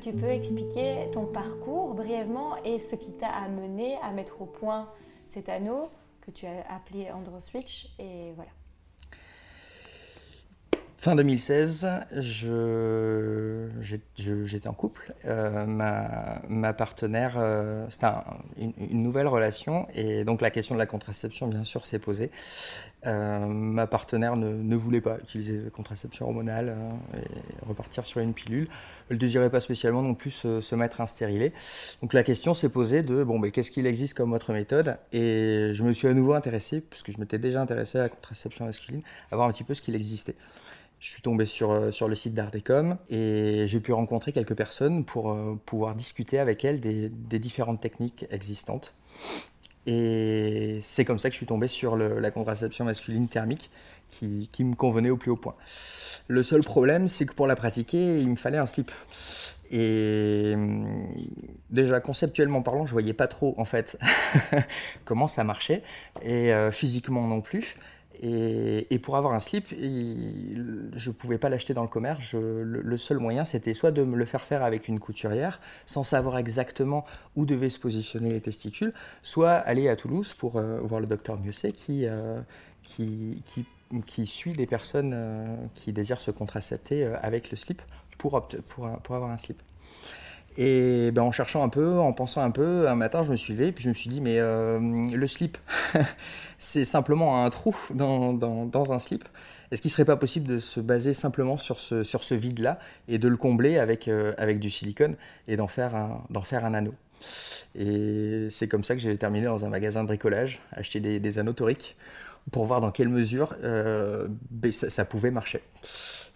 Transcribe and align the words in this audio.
Tu 0.00 0.12
peux 0.12 0.26
expliquer 0.26 1.08
ton 1.10 1.24
parcours 1.24 1.94
brièvement 1.94 2.56
et 2.64 2.78
ce 2.78 2.96
qui 2.96 3.12
t'a 3.12 3.28
amené 3.28 3.96
à 4.02 4.12
mettre 4.12 4.42
au 4.42 4.46
point 4.46 4.90
cet 5.26 5.48
anneau 5.48 5.88
que 6.20 6.30
tu 6.30 6.46
as 6.46 6.64
appelé 6.70 7.10
AndroSwitch 7.10 7.94
et 7.98 8.32
voilà. 8.34 8.50
Fin 11.06 11.14
2016, 11.14 11.86
j'étais 13.80 14.66
en 14.66 14.72
couple. 14.72 15.14
Euh, 15.24 15.64
ma, 15.64 16.72
partenaire, 16.72 17.36
euh, 17.38 17.86
c'était 17.90 18.08
une, 18.58 19.04
nouvelle 19.04 19.28
relation 19.28 19.86
et 19.94 20.24
donc 20.24 20.40
la 20.40 20.50
question 20.50 20.74
de 20.74 20.80
la 20.80 20.86
contraception, 20.86 21.46
bien 21.46 21.62
sûr, 21.62 21.86
s'est 21.86 22.00
posée. 22.00 22.32
Euh, 23.06 23.46
ma 23.46 23.86
partenaire 23.86 24.34
ne, 24.34 24.74
voulait 24.74 25.00
pas 25.00 25.18
utiliser 25.22 25.58
la 25.62 25.70
contraception 25.70 26.26
hormonale 26.26 26.74
et 27.14 27.64
repartir 27.64 28.04
sur 28.04 28.18
une 28.18 28.34
pilule. 28.34 28.66
Elle 29.08 29.14
ne 29.14 29.20
désirait 29.20 29.50
pas 29.50 29.60
spécialement 29.60 30.02
non 30.02 30.14
plus 30.14 30.32
se, 30.32 30.74
mettre 30.74 31.00
un 31.00 31.06
stérilet. 31.06 31.52
Donc 32.02 32.14
la 32.14 32.24
question 32.24 32.52
s'est 32.52 32.68
posée 32.68 33.02
de 33.02 33.22
bon, 33.22 33.38
ben, 33.38 33.52
qu'est-ce 33.52 33.70
qu'il 33.70 33.86
existe 33.86 34.14
comme 34.14 34.32
autre 34.32 34.52
méthode? 34.52 34.98
Et 35.12 35.70
je 35.72 35.84
me 35.84 35.94
suis 35.94 36.08
à 36.08 36.14
nouveau 36.14 36.32
intéressé, 36.32 36.80
puisque 36.80 37.12
je 37.12 37.20
m'étais 37.20 37.38
déjà 37.38 37.62
intéressé 37.62 37.98
à 37.98 38.02
la 38.02 38.08
contraception 38.08 38.64
masculine, 38.64 39.02
à 39.30 39.36
voir 39.36 39.48
un 39.48 39.52
petit 39.52 39.62
peu 39.62 39.74
ce 39.74 39.82
qu'il 39.82 39.94
existait. 39.94 40.34
Je 40.98 41.08
suis 41.08 41.22
tombé 41.22 41.46
sur, 41.46 41.70
euh, 41.70 41.90
sur 41.90 42.08
le 42.08 42.14
site 42.14 42.34
d'Ardecom 42.34 42.96
et 43.10 43.66
j'ai 43.66 43.80
pu 43.80 43.92
rencontrer 43.92 44.32
quelques 44.32 44.54
personnes 44.54 45.04
pour 45.04 45.30
euh, 45.30 45.58
pouvoir 45.66 45.94
discuter 45.94 46.38
avec 46.38 46.64
elles 46.64 46.80
des, 46.80 47.38
différentes 47.38 47.80
techniques 47.80 48.26
existantes. 48.30 48.94
Et 49.86 50.80
c'est 50.82 51.04
comme 51.04 51.18
ça 51.18 51.28
que 51.28 51.34
je 51.34 51.38
suis 51.38 51.46
tombé 51.46 51.68
sur 51.68 51.96
la 51.96 52.30
contraception 52.32 52.84
masculine 52.84 53.28
thermique 53.28 53.70
qui, 54.10 54.64
me 54.64 54.74
convenait 54.74 55.10
au 55.10 55.16
plus 55.16 55.30
haut 55.30 55.36
point. 55.36 55.54
Le 56.28 56.42
seul 56.42 56.62
problème, 56.62 57.08
c'est 57.08 57.26
que 57.26 57.34
pour 57.34 57.46
la 57.46 57.56
pratiquer, 57.56 58.20
il 58.20 58.28
me 58.30 58.36
fallait 58.36 58.58
un 58.58 58.66
slip. 58.66 58.90
Et 59.70 60.52
hum, 60.54 61.08
déjà 61.70 62.00
conceptuellement 62.00 62.62
parlant, 62.62 62.86
je 62.86 62.92
voyais 62.92 63.12
pas 63.12 63.26
trop 63.26 63.54
en 63.58 63.64
fait 63.64 63.98
comment 65.04 65.26
ça 65.26 65.42
marchait 65.42 65.82
et 66.22 66.52
euh, 66.52 66.70
physiquement 66.70 67.26
non 67.26 67.40
plus. 67.40 67.76
Et, 68.22 68.98
pour 68.98 69.16
avoir 69.16 69.34
un 69.34 69.40
slip, 69.40 69.68
je 69.70 71.08
ne 71.08 71.12
pouvais 71.12 71.38
pas 71.38 71.48
l'acheter 71.48 71.74
dans 71.74 71.82
le 71.82 71.88
commerce. 71.88 72.34
le, 72.34 72.96
seul 72.96 73.18
moyen, 73.18 73.44
c'était 73.44 73.74
soit 73.74 73.90
de 73.90 74.02
me 74.02 74.16
le 74.16 74.24
faire 74.24 74.42
faire 74.42 74.62
avec 74.62 74.88
une 74.88 74.98
couturière, 74.98 75.60
sans 75.84 76.04
savoir 76.04 76.38
exactement 76.38 77.04
où 77.36 77.44
devaient 77.44 77.70
se 77.70 77.78
positionner 77.78 78.30
les 78.30 78.40
testicules, 78.40 78.92
soit 79.22 79.52
aller 79.52 79.88
à 79.88 79.96
Toulouse 79.96 80.32
pour 80.32 80.56
euh, 80.56 80.80
voir 80.80 81.00
le 81.00 81.06
docteur 81.06 81.38
Mieuxet 81.38 81.72
qui, 81.72 82.06
euh, 82.06 82.40
qui, 82.82 83.42
suit 84.26 84.52
les 84.54 84.66
personnes 84.66 85.12
euh, 85.14 85.56
qui 85.74 85.92
désirent 85.92 86.20
se 86.20 86.30
contracepter 86.30 87.04
avec 87.22 87.50
le 87.50 87.56
slip 87.56 87.82
pour 88.18 88.36
avoir 88.36 89.30
un 89.30 89.36
slip. 89.36 89.62
Et 90.58 91.10
ben, 91.10 91.22
en 91.22 91.32
cherchant 91.32 91.62
un 91.62 91.68
peu, 91.68 91.98
en 91.98 92.12
pensant 92.12 92.40
un 92.40 92.50
peu, 92.50 92.88
un 92.88 92.94
matin, 92.94 93.22
je 93.22 93.30
me 93.30 93.36
suis 93.36 93.52
levé, 93.52 93.72
puis 93.72 93.84
je 93.84 93.88
me 93.90 93.94
suis 93.94 94.08
dit, 94.08 94.20
mais 94.20 94.38
euh, 94.38 94.78
le 94.80 95.26
slip, 95.26 95.58
c'est 96.58 96.84
simplement 96.84 97.44
un 97.44 97.50
trou 97.50 97.76
dans, 97.92 98.32
dans, 98.32 98.92
un 98.92 98.98
slip. 98.98 99.24
Est-ce 99.70 99.82
qu'il 99.82 99.90
ne 99.90 99.92
serait 99.92 100.04
pas 100.04 100.16
possible 100.16 100.46
de 100.46 100.58
se 100.58 100.80
baser 100.80 101.12
simplement 101.12 101.58
sur 101.58 101.78
ce, 101.78 102.04
sur 102.04 102.24
ce 102.24 102.34
vide-là 102.34 102.78
et 103.08 103.18
de 103.18 103.28
le 103.28 103.36
combler 103.36 103.78
avec, 103.78 104.08
euh, 104.08 104.32
avec 104.38 104.60
du 104.60 104.70
silicone 104.70 105.16
et 105.48 105.56
d'en 105.56 105.66
faire, 105.66 105.94
un, 105.94 106.24
faire 106.44 106.64
un 106.64 106.72
anneau? 106.72 106.94
Et 107.74 108.48
c'est 108.50 108.68
comme 108.68 108.84
ça 108.84 108.94
que 108.94 109.00
j'ai 109.00 109.16
terminé 109.18 109.46
dans 109.46 109.64
un 109.64 109.68
magasin 109.68 110.02
de 110.02 110.08
bricolage, 110.08 110.60
acheter 110.72 111.00
des, 111.00 111.38
anneaux 111.38 111.52
toriques 111.52 111.96
pour 112.52 112.64
voir 112.64 112.80
dans 112.80 112.92
quelle 112.92 113.08
mesure 113.08 113.54
euh, 113.64 114.28
ben, 114.50 114.72
ça 114.72 115.04
pouvait 115.04 115.30
marcher. 115.30 115.62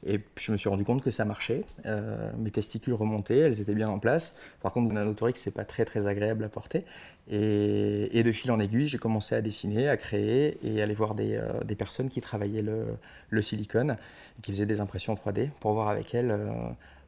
Et 0.06 0.21
je 0.37 0.50
me 0.50 0.56
suis 0.56 0.69
rendu 0.69 0.84
compte 0.84 1.03
que 1.03 1.11
ça 1.11 1.25
marchait. 1.27 1.62
Euh, 1.84 2.31
mes 2.38 2.50
testicules 2.50 2.94
remontaient, 2.94 3.38
elles 3.38 3.61
étaient 3.61 3.75
bien 3.75 3.88
en 3.88 3.99
place. 3.99 4.34
Par 4.62 4.72
contre, 4.72 4.91
mon 4.93 4.97
anotorique, 4.97 5.37
c'est 5.37 5.50
pas 5.50 5.65
très 5.65 5.84
très 5.84 6.06
agréable 6.06 6.43
à 6.44 6.49
porter. 6.49 6.84
Et, 7.31 8.22
de 8.22 8.33
fil 8.33 8.50
en 8.50 8.60
aiguille, 8.60 8.89
j'ai 8.89 8.99
commencé 8.99 9.34
à 9.34 9.43
dessiner, 9.43 9.89
à 9.89 9.97
créer 9.97 10.59
et 10.62 10.83
aller 10.83 10.94
voir 10.94 11.15
des, 11.15 11.37
euh, 11.37 11.62
des 11.65 11.75
personnes 11.75 12.09
qui 12.09 12.21
travaillaient 12.21 12.62
le, 12.62 12.87
le, 13.28 13.43
silicone 13.43 13.97
et 14.39 14.43
qui 14.43 14.53
faisaient 14.53 14.66
des 14.66 14.81
impressions 14.81 15.15
3D 15.15 15.50
pour 15.60 15.72
voir 15.72 15.89
avec 15.89 16.15
elles 16.15 16.31
euh, 16.31 16.50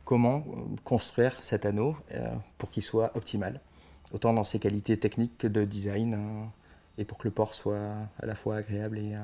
comment 0.05 0.45
construire 0.85 1.43
cet 1.43 1.65
anneau 1.65 1.97
pour 2.59 2.71
qu'il 2.71 2.83
soit 2.83 3.17
optimal, 3.17 3.61
autant 4.13 4.33
dans 4.33 4.43
ses 4.43 4.59
qualités 4.59 4.97
techniques 4.97 5.39
que 5.39 5.47
de 5.47 5.65
design 5.65 6.19
et 6.99 7.05
pour 7.05 7.19
que 7.19 7.29
le 7.29 7.31
port 7.31 7.55
soit 7.55 7.95
à 8.21 8.27
la 8.27 8.35
fois 8.35 8.57
agréable 8.57 8.99
et, 8.99 9.17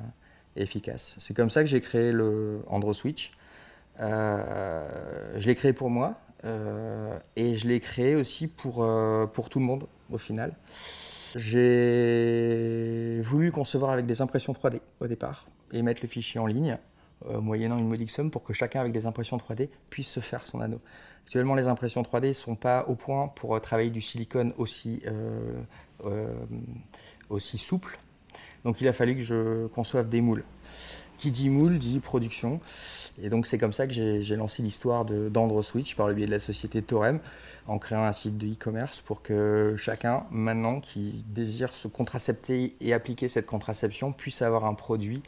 et 0.57 0.63
efficace. 0.63 1.17
C'est 1.19 1.35
comme 1.35 1.51
ça 1.51 1.65
que 1.65 1.69
j'ai 1.69 1.81
créé 1.81 2.13
le 2.13 2.61
AndroSwitch 2.69 3.33
euh, 3.33 3.38
je 3.99 5.47
l'ai 5.47 5.55
créé 5.55 5.73
pour 5.73 5.91
moi 5.91 6.21
euh, 6.45 7.19
et 7.37 7.57
je 7.57 7.67
l'ai 7.67 7.81
créé 7.81 8.15
aussi 8.15 8.47
pour, 8.47 8.83
euh, 8.83 9.27
pour 9.27 9.49
tout 9.49 9.59
le 9.59 9.65
monde 9.65 9.87
au 10.11 10.19
final. 10.19 10.55
J'ai 11.37 13.21
voulu 13.23 13.51
concevoir 13.53 13.91
avec 13.91 14.07
des 14.07 14.23
impressions 14.23 14.53
3D 14.53 14.81
au 15.01 15.07
départ 15.07 15.47
et 15.73 15.83
mettre 15.83 16.01
le 16.03 16.09
fichier 16.09 16.41
en 16.41 16.47
ligne, 16.47 16.79
moyennant 17.29 17.77
une 17.77 17.89
modique 17.89 18.11
somme, 18.11 18.31
pour 18.31 18.45
que 18.45 18.55
chacun 18.55 18.81
avec 18.81 18.93
des 18.93 19.05
impressions 19.05 19.37
3D 19.37 19.69
puisse 19.91 20.09
se 20.09 20.21
faire 20.21 20.47
son 20.47 20.63
anneau. 20.63 20.81
Actuellement, 21.25 21.55
les 21.55 21.69
impressions 21.69 22.01
3D 22.01 22.29
ne 22.29 22.33
sont 22.33 22.55
pas 22.55 22.87
au 22.89 22.95
point 22.95 23.29
pour 23.29 23.61
travailler 23.61 23.91
du 23.91 24.01
silicone 24.01 24.55
aussi, 24.57 25.03
aussi 27.29 27.59
souple. 27.59 27.99
Donc 28.65 28.81
il 28.81 28.89
a 28.89 28.95
fallu 28.95 29.15
que 29.17 29.23
je 29.23 29.67
conçoive 29.67 30.09
des 30.09 30.23
moules. 30.23 30.45
Qui 31.19 31.33
dit 31.33 31.49
moule 31.51 31.79
dit 31.79 31.99
production. 31.99 32.61
Et 33.21 33.29
donc 33.29 33.49
c'est 33.49 33.59
comme 33.59 33.73
ça 33.73 33.89
que 33.89 33.93
j'ai 33.93 34.37
lancé 34.37 34.63
l'histoire 34.63 35.05
d'AndroSwitch 35.05 35.97
par 35.97 36.07
le 36.07 36.15
biais 36.15 36.27
de 36.27 36.31
la 36.31 36.39
société 36.39 36.81
Torem 36.81 37.19
en 37.67 37.79
créant 37.79 38.05
un 38.05 38.13
site 38.13 38.39
de 38.39 38.47
e-commerce 38.47 39.01
pour 39.01 39.23
que 39.23 39.75
chacun 39.77 40.25
maintenant 40.31 40.81
qui 40.81 41.25
désire 41.27 41.75
se 41.75 41.89
contracepter 41.89 42.77
et 42.81 42.93
appliquer 42.93 43.29
cette 43.29 43.47
contraception 43.47 44.13
puisse 44.13 44.43
avoir 44.43 44.65
un 44.65 44.75
produit 44.75 45.23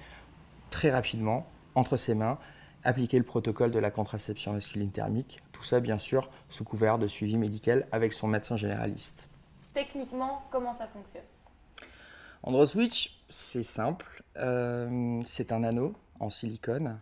très 0.71 0.93
rapidement 0.93 1.45
entre 1.75 1.97
ses 1.97 2.15
mains, 2.15 2.39
appliquer 2.85 3.19
le 3.19 3.25
protocole 3.25 3.73
de 3.73 3.79
la 3.81 3.91
contraception 3.91 4.53
masculine 4.53 4.93
thermique, 4.93 5.41
tout 5.51 5.65
ça 5.65 5.81
bien 5.81 5.99
sûr 5.99 6.31
sous 6.49 6.63
couvert 6.63 6.99
de 6.99 7.09
suivi 7.09 7.37
médical 7.37 7.89
avec 7.91 8.13
son 8.13 8.29
médecin 8.29 8.57
généraliste. 8.57 9.27
Techniquement, 9.75 10.43
comment 10.53 10.73
ça 10.73 10.87
fonctionne? 10.87 11.23
AndroSwitch, 12.43 13.23
c'est 13.29 13.63
simple. 13.63 14.23
Euh, 14.37 15.21
c'est 15.25 15.53
un 15.53 15.63
anneau 15.63 15.95
en 16.21 16.31
silicone 16.31 16.99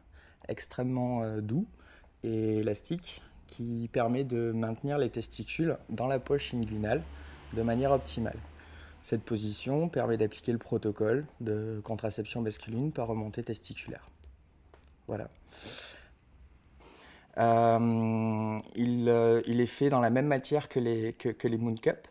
extrêmement 0.48 1.22
euh, 1.22 1.40
doux 1.40 1.66
et 2.24 2.58
élastique 2.58 3.22
qui 3.46 3.88
permet 3.92 4.24
de 4.24 4.52
maintenir 4.52 4.98
les 4.98 5.10
testicules 5.10 5.78
dans 5.88 6.06
la 6.06 6.18
poche 6.18 6.52
inguinale 6.54 7.02
de 7.54 7.62
manière 7.62 7.92
optimale. 7.92 8.38
Cette 9.00 9.22
position 9.22 9.88
permet 9.88 10.16
d'appliquer 10.16 10.52
le 10.52 10.58
protocole 10.58 11.24
de 11.40 11.80
contraception 11.84 12.42
masculine 12.42 12.92
par 12.92 13.06
remontée 13.06 13.42
testiculaire. 13.42 14.06
Voilà. 15.06 15.30
Euh, 17.38 18.58
il, 18.74 19.08
est 19.08 19.66
fait 19.66 19.88
dans 19.88 20.00
la 20.00 20.10
même 20.10 20.26
matière 20.26 20.68
que 20.68 20.80
les, 20.80 21.12
que 21.12 21.48
les 21.48 21.56
Moon 21.56 21.76
Cup, 21.76 22.08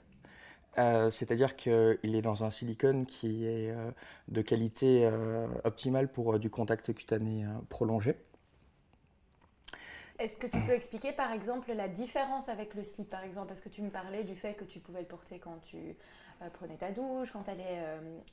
euh, 0.79 1.09
c'est-à-dire 1.09 1.55
qu'il 1.55 1.97
est 2.03 2.21
dans 2.21 2.43
un 2.43 2.51
silicone 2.51 3.05
qui 3.05 3.45
est 3.45 3.71
euh, 3.71 3.89
de 4.27 4.41
qualité 4.41 5.05
euh, 5.05 5.47
optimale 5.63 6.07
pour 6.07 6.37
du 6.37 6.49
contact 6.49 6.93
cutané 6.93 7.45
prolongé. 7.69 8.15
Est-ce 10.19 10.37
que 10.37 10.47
tu 10.47 10.59
peux 10.61 10.73
expliquer 10.73 11.11
par 11.11 11.31
exemple 11.31 11.71
la 11.73 11.87
différence 11.87 12.49
avec 12.49 12.73
le 12.73 12.83
slip 12.83 13.09
par 13.09 13.23
exemple? 13.23 13.47
Parce 13.47 13.61
que 13.61 13.69
tu 13.69 13.81
me 13.81 13.89
parlais 13.89 14.23
du 14.23 14.35
fait 14.35 14.53
que 14.53 14.65
tu 14.65 14.79
pouvais 14.79 15.01
le 15.01 15.07
porter 15.07 15.39
quand 15.39 15.59
tu 15.63 15.95
prenais 16.53 16.75
ta 16.75 16.91
douche, 16.91 17.31
quand 17.31 17.43
tu 17.43 17.51
allais 17.51 17.83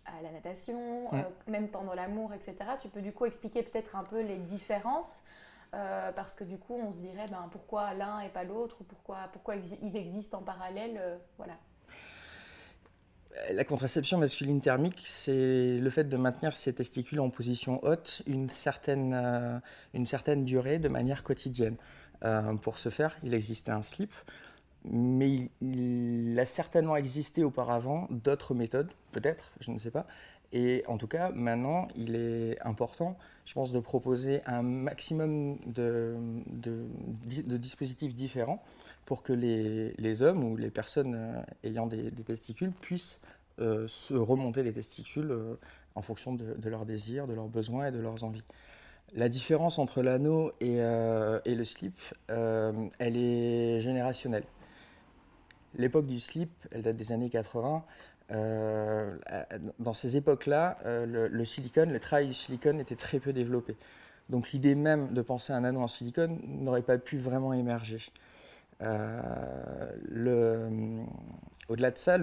à 0.06 0.22
la 0.22 0.30
natation, 0.30 1.10
même 1.46 1.69
pendant 1.69 1.92
l'amour, 1.92 2.32
etc. 2.32 2.56
Tu 2.80 2.88
peux 2.88 3.02
du 3.02 3.12
coup 3.12 3.26
expliquer 3.26 3.62
peut-être 3.62 3.96
un 3.96 4.04
peu 4.04 4.22
les 4.22 4.38
différences 4.38 5.24
parce 5.72 6.32
que 6.32 6.44
du 6.44 6.56
coup 6.56 6.74
on 6.74 6.90
se 6.90 7.00
dirait 7.00 7.26
ben, 7.30 7.48
pourquoi 7.50 7.92
l'un 7.92 8.20
et 8.20 8.30
pas 8.30 8.44
l'autre, 8.44 8.82
pourquoi, 8.84 9.28
pourquoi 9.32 9.56
ils 9.56 9.96
existent 9.96 10.38
en 10.38 10.42
parallèle, 10.42 11.19
voilà 11.36 11.58
la 13.52 13.64
contraception 13.64 14.19
masculine 14.19 14.60
thermique, 14.60 15.02
c'est 15.04 15.78
le 15.78 15.90
fait 15.90 16.04
de 16.04 16.16
maintenir 16.16 16.56
ses 16.56 16.72
testicules 16.72 17.20
en 17.20 17.31
position 17.31 17.84
haute 17.84 18.22
une 18.26 18.48
certaine, 18.48 19.12
euh, 19.14 19.58
une 19.92 20.06
certaine 20.06 20.44
durée 20.44 20.78
de 20.78 20.88
manière 20.88 21.22
quotidienne. 21.22 21.76
Euh, 22.25 22.54
pour 22.54 22.78
ce 22.78 22.88
faire, 22.88 23.16
il 23.22 23.34
existait 23.34 23.72
un 23.72 23.82
slip, 23.82 24.12
mais 24.84 25.50
il, 25.60 26.38
a 26.38 26.44
certainement 26.44 26.96
existé 26.96 27.42
auparavant 27.44 28.06
d'autres 28.10 28.54
méthodes, 28.54 28.90
peut-être, 29.12 29.50
je 29.60 29.70
ne 29.70 29.78
sais 29.78 29.90
pas. 29.90 30.06
Et 30.52 30.84
en 30.86 30.98
tout 30.98 31.08
cas, 31.08 31.31
maintenant, 31.31 31.88
il 31.96 32.14
est 32.14 32.60
important, 32.62 33.19
je 33.44 33.54
pense, 33.54 33.72
de 33.72 33.81
proposer 33.81 34.42
un 34.46 34.62
maximum 34.62 35.58
de, 35.66 36.14
de, 36.46 36.86
de 37.42 37.56
dispositifs 37.56 38.14
différents 38.14 38.62
pour 39.06 39.22
que 39.22 39.32
les, 39.32 40.22
hommes 40.22 40.44
ou 40.44 40.56
les 40.56 40.70
personnes 40.70 41.14
euh, 41.14 41.42
ayant 41.62 41.86
des, 41.86 42.10
testicules 42.10 42.72
puissent 42.72 43.20
euh, 43.60 43.86
se 43.86 44.14
remonter 44.14 44.62
les 44.62 44.72
testicules 44.72 45.30
euh, 45.30 45.54
en 45.94 46.02
fonction 46.02 46.34
de, 46.34 46.68
leurs 46.68 46.86
désirs, 46.86 47.26
de 47.26 47.34
leurs 47.34 47.48
besoins 47.48 47.88
et 47.88 47.92
de 47.92 48.00
leurs 48.00 48.24
envies. 48.24 48.44
La 49.14 49.28
différence 49.28 49.78
entre 49.78 50.02
l'anneau 50.02 50.50
et, 50.60 50.76
le 50.76 51.64
slip, 51.64 51.94
elle 52.26 53.16
est 53.16 53.80
générationnelle. 53.80 54.42
L'époque 55.76 56.06
du 56.06 56.18
slip, 56.18 56.50
elle 56.72 56.82
date 56.82 56.96
des 56.96 57.12
années 57.12 57.30
80. 57.30 57.84
dans 59.78 59.94
ces 59.94 60.16
époques-là, 60.16 60.78
le, 60.84 61.28
le, 61.28 61.44
silicone, 61.44 61.92
le 61.92 62.00
travail 62.00 62.26
du 62.26 62.34
silicone 62.34 62.80
était 62.80 62.96
très 62.96 63.20
peu 63.20 63.32
développé. 63.32 63.76
Donc 64.30 64.50
l'idée 64.50 64.74
même 64.74 65.12
de 65.12 65.22
penser 65.22 65.52
à 65.52 65.56
un 65.56 65.64
anneau 65.64 65.82
en 65.82 65.88
silicone 65.88 66.40
n'aurait 66.44 66.82
pas 66.82 66.98
pu 66.98 67.16
vraiment 67.16 67.52
émerger. 67.52 68.00
Euh, 68.82 69.86
au-delà 71.68 71.90
de 71.90 71.98
ça, 71.98 72.18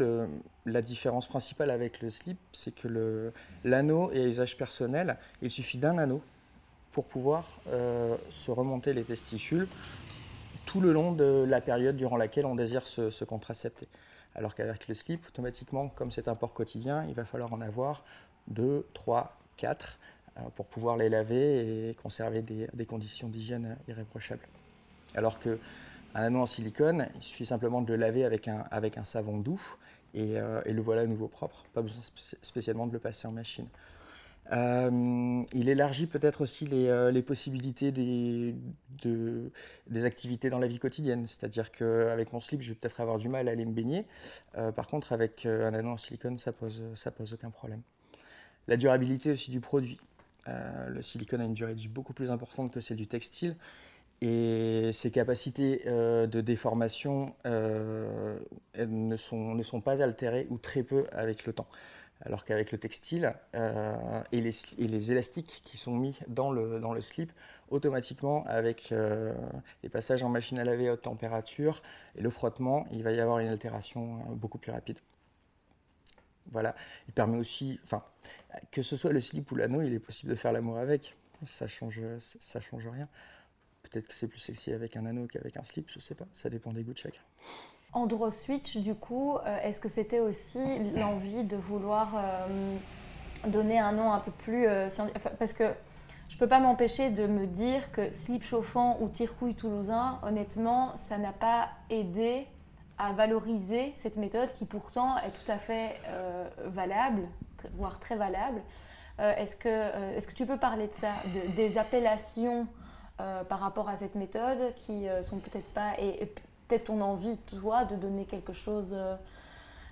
la 0.66 0.82
différence 0.82 1.28
principale 1.28 1.72
avec 1.72 2.02
le 2.02 2.10
slip, 2.10 2.38
c'est 2.52 2.74
que 2.74 3.32
l'anneau 3.64 4.12
est 4.12 4.22
à 4.22 4.28
usage 4.28 4.58
personnel. 4.58 5.18
Il 5.42 5.50
suffit 5.50 5.78
d'un 5.78 5.98
anneau 5.98 6.22
pour 6.92 7.06
pouvoir 7.06 7.60
euh, 7.70 8.18
se 8.30 8.52
remonter 8.52 8.94
les 8.94 9.04
testicules 9.04 9.68
tout 10.66 10.82
le 10.82 10.92
long 10.92 11.12
de 11.12 11.46
la 11.48 11.62
période 11.62 11.98
durant 11.98 12.18
laquelle 12.18 12.46
on 12.46 12.56
désire 12.56 12.86
se, 12.86 13.24
contracepter. 13.24 13.88
Alors 14.36 14.56
qu'avec 14.56 14.88
le 14.88 14.94
slip, 14.94 15.26
automatiquement, 15.28 15.90
comme 15.90 16.12
c'est 16.12 16.28
un 16.28 16.36
port 16.36 16.54
quotidien, 16.54 17.06
il 17.10 17.16
va 17.16 17.26
falloir 17.26 17.52
en 17.52 17.62
avoir 17.62 18.04
2, 18.48 18.86
3, 18.94 19.38
4 19.58 19.98
pour 20.56 20.66
pouvoir 20.66 20.96
les 20.96 21.10
laver 21.10 21.90
et 21.90 21.94
conserver 21.96 22.42
des, 22.42 22.68
des 22.74 22.86
conditions 22.86 23.28
d'hygiène 23.28 23.76
irréprochables. 23.90 24.48
Alors 25.16 25.40
que 25.40 25.60
un 26.14 26.24
anneau 26.24 26.42
en 26.42 26.46
silicone, 26.46 27.08
il 27.16 27.24
suffit 27.24 27.46
simplement 27.46 27.82
de 27.82 27.94
le 27.94 28.00
laver 28.00 28.26
avec 28.26 28.48
un, 28.48 28.66
avec 28.72 28.98
un 28.98 29.06
savon 29.06 29.38
doux 29.38 29.62
et, 30.14 30.38
euh, 30.38 30.62
le 30.66 30.82
voilà 30.82 31.02
à 31.02 31.06
nouveau 31.06 31.28
propre. 31.28 31.66
Pas 31.74 31.82
besoin 31.82 32.02
spécialement 32.42 32.88
de 32.88 32.94
le 32.94 33.00
passer 33.00 33.28
en 33.28 33.32
machine. 33.32 33.68
Euh, 34.52 35.44
il 35.54 35.70
élargit 35.70 36.08
peut-être 36.08 36.42
aussi 36.42 36.66
les, 36.66 36.88
euh, 36.88 37.22
possibilités 37.22 37.92
des, 37.92 38.56
des, 39.88 40.06
activités 40.06 40.50
dans 40.50 40.60
la 40.60 40.68
vie 40.68 40.80
quotidienne. 40.80 41.26
C'est-à-dire 41.28 41.72
qu'avec 41.72 42.34
mon 42.34 42.42
slip, 42.42 42.62
je 42.62 42.70
vais 42.70 42.76
peut-être 42.76 43.00
avoir 43.00 43.18
du 43.18 43.30
mal 43.30 43.48
à 43.48 43.52
aller 43.52 43.66
me 43.66 43.72
baigner. 43.72 44.06
par 44.76 44.88
contre, 44.88 45.14
avec 45.14 45.46
un 45.46 45.74
anneau 45.74 45.92
en 45.92 45.98
silicone, 45.98 46.38
ça 46.38 46.52
pose, 46.52 46.84
ça 46.96 47.12
pose 47.12 47.34
aucun 47.34 47.52
problème. 47.52 47.82
La 48.68 48.76
durabilité 48.76 49.32
aussi 49.32 49.52
du 49.52 49.62
produit. 49.62 50.00
le 50.48 51.02
silicone 51.02 51.42
a 51.42 51.46
une 51.46 51.54
durée 51.54 51.74
de 51.74 51.80
vie 51.80 51.88
beaucoup 51.88 52.14
plus 52.14 52.30
importante 52.30 52.74
que 52.74 52.82
celle 52.82 52.98
du 52.98 53.08
textile. 53.08 53.56
Et 54.22 54.92
ces 54.94 55.10
capacités 55.10 55.82
euh, 55.88 56.28
de 56.28 56.42
déformation 56.42 57.36
euh, 57.48 58.38
ne, 58.78 59.18
sont, 59.18 59.56
ne 59.56 59.64
sont 59.64 59.82
pas 59.82 60.04
altérées 60.04 60.46
ou 60.52 60.60
très 60.60 60.84
peu 60.84 61.08
avec 61.12 61.46
le 61.46 61.54
temps. 61.54 61.68
Alors 62.24 62.46
qu'avec 62.46 62.72
le 62.72 62.78
textile 62.78 63.34
euh, 63.56 64.22
et, 64.32 64.42
les, 64.42 64.52
et, 64.78 64.88
les, 64.88 65.12
élastiques 65.12 65.64
qui 65.66 65.78
sont 65.78 65.96
mis 65.96 66.20
dans 66.28 66.52
le, 66.52 66.80
dans 66.80 66.94
le 66.94 67.02
slip, 67.02 67.32
automatiquement, 67.72 68.46
avec 68.46 68.94
les 69.82 69.90
passages 69.90 70.22
en 70.22 70.30
machine 70.30 70.60
à 70.60 70.66
laver 70.66 70.90
à 70.90 70.94
haute 70.94 71.02
température 71.02 71.82
et 72.16 72.22
le 72.22 72.30
frottement, 72.30 72.86
il 72.92 73.02
va 73.02 73.12
y 73.14 73.20
avoir 73.20 73.40
une 73.40 73.48
altération 73.48 74.18
beaucoup 74.36 74.60
plus 74.60 74.72
rapide. 74.72 75.00
Voilà. 76.52 76.76
Il 77.08 77.14
permet 77.14 77.40
aussi, 77.40 77.80
enfin, 77.86 78.04
que 78.72 78.84
ce 78.84 78.96
soit 78.98 79.14
le 79.14 79.22
slip 79.22 79.50
ou 79.52 79.56
l'anneau, 79.56 79.82
il 79.82 79.94
est 79.94 80.00
possible 80.00 80.32
de 80.32 80.36
faire 80.36 80.52
l'amour 80.52 80.78
avec. 80.78 81.16
Ça 81.46 81.66
change, 81.66 82.02
ça 82.20 82.60
change 82.60 82.88
rien. 82.88 83.08
Peut-être 83.84 84.08
que 84.08 84.14
c'est 84.14 84.28
plus 84.28 84.40
sexy 84.40 84.72
avec 84.72 84.96
un 84.96 85.06
anneau 85.06 85.28
qu'avec 85.28 85.58
un 85.58 85.64
slip, 85.64 85.90
je 85.90 86.00
sais 86.00 86.16
pas. 86.16 86.26
Ça 86.34 86.50
dépend 86.50 86.72
des 86.72 86.84
goûts 86.84 86.94
de 86.94 86.98
chacun. 86.98 87.22
Androswitch, 87.94 88.78
du 88.78 88.96
coup, 88.96 89.36
euh, 89.36 89.58
est-ce 89.64 89.82
que 89.82 89.90
c'était 89.90 90.20
aussi 90.20 90.60
l'envie 90.96 91.44
de 91.44 91.58
vouloir 91.58 92.14
euh, 92.16 92.78
donner 93.48 93.80
un 93.80 93.92
nom 93.92 94.14
un 94.14 94.20
peu 94.20 94.32
plus 94.32 94.66
euh, 94.66 94.88
Parce 95.38 95.54
que 95.54 95.66
je 96.30 96.38
peux 96.38 96.48
pas 96.48 96.60
m'empêcher 96.60 97.10
de 97.10 97.28
me 97.28 97.46
dire 97.46 97.92
que 97.92 98.10
slip 98.12 98.44
chauffant 98.44 98.98
ou 99.02 99.10
tire-couille 99.10 99.56
toulousain, 99.56 100.20
honnêtement, 100.24 100.96
ça 100.96 101.18
n'a 101.18 101.34
pas 101.34 101.70
aidé 101.90 102.48
à 102.98 103.12
valoriser 103.12 103.94
cette 103.98 104.16
méthode 104.16 104.54
qui 104.54 104.64
pourtant 104.64 105.18
est 105.18 105.32
tout 105.32 105.52
à 105.52 105.58
fait 105.58 106.00
valable, 106.66 107.24
voire 107.74 108.00
très 108.00 108.16
valable. 108.16 108.62
est-ce, 109.20 109.58
que, 109.58 110.16
est-ce 110.16 110.28
que 110.28 110.36
tu 110.36 110.46
peux 110.46 110.58
parler 110.58 110.88
de 110.88 110.94
ça, 110.94 111.12
de, 111.34 111.52
des 111.56 111.78
appellations 111.78 112.68
euh, 113.22 113.44
par 113.44 113.60
rapport 113.60 113.88
à 113.88 113.98
cette 113.98 114.16
méthode 114.16 114.74
qui 114.78 115.08
euh, 115.08 115.22
sont 115.22 115.38
peut-être 115.38 115.68
pas 115.74 115.94
et, 116.00 116.26
peut-être 116.68 116.86
ton 116.86 117.02
envie 117.02 117.38
toi 117.60 117.86
de 117.86 117.96
donner 117.96 118.26
quelque 118.26 118.52
chose 118.52 118.96
euh, 118.98 119.16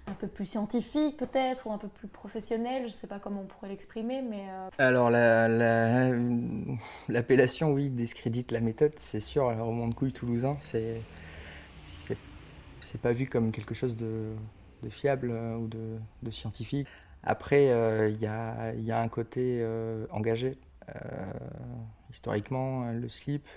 un 0.07 0.13
peu 0.13 0.25
plus 0.27 0.47
scientifique 0.47 1.17
peut-être 1.17 1.67
ou 1.67 1.71
un 1.71 1.77
peu 1.77 1.89
plus 1.89 2.07
professionnel, 2.07 2.87
je 2.87 2.93
sais 2.93 3.05
pas 3.05 3.19
comment 3.19 3.41
on 3.41 3.45
pourrait 3.45 3.67
l'exprimer, 3.67 4.23
mais... 4.23 4.45
Alors 4.79 5.11
l'appellation, 7.09 7.67
la, 7.67 7.73
oui, 7.73 7.89
discrédite 7.89 8.51
la 8.51 8.61
méthode, 8.61 8.93
c'est 8.97 9.19
sûr, 9.19 9.51
le 9.51 9.61
roman 9.61 9.87
de 9.89 9.93
couille 9.93 10.13
toulousain, 10.13 10.55
c'est, 10.59 11.01
c'est, 11.83 12.17
pas 12.99 13.11
vu 13.11 13.27
comme 13.27 13.51
quelque 13.51 13.75
chose 13.75 13.95
de, 13.95 14.31
fiable 14.89 15.29
ou 15.31 15.67
de, 15.67 15.99
de, 16.23 16.31
scientifique. 16.31 16.87
Après, 17.21 17.65
il 18.09 18.17
y, 18.17 18.25
a, 18.25 18.73
y, 18.73 18.91
a, 18.91 18.99
un 18.99 19.09
côté 19.09 19.63
engagé 20.09 20.57
historiquement, 22.09 22.85
euh, 22.85 22.93
le 22.93 23.09
slip, 23.09 23.47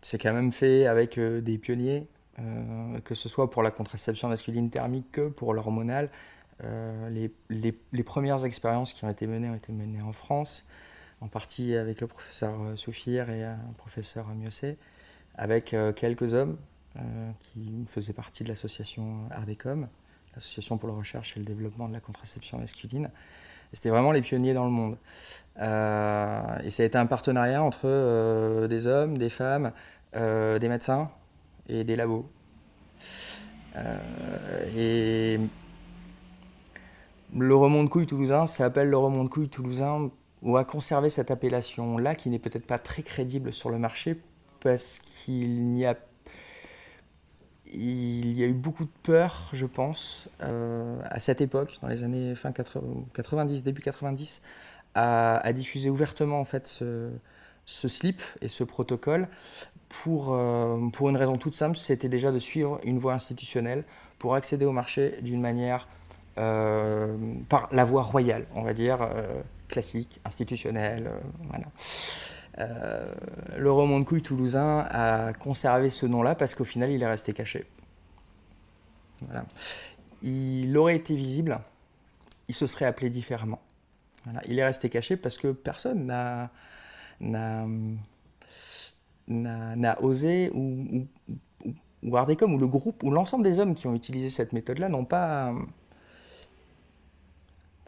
c'est 0.00 0.18
quand 0.18 0.32
même 0.32 0.52
fait 0.52 0.86
avec 0.86 1.18
euh, 1.18 1.40
des 1.40 1.58
pionniers, 1.58 2.06
euh, 2.38 3.00
que 3.00 3.14
ce 3.14 3.28
soit 3.28 3.50
pour 3.50 3.62
la 3.62 3.70
contraception 3.70 4.28
masculine 4.28 4.70
thermique 4.70 5.10
que 5.12 5.28
pour 5.28 5.54
l'hormonal. 5.54 6.10
Les, 7.10 8.02
premières 8.04 8.44
expériences 8.44 8.92
qui 8.92 9.04
ont 9.04 9.10
été 9.10 9.26
menées 9.26 9.50
ont 9.50 9.54
été 9.56 9.72
menées 9.72 10.00
en 10.00 10.12
France, 10.12 10.64
en 11.20 11.26
partie 11.26 11.74
avec 11.74 12.00
le 12.00 12.06
professeur 12.06 12.54
Soufir 12.76 13.30
et 13.30 13.42
un 13.42 13.58
professeur 13.78 14.28
Miosset, 14.28 14.76
avec 15.34 15.74
quelques 15.96 16.34
hommes 16.34 16.56
qui 17.40 17.84
faisaient 17.88 18.12
partie 18.12 18.44
de 18.44 18.48
l'association 18.48 19.28
Ardecom, 19.32 19.88
l'association 20.36 20.78
pour 20.78 20.88
la 20.88 20.94
recherche 20.94 21.36
et 21.36 21.40
le 21.40 21.46
développement 21.46 21.88
de 21.88 21.94
la 21.94 22.00
contraception 22.00 22.58
masculine. 22.58 23.10
C'était 23.72 23.88
vraiment 23.88 24.12
les 24.12 24.20
pionniers 24.20 24.54
dans 24.54 24.64
le 24.64 24.70
monde. 24.70 24.96
Euh, 25.60 26.58
et 26.64 26.70
ça 26.70 26.82
a 26.82 26.86
été 26.86 26.96
un 26.96 27.06
partenariat 27.06 27.62
entre 27.62 27.82
euh, 27.84 28.68
des 28.68 28.86
hommes, 28.86 29.18
des 29.18 29.28
femmes, 29.28 29.72
euh, 30.16 30.58
des 30.58 30.68
médecins 30.68 31.10
et 31.68 31.84
des 31.84 31.96
labos. 31.96 32.28
et 34.76 35.38
le 37.34 37.56
remont 37.56 37.84
de 37.84 37.88
couille 37.88 38.06
toulousain 38.06 38.46
s'appelle 38.46 38.90
le 38.90 38.98
remont 38.98 39.24
de 39.24 39.28
couille 39.28 39.48
toulousain 39.48 40.10
ou 40.42 40.56
a 40.56 40.64
conservé 40.64 41.08
cette 41.08 41.30
appellation-là 41.30 42.14
qui 42.14 42.28
n'est 42.28 42.38
peut-être 42.38 42.66
pas 42.66 42.78
très 42.78 43.02
crédible 43.02 43.52
sur 43.52 43.70
le 43.70 43.78
marché 43.78 44.20
parce 44.60 44.98
qu'il 44.98 45.64
n'y 45.64 45.86
a 45.86 45.96
il 47.74 48.38
y 48.38 48.44
a 48.44 48.46
eu 48.46 48.52
beaucoup 48.52 48.84
de 48.84 48.90
peur, 49.02 49.48
je 49.52 49.66
pense, 49.66 50.28
euh, 50.42 51.00
à 51.04 51.20
cette 51.20 51.40
époque, 51.40 51.78
dans 51.82 51.88
les 51.88 52.04
années 52.04 52.34
fin 52.34 52.52
90, 52.52 53.64
début 53.64 53.82
90, 53.82 54.42
à, 54.94 55.52
diffuser 55.52 55.88
ouvertement 55.88 56.40
en 56.40 56.44
fait 56.44 56.68
ce, 56.68 57.08
slip 57.64 58.20
et 58.40 58.48
ce 58.48 58.64
protocole 58.64 59.28
pour, 59.88 60.32
euh, 60.32 60.88
pour 60.92 61.08
une 61.08 61.16
raison 61.16 61.38
toute 61.38 61.54
simple, 61.54 61.76
c'était 61.76 62.08
déjà 62.08 62.30
de 62.30 62.38
suivre 62.38 62.80
une 62.84 62.98
voie 62.98 63.14
institutionnelle 63.14 63.84
pour 64.18 64.34
accéder 64.34 64.64
au 64.64 64.72
marché 64.72 65.18
d'une 65.22 65.40
manière 65.40 65.88
euh, 66.38 67.16
par 67.48 67.68
la 67.72 67.84
voie 67.84 68.02
royale, 68.02 68.46
on 68.54 68.62
va 68.62 68.74
dire, 68.74 69.08
classique, 69.68 70.20
institutionnelle. 70.24 71.10
voilà. 71.48 71.66
Euh, 72.58 73.12
le 73.56 73.72
roman 73.72 73.98
de 74.00 74.04
couille 74.04 74.22
toulousain 74.22 74.86
a 74.90 75.32
conservé 75.32 75.90
ce 75.90 76.06
nom-là 76.06 76.34
parce 76.34 76.54
qu'au 76.54 76.64
final, 76.64 76.90
il 76.90 77.02
est 77.02 77.06
resté 77.06 77.32
caché. 77.32 77.66
Il 80.22 80.76
aurait 80.76 80.96
été 80.96 81.14
visible, 81.14 81.60
il 82.48 82.54
se 82.54 82.66
serait 82.66 82.86
appelé 82.86 83.10
différemment. 83.10 83.60
Il 84.46 84.58
est 84.58 84.64
resté 84.64 84.88
caché 84.88 85.16
parce 85.16 85.38
que 85.38 85.52
personne 85.52 86.06
n'a 86.06 86.50
osé 90.02 90.50
ou, 90.52 91.06
ou, 91.64 91.74
ou 92.02 92.58
le 92.58 92.66
groupe 92.66 93.02
ou 93.02 93.10
l'ensemble 93.10 93.44
des 93.44 93.58
hommes 93.58 93.74
qui 93.74 93.86
ont 93.86 93.94
utilisé 93.94 94.30
cette 94.30 94.52
méthode-là 94.52 94.88
n'ont 94.88 95.04
pas 95.04 95.52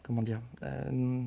comment 0.03 0.21
dire 0.21 0.41
euh, 0.63 1.23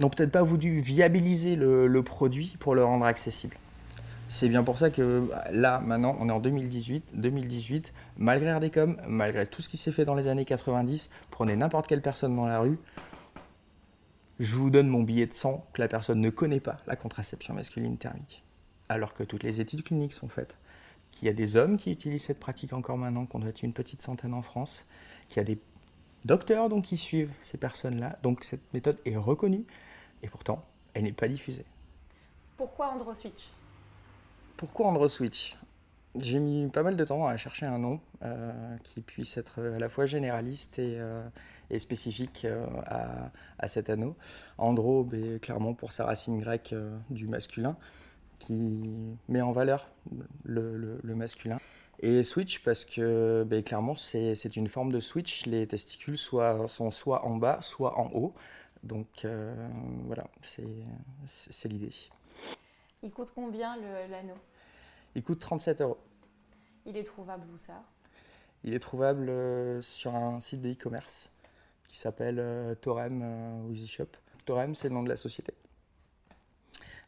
n'ont 0.00 0.08
peut-être 0.08 0.32
pas 0.32 0.42
voulu 0.42 0.80
viabiliser 0.80 1.56
le, 1.56 2.02
produit 2.02 2.56
pour 2.58 2.74
le 2.74 2.84
rendre 2.84 3.04
accessible. 3.04 3.56
C'est 4.28 4.48
bien 4.48 4.62
pour 4.62 4.78
ça 4.78 4.90
que 4.90 5.28
là, 5.50 5.80
maintenant, 5.80 6.16
on 6.20 6.28
est 6.28 6.32
en 6.32 6.40
2018. 6.40 7.10
2018, 7.14 7.92
malgré 8.16 8.52
RDCOM, 8.52 8.96
malgré 9.06 9.46
tout 9.46 9.60
ce 9.60 9.68
qui 9.68 9.76
s'est 9.76 9.92
fait 9.92 10.04
dans 10.04 10.14
les 10.14 10.28
années 10.28 10.44
90, 10.44 11.10
prenez 11.30 11.56
n'importe 11.56 11.86
quelle 11.86 12.00
personne 12.00 12.34
dans 12.36 12.46
la 12.46 12.60
rue, 12.60 12.78
je 14.38 14.56
vous 14.56 14.70
donne 14.70 14.88
mon 14.88 15.02
billet 15.02 15.26
de 15.26 15.32
sang 15.32 15.66
que 15.74 15.82
la 15.82 15.88
personne 15.88 16.20
ne 16.20 16.30
connaît 16.30 16.60
pas 16.60 16.78
la 16.86 16.96
contraception 16.96 17.54
masculine 17.54 17.98
thermique. 17.98 18.42
Alors 18.88 19.14
que 19.14 19.22
toutes 19.22 19.42
les 19.42 19.60
études 19.60 19.82
cliniques 19.82 20.14
sont 20.14 20.28
faites. 20.28 20.56
Qu'il 21.10 21.26
y 21.26 21.30
a 21.30 21.34
des 21.34 21.56
hommes 21.56 21.76
qui 21.76 21.90
utilisent 21.90 22.24
cette 22.24 22.40
pratique 22.40 22.72
encore 22.72 22.96
maintenant, 22.96 23.26
qu'on 23.26 23.40
doit 23.40 23.50
être 23.50 23.62
une 23.62 23.72
petite 23.72 24.00
centaine 24.00 24.32
en 24.32 24.42
France, 24.42 24.84
qu'il 25.28 25.38
y 25.38 25.40
a 25.40 25.44
des 25.44 25.58
docteurs 26.24 26.68
donc 26.68 26.84
qui 26.84 26.96
suivent 26.96 27.32
ces 27.42 27.58
personnes-là. 27.58 28.18
Donc 28.22 28.44
cette 28.44 28.72
méthode 28.72 29.00
est 29.04 29.16
reconnue. 29.16 29.64
Et 30.22 30.28
pourtant, 30.28 30.64
Elle 30.94 31.04
n'est 31.04 31.12
pas 31.12 31.28
diffusée. 31.28 31.64
Pourquoi 32.56 32.88
AndroSwitch 32.92 33.48
Pourquoi 34.56 34.88
AndroSwitch 34.88 35.56
J'ai 36.20 36.38
mis 36.38 36.68
pas 36.68 36.82
mal 36.82 36.96
de 36.96 37.04
temps 37.04 37.26
à 37.26 37.36
chercher 37.36 37.66
un 37.66 37.78
nom 37.78 38.00
euh, 38.22 38.76
qui 38.84 39.00
puisse 39.00 39.36
être 39.38 39.62
à 39.62 39.78
la 39.78 39.88
fois 39.88 40.06
généraliste 40.06 40.78
et, 40.78 40.98
euh, 40.98 41.22
spécifique 41.78 42.44
euh, 42.44 42.66
à, 43.58 43.68
cet 43.68 43.88
anneau. 43.88 44.16
Andro, 44.58 45.04
ben, 45.04 45.38
clairement 45.38 45.72
pour 45.72 45.92
sa 45.92 46.04
racine 46.04 46.38
grecque 46.40 46.74
du 47.08 47.28
masculin, 47.28 47.76
qui 48.38 49.16
met 49.28 49.40
en 49.40 49.52
valeur 49.52 49.88
le, 50.44 50.98
masculin. 51.04 51.58
Et 52.00 52.22
switch 52.22 52.62
parce 52.62 52.84
que 52.84 53.44
ben, 53.46 53.62
clairement 53.62 53.94
c'est 53.94 54.56
une 54.56 54.68
forme 54.68 54.92
de 54.92 55.00
switch. 55.00 55.46
Les 55.46 55.66
testicules 55.66 56.18
sont 56.18 56.90
soit 56.90 57.24
en 57.24 57.36
bas, 57.36 57.58
soit 57.62 57.98
en 57.98 58.10
haut. 58.12 58.34
Donc 58.82 59.26
voilà, 60.06 60.26
c'est 60.42 61.68
l'idée. 61.68 61.90
Il 63.02 63.10
coûte 63.10 63.32
combien 63.34 63.76
l'anneau? 64.08 64.38
Il 65.14 65.22
coûte 65.22 65.40
37 65.40 65.80
euros. 65.80 65.98
Il 66.86 66.96
est 66.96 67.04
trouvable 67.04 67.46
où 67.52 67.58
ça? 67.58 67.82
Il 68.64 68.74
est 68.74 68.78
trouvable 68.78 69.28
euh, 69.28 69.80
sur 69.80 70.14
un 70.14 70.38
site 70.40 70.60
de 70.60 70.70
e-commerce 70.70 71.30
qui 71.88 71.98
s'appelle 71.98 72.38
euh, 72.38 72.74
Torem 72.74 73.22
euh, 73.22 73.86
Shop. 73.86 74.06
Torem, 74.44 74.74
c'est 74.74 74.88
le 74.88 74.94
nom 74.94 75.02
de 75.02 75.08
la 75.08 75.16
société. 75.16 75.54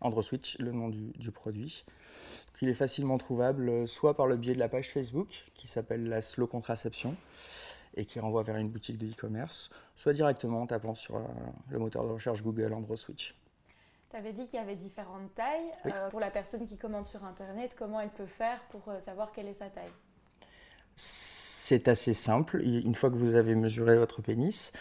AndroSwitch, 0.01 0.59
le 0.59 0.73
nom 0.73 0.89
du, 0.89 1.31
produit. 1.31 1.85
Il 2.61 2.69
est 2.69 2.75
facilement 2.75 3.19
trouvable 3.19 3.87
soit 3.87 4.17
par 4.17 4.27
le 4.27 4.37
biais 4.37 4.55
de 4.55 4.59
la 4.59 4.69
page 4.69 4.91
Facebook 4.91 5.45
qui 5.55 5.69
s'appelle 5.69 6.09
la 6.09 6.21
Slow 6.21 6.47
Contraception 6.47 7.17
et 7.95 8.05
qui 8.05 8.21
renvoie 8.21 8.43
vers 8.43 8.57
une 8.57 8.69
boutique 8.69 8.99
de 8.99 9.07
e-commerce, 9.07 9.71
soit 9.97 10.13
directement 10.13 10.63
en 10.63 10.67
tapant 10.67 10.95
sur 10.95 11.21
le 11.71 11.79
moteur 11.79 12.05
de 12.05 12.11
recherche 12.11 12.43
Google 12.43 12.73
AndroSwitch. 12.73 13.35
Tu 14.13 14.19
avais 14.19 14.35
dit 14.35 14.47
qu'il 14.47 14.59
y 14.59 14.63
avait 14.63 14.77
différentes 14.77 15.35
tailles. 15.35 15.73
Euh, 15.87 16.11
pour 16.11 16.21
la 16.21 16.31
personne 16.31 16.67
qui 16.67 16.77
commande 16.77 17.07
sur 17.07 17.25
Internet, 17.25 17.75
comment 17.79 17.99
elle 17.99 18.11
peut 18.11 18.27
faire 18.27 18.61
pour 18.71 18.83
euh, 18.89 19.01
savoir 19.01 19.33
quelle 19.33 19.49
est 19.49 19.55
sa 19.55 19.71
taille? 19.71 19.91
C'est 20.97 21.89
assez 21.89 22.13
simple. 22.13 22.61
Une 22.61 22.95
fois 22.95 23.09
que 23.09 23.15
vous 23.15 23.37
avez 23.37 23.55
mesuré 23.55 23.97
votre 23.97 24.21
pénis, 24.21 24.73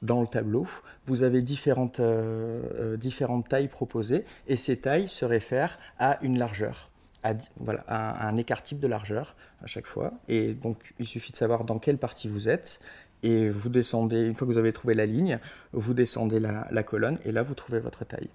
dans 0.00 0.20
le 0.20 0.28
tableau, 0.28 0.64
vous 1.06 1.24
avez 1.24 1.42
différentes, 1.42 1.98
euh, 1.98 2.96
différentes 2.96 3.48
tailles 3.48 3.66
proposées 3.66 4.24
et 4.46 4.56
ces 4.56 4.80
tailles 4.80 5.08
se 5.08 5.24
réfèrent 5.24 5.76
à 5.98 6.22
une 6.22 6.38
largeur. 6.38 6.91
À, 7.24 7.34
voilà, 7.58 7.84
un 7.88 8.36
écart 8.36 8.62
type 8.62 8.80
de 8.80 8.88
largeur 8.88 9.36
à 9.62 9.66
chaque 9.66 9.86
fois. 9.86 10.12
Et 10.28 10.54
donc, 10.54 10.94
il 10.98 11.06
suffit 11.06 11.30
de 11.30 11.36
savoir 11.36 11.64
dans 11.64 11.78
quelle 11.78 11.98
partie 11.98 12.28
vous 12.28 12.48
êtes 12.48 12.80
et 13.22 13.48
vous 13.48 13.68
descendez, 13.68 14.26
une 14.26 14.34
fois 14.34 14.46
que 14.46 14.52
vous 14.52 14.58
avez 14.58 14.72
trouvé 14.72 14.94
la 14.94 15.06
ligne, 15.06 15.38
vous 15.72 15.94
descendez 15.94 16.40
la, 16.40 16.66
la 16.70 16.82
colonne 16.82 17.18
et 17.24 17.30
là 17.32 17.42
vous 17.42 17.54
trouvez 17.54 17.78
votre 17.78 18.04
taille. 18.04 18.28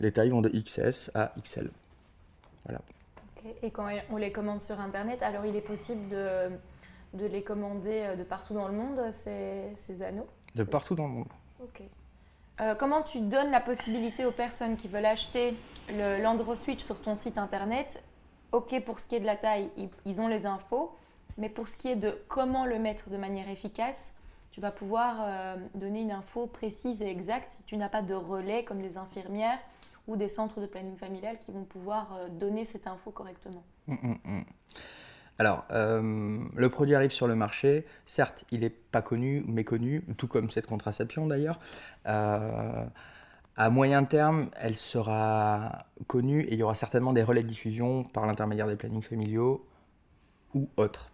Les 0.00 0.12
tailles 0.12 0.30
vont 0.30 0.40
de 0.40 0.48
XS 0.48 1.10
à 1.14 1.32
XL. 1.42 1.70
Voilà. 2.64 2.80
Et 3.62 3.70
quand 3.70 3.88
on 4.10 4.16
les 4.16 4.32
commande 4.32 4.60
sur 4.60 4.80
Internet, 4.80 5.22
alors 5.22 5.46
il 5.46 5.54
est 5.56 5.60
possible 5.60 6.08
de, 6.08 6.50
de 7.14 7.26
les 7.26 7.42
commander 7.42 8.02
euh, 8.02 8.16
de 8.16 8.24
partout 8.24 8.54
dans 8.54 8.68
le 8.68 8.74
monde, 8.74 9.00
ces, 9.12 9.72
ces 9.76 10.02
anneaux? 10.02 10.26
De 10.54 10.64
partout 10.64 10.94
dans 10.94 11.06
le 11.06 11.12
monde. 11.12 11.28
Ok. 11.62 11.82
Euh, 12.60 12.74
comment 12.74 13.02
tu 13.02 13.20
donnes 13.20 13.52
la 13.52 13.60
possibilité 13.60 14.24
aux 14.24 14.32
personnes 14.32 14.76
qui 14.76 14.88
veulent 14.88 15.06
acheter 15.06 15.54
l'Andro 16.20 16.56
Switch 16.56 16.82
sur 16.82 17.00
ton 17.00 17.14
site 17.14 17.38
Internet 17.38 18.02
Ok, 18.52 18.80
pour 18.84 18.98
ce 18.98 19.06
qui 19.06 19.14
est 19.14 19.20
de 19.20 19.26
la 19.26 19.36
taille, 19.36 19.68
ils, 20.06 20.20
ont 20.20 20.28
les 20.28 20.46
infos, 20.46 20.96
mais 21.36 21.50
pour 21.50 21.68
ce 21.68 21.76
qui 21.76 21.88
est 21.88 21.96
de 21.96 22.18
comment 22.28 22.64
le 22.64 22.78
mettre 22.78 23.10
de 23.10 23.16
manière 23.16 23.48
efficace, 23.48 24.14
tu 24.50 24.60
vas 24.60 24.70
pouvoir 24.70 25.16
euh, 25.20 25.56
donner 25.74 26.00
une 26.00 26.10
info 26.10 26.46
précise 26.46 27.02
et 27.02 27.08
exacte 27.08 27.52
si 27.52 27.62
tu 27.64 27.76
n'as 27.76 27.90
pas 27.90 28.00
de 28.02 28.14
relais 28.14 28.64
comme 28.64 28.80
les 28.80 28.96
infirmières 28.96 29.58
ou 30.06 30.16
des 30.16 30.30
centres 30.30 30.60
de 30.60 30.66
planning 30.66 30.96
familial 30.96 31.36
qui 31.44 31.52
vont 31.52 31.64
pouvoir 31.64 32.16
euh, 32.16 32.28
donner 32.30 32.64
cette 32.64 32.86
info 32.86 33.10
correctement. 33.10 33.62
Hum, 33.86 33.98
hum, 34.02 34.18
hum. 34.24 34.44
Alors, 35.38 35.66
euh, 35.70 36.40
le 36.56 36.68
produit 36.70 36.94
arrive 36.94 37.12
sur 37.12 37.28
le 37.28 37.36
marché. 37.36 37.86
Certes, 38.06 38.44
il 38.50 38.60
n'est 38.60 38.70
pas 38.70 39.02
connu 39.02 39.44
ou 39.46 39.52
méconnu, 39.52 40.02
tout 40.16 40.26
comme 40.26 40.50
cette 40.50 40.66
contraception 40.66 41.26
d'ailleurs. 41.26 41.60
Euh, 43.58 43.64
à 43.64 43.70
moyen 43.70 44.04
terme, 44.04 44.48
elle 44.56 44.76
sera 44.76 45.86
connue 46.06 46.42
et 46.42 46.54
il 46.54 46.58
y 46.58 46.62
aura 46.62 46.74
certainement 46.74 47.12
des 47.12 47.22
relais 47.22 47.42
de 47.42 47.48
diffusion 47.48 48.04
par 48.04 48.26
l'intermédiaire 48.26 48.66
des 48.66 48.76
plannings 48.76 49.02
familiaux 49.02 49.66
ou 50.54 50.68
autres. 50.76 51.10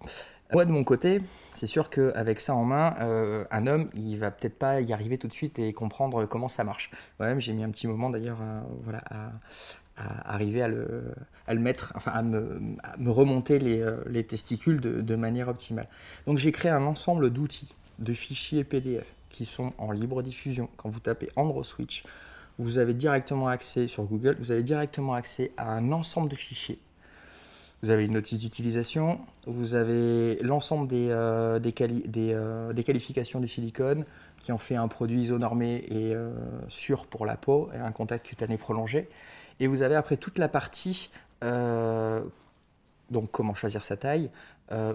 Moi, 0.53 0.65
de 0.65 0.71
mon 0.71 0.85
côté, 0.85 1.21
c'est 1.55 1.67
sûr 1.67 1.91
qu'avec 1.91 2.39
ça 2.39 2.55
en 2.55 2.65
main, 2.65 2.95
euh, 3.01 3.45
un 3.51 3.67
homme, 3.67 3.91
il 3.95 4.19
va 4.19 4.31
peut-être 4.31 4.59
pas 4.59 4.81
y 4.81 4.93
arriver 4.93 5.19
tout 5.19 5.27
de 5.27 5.33
suite 5.33 5.59
et 5.59 5.73
comprendre 5.73 6.27
comment 6.27 6.49
ça 6.49 6.65
marche. 6.65 6.91
Moi-même, 7.19 7.41
j'ai 7.41 7.53
mis 7.53 7.65
un 7.65 7.71
petit 7.71 7.89
moment 7.89 8.11
d'ailleurs 8.11 8.41
à, 8.41 8.63
voilà, 8.85 9.03
à, 9.09 9.33
arriver 10.33 10.63
à 10.63 10.69
le, 10.69 11.15
mettre, 11.59 11.93
enfin 11.97 12.13
à 12.13 12.23
me, 12.23 12.77
remonter 13.07 13.59
les, 13.59 13.81
euh, 13.81 14.05
les 14.07 14.25
testicules 14.25 14.81
de, 14.81 15.01
de, 15.01 15.17
manière 15.17 15.49
optimale. 15.49 15.89
Donc 16.27 16.39
j'ai 16.39 16.53
créé 16.53 16.71
un 16.71 16.85
ensemble 16.85 17.31
d'outils, 17.31 17.75
de 17.99 18.13
fichiers 18.13 18.65
PDF 18.65 19.07
qui 19.31 19.47
sont 19.47 19.73
en 19.79 19.91
libre 19.91 20.23
diffusion. 20.23 20.69
Quand 20.77 20.89
vous 20.89 21.01
tapez 21.01 21.31
AndroSwitch, 21.37 22.05
vous 22.59 22.79
avez 22.79 22.95
directement 22.95 23.49
accès 23.49 23.89
sur 23.89 24.05
Google, 24.05 24.37
vous 24.39 24.51
avez 24.51 24.63
directement 24.63 25.15
accès 25.15 25.53
à 25.57 25.73
un 25.73 25.93
ensemble 25.93 26.29
de 26.29 26.37
fichiers 26.37 26.79
vous 27.85 27.91
avez 27.91 28.07
une 28.07 28.15
notice 28.15 28.39
d'utilisation, 28.39 29.21
vous 29.47 29.75
avez 29.75 30.37
l'ensemble 30.37 30.89
des, 30.89 31.09
euh, 31.11 31.61
euh, 31.61 32.73
des, 32.73 32.83
qualifications 32.83 33.41
du 33.41 33.49
silicone 33.49 34.07
qui 34.41 34.53
en 34.53 34.57
fait 34.57 34.77
un 34.77 34.89
produit 34.89 35.21
isonormé 35.21 35.85
et 35.89 36.15
euh, 36.15 36.33
sûr 36.69 37.05
pour 37.05 37.27
la 37.27 37.37
peau 37.37 37.69
et 37.75 37.77
un 37.77 37.93
contact 37.93 38.25
cutané 38.25 38.57
prolongé. 38.57 39.07
Et 39.61 39.67
vous 39.67 39.83
avez 39.83 39.97
après 39.97 40.17
toute 40.17 40.39
la 40.39 40.49
partie, 40.49 41.11
donc 41.43 43.31
comment 43.31 43.55
choisir 43.55 43.85
sa 43.85 43.99
taille, 43.99 44.31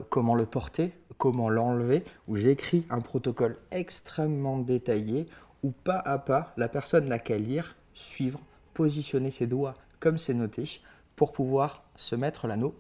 comment 0.10 0.34
le 0.34 0.48
porter, 0.48 0.92
comment 1.20 1.48
l'enlever, 1.48 2.04
où 2.28 2.38
j'écris 2.38 2.88
un 2.90 3.02
protocole 3.02 3.58
extrêmement 3.70 4.58
détaillé 4.58 5.28
où 5.64 5.72
pas 5.72 6.00
à 6.00 6.18
pas 6.18 6.54
la 6.58 6.70
personne 6.70 7.06
n'a 7.06 7.20
qu'à 7.20 7.38
lire, 7.38 7.76
suivre, 7.94 8.40
positionner 8.74 9.32
ses 9.32 9.48
doigts 9.48 9.76
comme 10.00 10.18
c'est 10.18 10.34
noté 10.34 10.82
pour 11.16 11.32
pouvoir 11.32 11.84
se 11.96 12.16
mettre 12.16 12.48
l'anneau. 12.48 12.74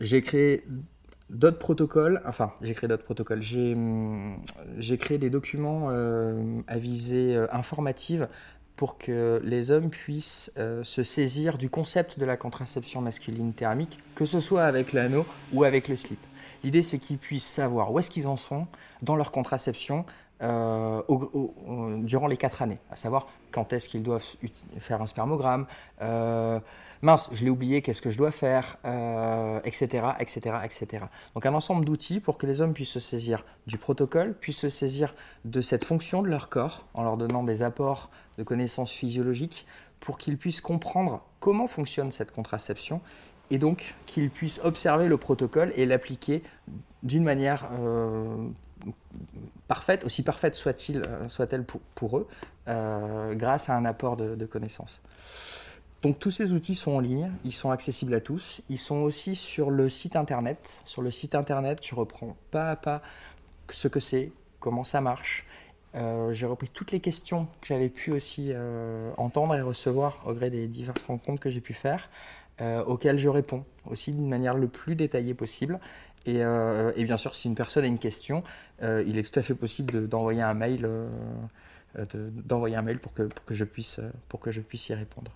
J'ai 0.00 0.22
créé 0.22 0.64
d'autres 1.28 1.58
protocoles, 1.58 2.22
enfin 2.26 2.52
j'ai 2.62 2.74
créé 2.74 2.88
d'autres 2.88 3.04
protocoles, 3.04 3.42
j'ai 3.42 3.74
hum, 3.74 4.42
créé 4.98 5.18
des 5.18 5.30
documents 5.30 5.88
euh, 5.90 6.60
à 6.66 6.78
visée 6.78 7.36
euh, 7.36 7.46
informative 7.52 8.28
pour 8.76 8.96
que 8.96 9.40
les 9.44 9.70
hommes 9.70 9.90
puissent 9.90 10.50
euh, 10.56 10.82
se 10.84 11.02
saisir 11.02 11.58
du 11.58 11.68
concept 11.68 12.18
de 12.18 12.24
la 12.24 12.38
contraception 12.38 13.02
masculine 13.02 13.52
thermique, 13.52 13.98
que 14.14 14.24
ce 14.24 14.40
soit 14.40 14.64
avec 14.64 14.94
l'anneau 14.94 15.26
ou 15.52 15.64
avec 15.64 15.88
le 15.88 15.96
slip. 15.96 16.18
L'idée 16.64 16.82
c'est 16.82 16.98
qu'ils 16.98 17.18
puissent 17.18 17.44
savoir 17.44 17.92
où 17.92 17.98
est-ce 17.98 18.10
qu'ils 18.10 18.26
en 18.26 18.36
sont 18.36 18.66
dans 19.02 19.16
leur 19.16 19.32
contraception 19.32 20.06
euh, 20.42 21.02
durant 22.02 22.26
les 22.26 22.36
quatre 22.36 22.62
années, 22.62 22.78
à 22.90 22.96
savoir 22.96 23.28
quand 23.50 23.72
est-ce 23.72 23.88
qu'ils 23.88 24.02
doivent 24.02 24.24
faire 24.78 25.02
un 25.02 25.06
spermogramme, 25.06 25.66
euh, 26.02 26.60
mince, 27.02 27.28
je 27.32 27.44
l'ai 27.44 27.50
oublié, 27.50 27.82
qu'est-ce 27.82 28.02
que 28.02 28.10
je 28.10 28.18
dois 28.18 28.30
faire, 28.30 28.76
etc., 29.64 30.08
etc., 30.18 30.56
etc. 30.64 31.04
Donc 31.34 31.46
un 31.46 31.54
ensemble 31.54 31.84
d'outils 31.84 32.20
pour 32.20 32.38
que 32.38 32.46
les 32.46 32.60
hommes 32.60 32.72
puissent 32.72 32.90
se 32.90 33.00
saisir 33.00 33.44
du 33.66 33.78
protocole, 33.78 34.34
puissent 34.34 34.60
se 34.60 34.68
saisir 34.68 35.14
de 35.44 35.60
cette 35.60 35.84
fonction 35.84 36.22
de 36.22 36.28
leur 36.28 36.48
corps 36.48 36.86
en 36.94 37.02
leur 37.02 37.16
donnant 37.16 37.42
des 37.42 37.62
apports 37.62 38.10
de 38.38 38.42
connaissances 38.42 38.92
physiologiques 38.92 39.66
pour 40.00 40.18
qu'ils 40.18 40.38
puissent 40.38 40.60
comprendre 40.60 41.22
comment 41.40 41.66
fonctionne 41.66 42.12
cette 42.12 42.32
contraception 42.32 43.00
et 43.50 43.58
donc 43.58 43.94
qu'ils 44.06 44.30
puissent 44.30 44.60
observer 44.64 45.08
le 45.08 45.16
protocole 45.16 45.72
et 45.76 45.86
l'appliquer 45.86 46.42
d'une 47.02 47.24
manière 47.24 47.68
euh, 47.78 48.48
parfaite, 49.68 50.04
aussi 50.04 50.22
parfaite 50.22 50.54
soit-il, 50.54 50.98
euh, 50.98 51.28
soit-elle 51.28 51.64
pour, 51.64 52.18
eux, 52.18 52.28
euh, 52.68 53.34
grâce 53.34 53.68
à 53.68 53.76
un 53.76 53.84
apport 53.84 54.16
de, 54.16 54.46
connaissances. 54.46 55.00
Donc 56.02 56.18
tous 56.18 56.30
ces 56.30 56.52
outils 56.52 56.74
sont 56.74 56.92
en 56.92 57.00
ligne, 57.00 57.30
ils 57.44 57.52
sont 57.52 57.70
accessibles 57.70 58.14
à 58.14 58.20
tous, 58.20 58.62
ils 58.68 58.78
sont 58.78 58.96
aussi 58.96 59.36
sur 59.36 59.70
le 59.70 59.88
site 59.88 60.16
internet. 60.16 60.80
Sur 60.84 61.02
le 61.02 61.10
site 61.10 61.34
internet, 61.34 61.86
je 61.86 61.94
reprends 61.94 62.36
pas 62.50 62.70
à 62.70 62.76
pas 62.76 63.02
ce 63.70 63.86
que 63.86 64.00
c'est, 64.00 64.32
comment 64.58 64.82
ça 64.82 65.00
marche. 65.00 65.46
Euh, 65.94 66.32
j'ai 66.32 66.46
repris 66.46 66.68
toutes 66.68 66.90
les 66.90 67.00
questions 67.00 67.46
que 67.60 67.68
j'avais 67.68 67.90
pu 67.90 68.12
aussi 68.12 68.52
entendre 69.18 69.54
et 69.54 69.60
recevoir 69.60 70.20
au 70.26 70.34
gré 70.34 70.50
des 70.50 70.66
diverses 70.66 71.02
rencontres 71.06 71.40
que 71.40 71.50
j'ai 71.50 71.60
pu 71.60 71.74
faire, 71.74 72.10
auxquelles 72.86 73.18
je 73.18 73.28
réponds 73.28 73.64
aussi 73.86 74.12
d'une 74.12 74.28
manière 74.28 74.54
le 74.54 74.68
plus 74.68 74.94
détaillée 74.96 75.34
possible. 75.34 75.80
Euh, 76.28 76.92
et, 76.96 77.04
bien 77.04 77.16
sûr, 77.16 77.34
si 77.34 77.48
une 77.48 77.54
personne 77.54 77.84
a 77.84 77.86
une 77.86 77.98
question, 77.98 78.42
euh, 78.82 79.02
il 79.06 79.18
est 79.18 79.30
tout 79.30 79.38
à 79.38 79.42
fait 79.42 79.54
possible 79.54 80.08
d'envoyer 80.08 80.42
un 80.42 80.54
mail, 80.54 80.84
euh, 80.84 81.08
d'envoyer 81.96 82.76
un 82.76 82.82
mail 82.82 82.98
pour 82.98 83.12
que, 83.12 83.22
pour, 83.22 83.44
que 83.44 83.54
je 83.54 83.64
puisse, 83.64 84.00
pour 84.28 84.40
que 84.40 84.50
je 84.50 84.60
puisse 84.60 84.88
y 84.88 84.94
répondre. 84.94 85.32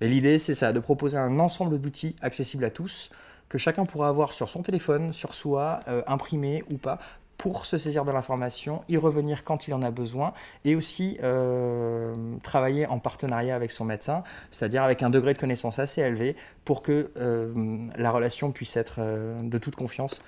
Mais 0.00 0.08
l'idée, 0.08 0.38
c'est 0.38 0.54
ça, 0.54 0.72
de 0.72 0.80
proposer 0.80 1.18
un 1.18 1.38
ensemble 1.38 1.80
d'outils 1.80 2.16
accessibles 2.22 2.64
à 2.64 2.70
tous, 2.70 3.10
que 3.48 3.58
chacun 3.58 3.84
pourra 3.84 4.08
avoir 4.08 4.32
sur 4.32 4.48
son 4.48 4.62
téléphone, 4.62 5.12
sur 5.12 5.34
soi, 5.34 5.80
imprimé 6.06 6.64
ou 6.70 6.78
pas, 6.78 6.98
pour 7.42 7.66
se 7.66 7.76
saisir 7.76 8.04
de 8.04 8.12
l'information, 8.12 8.84
y 8.88 8.96
revenir 8.96 9.42
quand 9.42 9.66
il 9.66 9.74
en 9.74 9.82
a 9.82 9.90
besoin, 9.90 10.32
et 10.64 10.76
aussi 10.76 11.18
euh, 11.24 12.14
travailler 12.44 12.86
en 12.86 13.00
partenariat 13.00 13.56
avec 13.56 13.72
son 13.72 13.84
médecin, 13.84 14.22
c'est-à-dire 14.52 14.84
avec 14.84 15.02
un 15.02 15.10
degré 15.10 15.34
de 15.34 15.40
connaissance 15.40 15.80
assez 15.80 16.02
élevé, 16.02 16.36
pour 16.64 16.82
que 16.82 17.10
euh, 17.16 17.88
la 17.96 18.12
relation 18.12 18.52
puisse 18.52 18.76
être 18.76 18.98
euh, 19.00 19.42
de 19.42 19.58
toute 19.58 19.74
confiance 19.74 20.22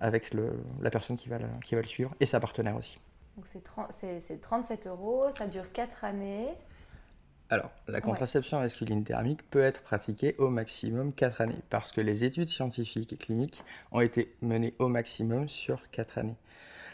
avec 0.00 0.32
la 0.80 0.90
personne 0.90 1.16
qui 1.16 1.28
va, 1.28 1.38
le, 1.38 1.46
qui 1.64 1.74
va 1.74 1.80
le 1.80 1.86
suivre, 1.88 2.14
et 2.20 2.26
sa 2.26 2.38
partenaire 2.38 2.76
aussi. 2.76 3.00
Donc 3.36 3.46
c'est 3.48 4.40
37 4.40 4.86
euros, 4.86 5.32
ça 5.32 5.48
dure 5.48 5.72
4 5.72 6.04
années. 6.04 6.46
Alors, 7.52 7.72
la 7.88 8.00
contraception 8.00 8.60
masculine 8.60 9.02
thermique 9.02 9.42
peut 9.50 9.60
être 9.60 9.82
pratiquée 9.82 10.36
au 10.38 10.50
maximum 10.50 11.12
4 11.12 11.40
années, 11.40 11.58
parce 11.68 11.90
que 11.90 12.00
les 12.00 12.22
études 12.22 12.48
scientifiques 12.48 13.12
et 13.12 13.16
cliniques 13.16 13.64
ont 13.90 14.00
été 14.00 14.32
menées 14.40 14.72
au 14.78 14.86
maximum 14.86 15.48
sur 15.48 15.90
4 15.90 16.18
années. 16.18 16.36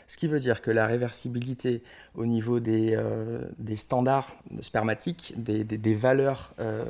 Ce 0.08 0.16
qui 0.16 0.28
veut 0.28 0.40
dire 0.40 0.62
que 0.62 0.70
la 0.70 0.86
réversibilité 0.86 1.82
au 2.14 2.24
niveau 2.24 2.58
des, 2.58 2.94
euh, 2.96 3.42
standards 3.74 4.34
spermatiques, 4.62 5.34
des, 5.36 5.94
valeurs 5.94 6.54
euh, 6.58 6.86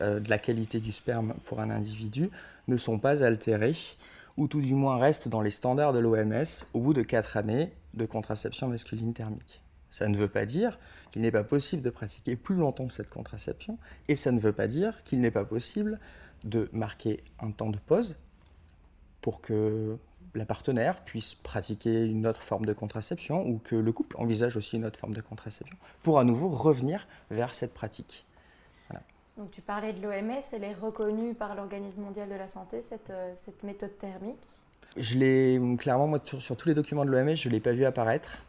euh, 0.00 0.18
de 0.18 0.30
la 0.30 0.38
qualité 0.38 0.80
du 0.80 0.92
sperme 0.92 1.34
pour 1.44 1.60
un 1.60 1.68
individu, 1.68 2.30
ne 2.66 2.78
sont 2.78 2.98
pas 2.98 3.22
altérées, 3.22 3.76
ou 4.38 4.48
tout 4.48 4.62
du 4.62 4.74
moins 4.74 4.96
restent 4.96 5.28
dans 5.28 5.42
les 5.42 5.50
standards 5.50 5.92
de 5.92 5.98
l'OMS 5.98 6.64
au 6.72 6.80
bout 6.80 6.94
de 6.94 7.02
4 7.02 7.36
années 7.36 7.72
de 7.92 8.06
contraception 8.06 8.68
masculine 8.68 9.12
thermique. 9.12 9.61
Ça 9.92 10.08
ne 10.08 10.16
veut 10.16 10.28
pas 10.28 10.46
dire 10.46 10.78
qu'il 11.10 11.20
n'est 11.20 11.30
pas 11.30 11.44
possible 11.44 11.82
de 11.82 11.90
pratiquer 11.90 12.34
plus 12.34 12.56
longtemps 12.56 12.88
cette 12.88 13.10
contraception, 13.10 13.78
et 14.08 14.16
ça 14.16 14.32
ne 14.32 14.40
veut 14.40 14.54
pas 14.54 14.66
dire 14.66 15.04
qu'il 15.04 15.20
n'est 15.20 15.30
pas 15.30 15.44
possible 15.44 16.00
de 16.44 16.70
marquer 16.72 17.22
un 17.40 17.50
temps 17.50 17.68
de 17.68 17.78
pause 17.78 18.16
pour 19.20 19.42
que 19.42 19.98
la 20.34 20.46
partenaire 20.46 21.04
puisse 21.04 21.34
pratiquer 21.34 22.06
une 22.06 22.26
autre 22.26 22.40
forme 22.40 22.64
de 22.64 22.72
contraception 22.72 23.46
ou 23.46 23.58
que 23.58 23.76
le 23.76 23.92
couple 23.92 24.16
envisage 24.18 24.56
aussi 24.56 24.76
une 24.76 24.86
autre 24.86 24.98
forme 24.98 25.12
de 25.12 25.20
contraception 25.20 25.76
pour 26.02 26.18
à 26.18 26.24
nouveau 26.24 26.48
revenir 26.48 27.06
vers 27.30 27.52
cette 27.52 27.74
pratique. 27.74 28.24
Donc 29.36 29.50
tu 29.50 29.60
parlais 29.60 29.92
de 29.92 30.02
l'OMS, 30.02 30.40
elle 30.52 30.64
est 30.64 30.74
reconnue 30.74 31.34
par 31.34 31.54
l'Organisme 31.54 32.02
mondial 32.02 32.28
de 32.28 32.34
la 32.34 32.48
santé, 32.48 32.82
cette, 32.82 33.10
euh, 33.10 33.32
cette 33.34 33.62
méthode 33.62 33.96
thermique 33.96 34.46
je 34.96 35.16
l'ai 35.16 35.60
clairement, 35.78 36.06
moi, 36.06 36.20
sur, 36.24 36.56
tous 36.56 36.68
les 36.68 36.74
documents 36.74 37.04
de 37.04 37.10
l'OMS, 37.10 37.34
je 37.34 37.48
ne 37.48 37.52
l'ai 37.52 37.60
pas 37.60 37.72
vu 37.72 37.84
apparaître. 37.84 38.42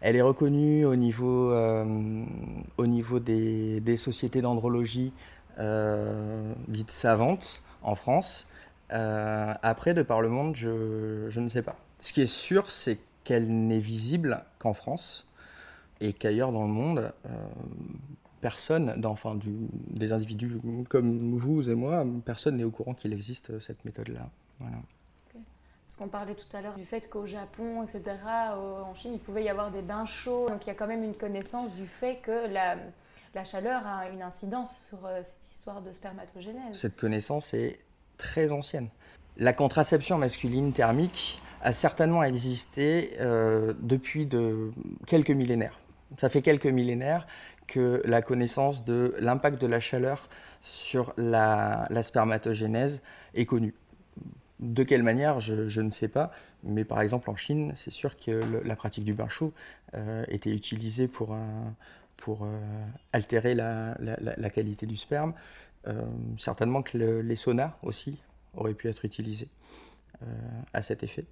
Elle 0.00 0.16
est 0.16 0.22
reconnue 0.22 0.84
au 0.84 0.96
niveau, 0.96 1.50
euh, 1.52 2.24
au 2.76 2.86
niveau 2.86 3.18
des, 3.18 3.96
sociétés 3.96 4.42
d'andrologie 4.42 5.12
euh, 5.58 6.52
dites 6.68 6.90
savantes 6.90 7.62
en 7.82 7.94
France. 7.94 8.48
Euh, 8.92 9.54
après, 9.62 9.94
de 9.94 10.02
par 10.02 10.20
le 10.20 10.28
monde, 10.28 10.54
je, 10.54 11.26
je, 11.28 11.40
ne 11.40 11.48
sais 11.48 11.62
pas. 11.62 11.76
Ce 12.00 12.12
qui 12.12 12.20
est 12.20 12.26
sûr, 12.26 12.70
c'est 12.70 12.98
qu'elle 13.24 13.48
n'est 13.48 13.78
visible 13.78 14.44
qu'en 14.58 14.74
France 14.74 15.26
et 16.00 16.12
qu'ailleurs 16.12 16.52
dans 16.52 16.66
le 16.66 16.72
monde, 16.72 17.12
personne, 18.42 19.00
enfin, 19.04 19.38
des 19.88 20.12
individus 20.12 20.58
comme 20.88 21.34
vous 21.34 21.68
et 21.70 21.74
moi, 21.74 22.04
personne 22.24 22.58
n'est 22.58 22.64
au 22.64 22.70
courant 22.70 22.92
qu'il 22.92 23.12
existe 23.14 23.58
cette 23.60 23.84
méthode-là. 23.84 24.28
Voilà. 24.60 24.76
Parce 25.96 26.10
qu'on 26.10 26.10
parlait 26.10 26.34
tout 26.34 26.54
à 26.54 26.60
l'heure 26.60 26.74
du 26.74 26.84
fait 26.84 27.08
qu'au 27.08 27.24
Japon, 27.24 27.82
etc., 27.82 28.02
en 28.84 28.94
Chine, 28.94 29.12
il 29.14 29.18
pouvait 29.18 29.44
y 29.44 29.48
avoir 29.48 29.70
des 29.70 29.80
bains 29.80 30.04
chauds. 30.04 30.46
Donc 30.48 30.64
il 30.64 30.66
y 30.66 30.70
a 30.70 30.74
quand 30.74 30.86
même 30.86 31.02
une 31.02 31.14
connaissance 31.14 31.74
du 31.74 31.86
fait 31.86 32.16
que 32.16 32.48
la, 32.52 33.44
chaleur 33.44 33.86
a 33.86 34.08
une 34.10 34.22
incidence 34.22 34.88
sur 34.88 35.06
euh, 35.06 35.20
cette 35.22 35.46
histoire 35.50 35.80
de 35.80 35.92
spermatogénèse. 35.92 36.74
Cette 36.74 36.96
connaissance 36.96 37.54
est 37.54 37.78
très 38.18 38.52
ancienne. 38.52 38.88
La 39.38 39.54
contraception 39.54 40.18
masculine 40.18 40.72
thermique 40.72 41.40
a 41.62 41.72
certainement 41.72 42.22
existé 42.22 43.16
euh, 43.20 43.72
depuis 43.80 44.26
de 44.26 44.72
quelques 45.06 45.30
millénaires. 45.30 45.78
Ça 46.18 46.28
fait 46.28 46.42
quelques 46.42 46.66
millénaires 46.66 47.26
que 47.66 48.02
la 48.04 48.20
connaissance 48.20 48.84
de 48.84 49.14
l'impact 49.18 49.60
de 49.60 49.66
la 49.66 49.80
chaleur 49.80 50.28
sur 50.60 51.14
la, 51.16 51.86
la 51.88 52.02
spermatogénèse 52.02 53.02
est 53.34 53.46
connue. 53.46 53.74
De 54.58 54.84
quelle 54.84 55.02
manière, 55.02 55.38
je, 55.38 55.80
ne 55.80 55.90
sais 55.90 56.08
pas. 56.08 56.32
Mais 56.62 56.84
par 56.84 57.02
exemple, 57.02 57.28
en 57.28 57.36
Chine, 57.36 57.72
c'est 57.74 57.90
sûr 57.90 58.16
que 58.16 58.30
la 58.64 58.76
pratique 58.76 59.04
du 59.04 59.12
bain 59.12 59.28
chaud 59.28 59.52
euh, 59.94 60.24
était 60.28 60.50
utilisée 60.50 61.08
pour, 61.08 61.34
euh, 61.34 62.60
altérer 63.12 63.54
la, 63.54 64.50
qualité 64.54 64.86
du 64.86 64.96
sperme. 64.96 65.34
Euh, 65.86 66.02
certainement 66.38 66.82
que 66.82 66.96
les 66.96 67.36
saunas 67.36 67.76
aussi 67.82 68.18
auraient 68.54 68.74
pu 68.74 68.88
être 68.88 69.04
utilisés 69.04 69.48
à 70.72 70.80
cet 70.80 71.02
effet. 71.02 71.26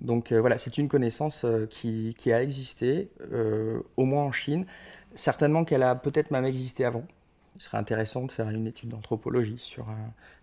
Donc 0.00 0.32
voilà, 0.32 0.58
c'est 0.58 0.78
une 0.78 0.86
connaissance 0.86 1.44
qui, 1.70 2.32
a 2.32 2.40
existé, 2.40 3.10
au 3.96 4.04
moins 4.04 4.22
en 4.22 4.30
Chine. 4.32 4.64
Certainement 5.16 5.64
qu'elle 5.64 5.82
a 5.82 5.96
peut-être 5.96 6.30
même 6.30 6.44
existé 6.44 6.84
avant 6.84 7.04
il 7.58 7.62
serait 7.62 7.78
intéressant 7.78 8.24
de 8.24 8.30
faire 8.30 8.48
une 8.48 8.68
étude 8.68 8.90
d'anthropologie 8.90 9.58
sur 9.58 9.88
euh, 9.88 9.94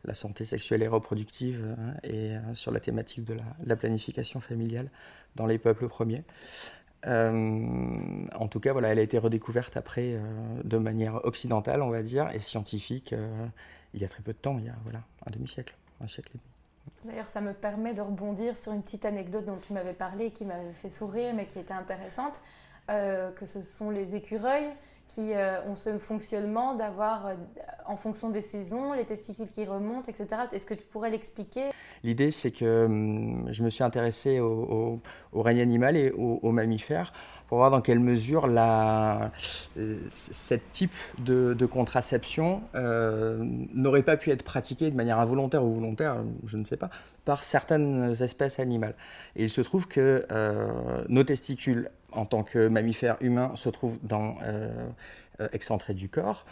la 0.04 0.14
santé 0.14 0.44
sexuelle 0.44 0.84
et 0.84 0.88
reproductive 0.88 1.66
hein, 1.66 1.94
et 2.04 2.36
euh, 2.36 2.56
sur 2.56 2.74
la 2.74 2.82
thématique 2.82 3.24
de 3.24 3.38
la, 3.66 3.76
planification 3.78 4.42
familiale 4.42 4.90
dans 5.38 5.46
les 5.46 5.58
peuples 5.58 5.88
premiers. 5.88 6.24
Euh, 7.08 8.28
en 8.36 8.48
tout 8.50 8.60
cas, 8.60 8.74
voilà, 8.74 8.90
elle 8.90 9.00
a 9.00 9.02
été 9.02 9.18
redécouverte 9.18 9.78
après 9.78 10.20
de 10.64 10.78
manière 10.78 11.24
occidentale, 11.24 11.82
on 11.82 11.90
va 11.90 12.04
dire, 12.04 12.30
et 12.34 12.40
scientifique 12.40 13.16
il 13.94 14.02
y 14.02 14.06
a 14.06 14.10
très 14.10 14.22
peu 14.22 14.34
de 14.34 14.38
temps, 14.38 14.58
il 14.60 14.66
y 14.66 14.70
a 14.70 14.76
voilà, 14.84 15.02
un 15.26 15.32
demi-siècle, 15.32 15.76
un 16.02 16.08
siècle 16.08 16.32
et 16.36 16.38
demi. 16.38 17.14
D'ailleurs, 17.14 17.30
ça 17.30 17.40
me 17.40 17.54
permet 17.54 17.94
de 17.94 18.02
rebondir 18.02 18.58
sur 18.58 18.74
une 18.74 18.82
petite 18.82 19.06
anecdote 19.06 19.46
dont 19.46 19.58
tu 19.58 19.72
m'avais 19.72 19.94
parlé, 19.94 20.32
qui 20.32 20.44
m'avait 20.44 20.74
fait 20.74 20.90
sourire, 20.90 21.34
mais 21.34 21.46
qui 21.46 21.60
était 21.60 21.74
intéressante, 21.74 22.42
que 22.88 23.46
ce 23.46 23.62
sont 23.62 23.90
les 23.90 24.16
écureuils 24.16 24.72
qui 25.14 25.34
euh, 25.34 25.62
ont 25.68 25.76
ce 25.76 25.98
fonctionnement 25.98 26.76
d'avoir, 26.76 27.28
euh, 27.28 27.34
en 27.88 27.96
fonction 27.96 28.30
des 28.30 28.42
saisons, 28.42 28.94
les 28.94 29.06
testicules 29.06 29.48
qui 29.48 29.66
remontent, 29.66 30.10
etc. 30.10 30.42
Est-ce 30.52 30.66
que 30.66 30.74
tu 30.74 30.84
pourrais 30.86 31.10
l'expliquer? 31.10 31.70
L'idée, 32.04 32.32
c'est 32.32 32.52
que 32.52 32.86
hum, 32.86 33.48
je 33.52 33.64
me 33.64 33.70
suis 33.70 33.84
intéressé 33.84 34.40
au, 34.40 35.00
règne 35.34 35.62
animal 35.62 35.96
et 35.96 36.12
aux, 36.12 36.52
mammifères 36.52 37.14
pour 37.48 37.60
voir 37.60 37.70
dans 37.70 37.82
quelle 37.82 38.00
mesure 38.00 38.48
la, 38.48 39.32
euh, 39.78 40.00
ce 40.10 40.56
type 40.72 40.92
de, 41.20 41.66
contraception 41.66 42.62
n'aurait 43.74 44.04
pas 44.04 44.18
pu 44.18 44.32
être 44.32 44.44
pratiqué 44.44 44.90
de 44.90 44.96
manière 44.96 45.20
involontaire 45.20 45.64
ou 45.64 45.76
volontaire, 45.76 46.18
je 46.46 46.58
ne 46.58 46.64
sais 46.64 46.78
pas, 46.78 46.90
par 47.24 47.44
certaines 47.44 48.16
espèces 48.22 48.60
animales. 48.60 48.96
Et 49.36 49.44
il 49.44 49.50
se 49.50 49.62
trouve 49.62 49.88
que 49.88 50.26
nos 51.10 51.24
testicules 51.24 51.90
en 52.16 52.26
tant 52.26 52.44
que 52.44 52.68
mammifères 52.68 53.18
humains, 53.22 53.52
se 53.56 53.70
trouvent 53.70 53.98
dans, 54.04 54.38
euh, 54.44 54.88
euh, 55.42 55.48
excentrés 55.54 55.94
du 55.94 56.10
corps. 56.10 56.46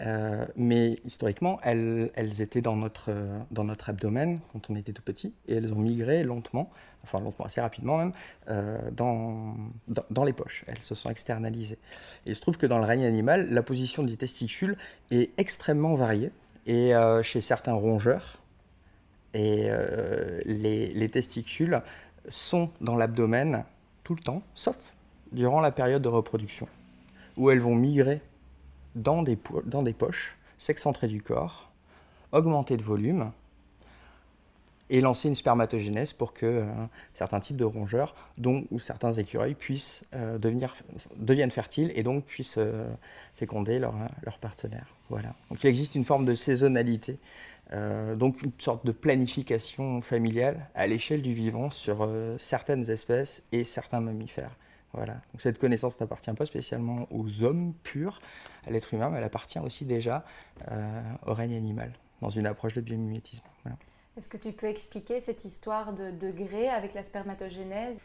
Euh, 0.00 0.46
mais 0.54 1.00
historiquement, 1.04 1.58
elles, 1.64 2.10
étaient 2.40 2.60
dans 2.60 2.76
notre, 2.76 3.12
dans 3.50 3.64
notre 3.64 3.90
abdomen 3.90 4.38
quand 4.52 4.70
on 4.70 4.76
était 4.76 4.92
tout 4.92 5.02
petit, 5.02 5.34
et 5.48 5.56
elles 5.56 5.72
ont 5.72 5.80
migré 5.80 6.22
lentement, 6.22 6.70
enfin 7.02 7.18
lentement, 7.18 7.46
assez 7.46 7.60
rapidement 7.60 7.98
même, 7.98 8.12
dans, 8.92 9.56
dans, 10.10 10.24
les 10.24 10.32
poches. 10.32 10.64
Elles 10.68 10.78
se 10.78 10.94
sont 10.94 11.10
externalisées. 11.10 11.78
Et 12.26 12.30
il 12.30 12.36
se 12.36 12.40
trouve 12.40 12.56
que 12.56 12.66
dans 12.66 12.78
le 12.78 12.84
règne 12.84 13.04
animal, 13.04 13.48
la 13.50 13.62
position 13.64 14.04
des 14.04 14.16
testicules 14.16 14.76
est 15.10 15.32
extrêmement 15.36 15.96
variée. 15.96 16.30
Et 16.66 16.92
chez 17.24 17.40
certains 17.40 17.72
rongeurs, 17.72 18.38
et 19.34 19.68
les, 20.44 20.86
les 20.86 21.08
testicules 21.08 21.82
sont 22.28 22.70
dans 22.80 22.94
l'abdomen 22.94 23.64
tout 24.04 24.14
le 24.14 24.22
temps, 24.22 24.42
sauf 24.54 24.76
durant 25.32 25.60
la 25.60 25.70
période 25.70 26.02
de 26.02 26.08
reproduction, 26.08 26.68
où 27.36 27.50
elles 27.50 27.60
vont 27.60 27.74
migrer 27.74 28.20
dans 28.94 29.22
des, 29.22 29.36
poches, 29.36 30.36
s'excentrer 30.58 31.08
du 31.08 31.22
corps, 31.22 31.70
augmenter 32.32 32.76
de 32.76 32.82
volume 32.82 33.30
et 34.90 35.00
lancer 35.00 35.28
une 35.28 35.34
spermatogénèse 35.34 36.14
pour 36.14 36.32
que 36.32 36.46
euh, 36.46 36.66
certains 37.12 37.40
types 37.40 37.58
de 37.58 37.64
rongeurs, 37.64 38.14
dont 38.38 38.64
ou 38.70 38.78
certains 38.78 39.12
écureuils, 39.12 39.54
puissent 39.54 40.02
euh, 40.14 40.38
devenir, 40.38 40.74
deviennent 41.16 41.50
fertiles 41.50 41.92
et 41.94 42.02
donc 42.02 42.24
puissent 42.24 42.56
euh, 42.56 42.88
féconder 43.34 43.78
leur, 43.78 43.94
leur, 44.24 44.38
partenaire. 44.38 44.86
Voilà. 45.10 45.34
Donc 45.50 45.62
il 45.62 45.66
existe 45.66 45.94
une 45.94 46.04
forme 46.04 46.24
de 46.24 46.34
saisonnalité, 46.34 47.18
donc 48.16 48.40
une 48.40 48.52
sorte 48.56 48.86
de 48.86 48.92
planification 48.92 50.00
familiale 50.00 50.68
à 50.74 50.86
l'échelle 50.86 51.20
du 51.20 51.34
vivant 51.34 51.68
sur 51.68 52.08
certaines 52.38 52.88
espèces 52.88 53.42
et 53.52 53.62
certains 53.64 54.00
mammifères. 54.00 54.56
Voilà. 54.92 55.14
Donc 55.32 55.40
cette 55.40 55.58
connaissance 55.58 56.00
n'appartient 56.00 56.32
pas 56.32 56.46
spécialement 56.46 57.06
aux 57.10 57.42
hommes 57.42 57.74
purs, 57.82 58.20
à 58.66 58.70
l'être 58.70 58.94
humain, 58.94 59.10
mais 59.10 59.18
elle 59.18 59.24
appartient 59.24 59.58
aussi 59.58 59.84
déjà 59.84 60.24
euh, 60.70 61.02
au 61.26 61.34
règne 61.34 61.54
animal, 61.54 61.92
dans 62.22 62.30
une 62.30 62.46
approche 62.46 62.74
de 62.74 62.80
biomimétisme. 62.80 63.44
Est-ce 64.16 64.28
que 64.28 64.36
tu 64.36 64.52
peux 64.52 64.66
expliquer 64.66 65.20
cette 65.20 65.44
histoire 65.44 65.92
de 65.92 66.10
degrés 66.10 66.68
avec 66.68 66.94
la 66.94 67.02
spermatogénèse? 67.02 68.00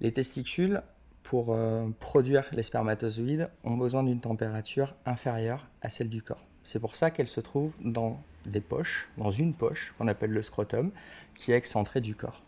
Les 0.00 0.12
testicules, 0.12 0.82
pour 1.22 1.52
euh, 1.52 1.88
produire 1.98 2.44
les 2.52 2.62
spermatozoïdes, 2.62 3.50
ont 3.64 3.76
besoin 3.76 4.04
d'une 4.04 4.20
température 4.20 4.94
inférieure 5.06 5.66
à 5.82 5.90
celle 5.90 6.08
du 6.08 6.22
corps. 6.22 6.44
C'est 6.62 6.78
pour 6.78 6.94
ça 6.94 7.10
qu'elles 7.10 7.28
se 7.28 7.40
trouvent 7.40 7.74
dans 7.80 8.20
des 8.44 8.60
poches, 8.60 9.08
dans 9.18 9.30
une 9.30 9.54
poche 9.54 9.92
qu'on 9.98 10.06
appelle 10.06 10.30
le 10.30 10.42
scrotum, 10.42 10.92
qui 11.34 11.50
est 11.50 11.56
excentrée 11.56 12.00
du 12.00 12.14
corps. 12.14 12.42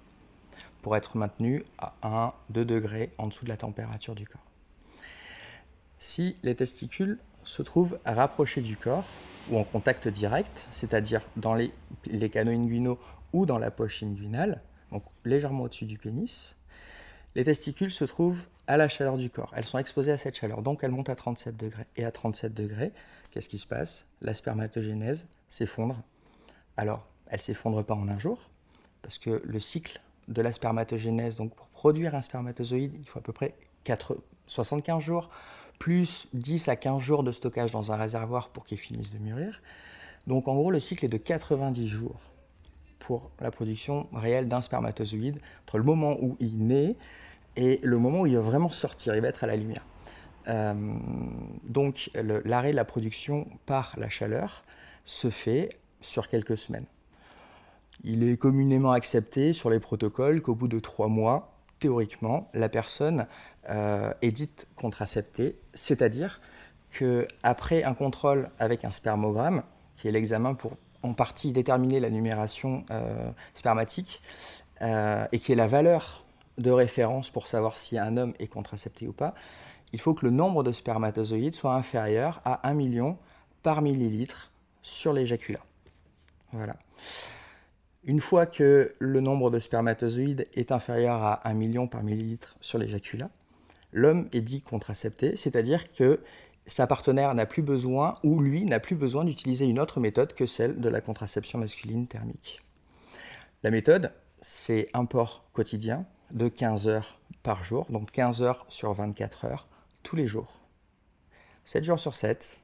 Pour 0.89 0.97
être 0.97 1.19
maintenu 1.19 1.63
à 1.77 1.93
1, 2.03 2.33
2 2.49 2.65
degrés 2.65 3.13
en 3.19 3.27
dessous 3.27 3.45
de 3.45 3.51
la 3.51 3.59
température 3.59 4.15
du 4.15 4.27
corps. 4.27 4.47
Si 5.99 6.39
les 6.43 6.55
testicules 6.55 7.19
se 7.45 7.61
trouvent 7.61 7.99
rapprochés 8.07 8.63
du 8.63 8.79
corps 8.79 9.05
ou 9.51 9.59
en 9.59 9.65
contact 9.65 10.09
direct, 10.09 10.67
c'est-à-dire 10.71 11.21
dans 11.37 11.55
les, 11.55 11.71
canaux 12.31 12.53
inguinaux 12.53 12.99
ou 13.35 13.45
dans 13.45 13.59
la 13.59 13.71
poche 13.71 14.03
inguinale, 14.03 14.63
donc 14.91 15.03
légèrement 15.27 15.65
au-dessus 15.65 15.85
du 15.85 15.99
pénis, 15.99 16.57
les 17.35 17.45
testicules 17.45 17.91
se 17.91 18.05
trouvent 18.05 18.47
à 18.67 18.79
la 18.79 18.89
chaleur 18.89 19.19
du 19.19 19.29
corps. 19.29 19.53
Elles 19.55 19.67
sont 19.67 19.77
exposées 19.77 20.13
à 20.13 20.17
cette 20.17 20.39
chaleur, 20.39 20.63
donc 20.63 20.83
elles 20.83 20.91
montent 20.91 21.11
à 21.11 21.17
37 21.17 21.55
degrés. 21.55 21.87
Et 21.97 22.07
à 22.07 22.11
37 22.11 22.55
degrés, 22.55 22.93
qu'est-ce 23.31 23.51
qui 23.51 23.59
se 23.59 23.67
passe? 23.67 24.09
La 24.23 24.33
spermatogénèse 24.33 25.29
s'effondre. 25.51 26.03
Alors, 26.79 27.07
elle 27.27 27.43
s'effondre 27.43 27.85
pas 27.85 27.95
en 27.95 28.09
un 28.09 28.19
jour, 28.19 28.39
parce 29.03 29.19
que 29.19 29.43
le 29.45 29.61
cycle 29.61 30.01
de 30.29 30.43
la 30.43 30.53
spermatogénèse, 30.53 31.37
donc 31.37 31.55
pour 31.55 31.67
produire 31.69 32.15
un 32.15 32.23
spermatozoïde, 32.23 32.95
il 32.99 33.09
faut 33.09 33.19
à 33.19 33.23
peu 33.23 33.33
près 33.33 33.55
75 34.47 35.03
jours, 35.03 35.31
plus 35.79 36.29
10 36.35 36.69
à 36.69 36.77
15 36.77 37.01
jours 37.01 37.23
de 37.23 37.33
stockage 37.33 37.71
dans 37.71 37.93
un 37.93 37.97
réservoir 37.97 38.49
pour 38.51 38.65
qu'il 38.65 38.79
finisse 38.79 39.13
de 39.13 39.19
mûrir. 39.19 39.61
Donc 40.27 40.49
en 40.49 40.55
gros, 40.55 40.71
le 40.71 40.81
cycle 40.81 41.05
est 41.05 41.09
de 41.09 41.17
90 41.17 41.89
jours 41.89 42.21
pour 42.99 43.31
la 43.41 43.51
production 43.51 44.09
réelle 44.13 44.49
d'un 44.49 44.61
spermatozoïde, 44.61 45.41
entre 45.63 45.79
le 45.79 45.85
moment 45.85 46.19
où 46.21 46.37
il 46.41 46.59
naît 46.59 46.97
et 47.57 47.81
le 47.83 47.99
moment 47.99 48.23
où 48.23 48.27
il 48.27 48.37
va 48.37 48.43
vraiment 48.43 48.69
sortir, 48.69 49.15
il 49.15 49.23
va 49.23 49.29
être 49.29 49.45
à 49.45 49.47
la 49.47 49.57
lumière. 49.57 49.85
Euh, 50.49 50.75
donc 51.65 52.11
l'arrêt 52.15 52.71
de 52.73 52.77
la 52.77 52.85
production 52.85 53.47
par 53.67 53.95
la 53.99 54.09
chaleur 54.09 54.65
se 55.05 55.31
fait 55.31 55.71
sur 56.01 56.29
quelques 56.29 56.59
semaines. 56.59 56.87
Il 58.05 58.29
est 58.29 58.37
communément 58.37 58.93
accepté 58.93 59.53
sur 59.53 59.71
les 59.71 59.81
protocoles 59.81 60.41
qu'au 60.41 60.55
bout 60.55 60.69
de 60.69 60.79
trois 60.79 61.09
mois, 61.09 61.53
théoriquement, 61.79 62.49
la 62.55 62.69
personne 62.69 63.27
euh, 63.71 64.13
est 64.23 64.33
dite 64.33 64.67
contraceptée, 64.77 65.59
c'est-à-dire 65.75 66.41
qu'après 66.97 67.85
un 67.85 67.95
contrôle 67.95 68.51
avec 68.59 68.85
un 68.85 68.93
spermogramme, 68.93 69.63
qui 69.97 70.09
est 70.09 70.13
l'examen 70.13 70.55
pour 70.55 70.73
en 71.03 71.13
partie 71.13 71.53
déterminer 71.53 72.01
la 72.01 72.11
numération 72.11 72.85
euh, 72.91 73.31
spermatique, 73.55 74.23
euh, 74.83 75.27
et 75.33 75.39
qui 75.39 75.53
est 75.53 75.57
la 75.57 75.67
valeur 75.67 76.25
de 76.57 76.71
référence 76.71 77.31
pour 77.31 77.47
savoir 77.47 77.79
si 77.79 77.99
un 77.99 78.17
homme 78.17 78.35
est 78.39 78.47
contracepté 78.47 79.07
ou 79.07 79.13
pas, 79.13 79.35
il 79.93 80.01
faut 80.01 80.15
que 80.15 80.25
le 80.27 80.31
nombre 80.31 80.63
de 80.63 80.73
spermatozoïdes 80.73 81.55
soit 81.55 81.75
inférieur 81.75 82.41
à 82.45 82.69
1 82.69 82.75
million 82.75 83.17
par 83.63 83.83
millilitre 83.83 84.51
sur 84.83 85.13
l'éjaculat. 85.13 85.65
Voilà. 86.53 86.77
Une 88.09 88.21
fois 88.21 88.47
que 88.47 88.95
le 88.99 89.21
nombre 89.21 89.51
de 89.51 89.59
spermatozoïdes 89.59 90.49
est 90.55 90.73
inférieur 90.73 91.23
à 91.23 91.47
1 91.47 91.53
million 91.53 91.87
par 91.87 92.03
millilitre 92.03 92.57
sur 92.63 92.79
l'éjaculat, 92.79 93.29
l'homme 93.93 94.31
est 94.33 94.41
dit 94.41 94.63
contracepté, 94.63 95.37
c'est-à-dire 95.37 95.93
que 95.93 96.23
sa 96.67 96.87
partenaire 96.87 97.35
n'a 97.35 97.45
plus 97.45 97.61
besoin, 97.61 98.15
ou 98.25 98.41
lui 98.41 98.65
n'a 98.65 98.81
plus 98.81 98.97
besoin 98.97 99.27
d'utiliser 99.27 99.67
une 99.67 99.79
autre 99.79 100.01
méthode 100.01 100.33
que 100.33 100.47
celle 100.47 100.81
de 100.81 100.89
la 100.89 101.03
contraception 101.03 101.59
masculine 101.59 102.07
thermique. 102.07 102.63
La 103.63 103.71
méthode, 103.71 104.11
c'est 104.41 104.89
un 104.95 105.05
port 105.05 105.45
quotidien 105.53 106.07
de 106.31 106.49
15 106.49 106.89
heures 106.89 107.21
par 107.43 107.63
jour, 107.63 107.85
donc 107.91 108.11
15 108.11 108.41
heures 108.41 108.65
sur 108.71 108.91
24 108.95 109.45
heures, 109.45 109.69
tous 110.03 110.17
les 110.17 110.27
jours. 110.27 110.61
7 111.67 111.85
jours 111.85 112.01
sur 112.01 112.15
7, 112.15 112.57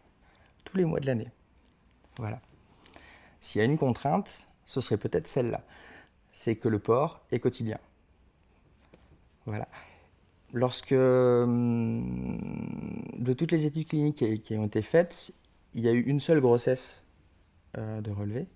tous 0.65 0.79
les 0.79 0.87
mois 0.87 1.01
de 1.01 1.07
l'année. 1.07 1.31
Voilà. 2.17 2.41
S'il 3.43 3.59
y 3.59 3.63
a 3.63 3.67
une 3.67 3.77
contrainte, 3.77 4.49
ce 4.67 4.81
serait 4.81 4.97
peut-être 4.97 5.29
celle-là. 5.29 5.63
C'est 6.33 6.57
que 6.57 6.69
le 6.69 6.79
port 6.79 7.21
est 7.31 7.39
quotidien. 7.39 7.79
Voilà. 9.47 9.69
Lorsque, 10.53 10.93
hum, 10.93 12.39
de 13.19 13.33
toutes 13.33 13.53
les 13.53 13.67
études 13.67 13.89
cliniques 13.89 14.43
qui, 14.43 14.57
ont 14.57 14.67
été 14.67 14.83
faites, 14.83 15.33
il 15.75 15.83
y 15.83 15.89
a 15.89 15.93
eu 15.93 16.01
une 16.01 16.21
seule 16.21 16.41
grossesse 16.41 17.05
euh, 17.77 18.01
de 18.01 18.11
relevé. 18.11 18.47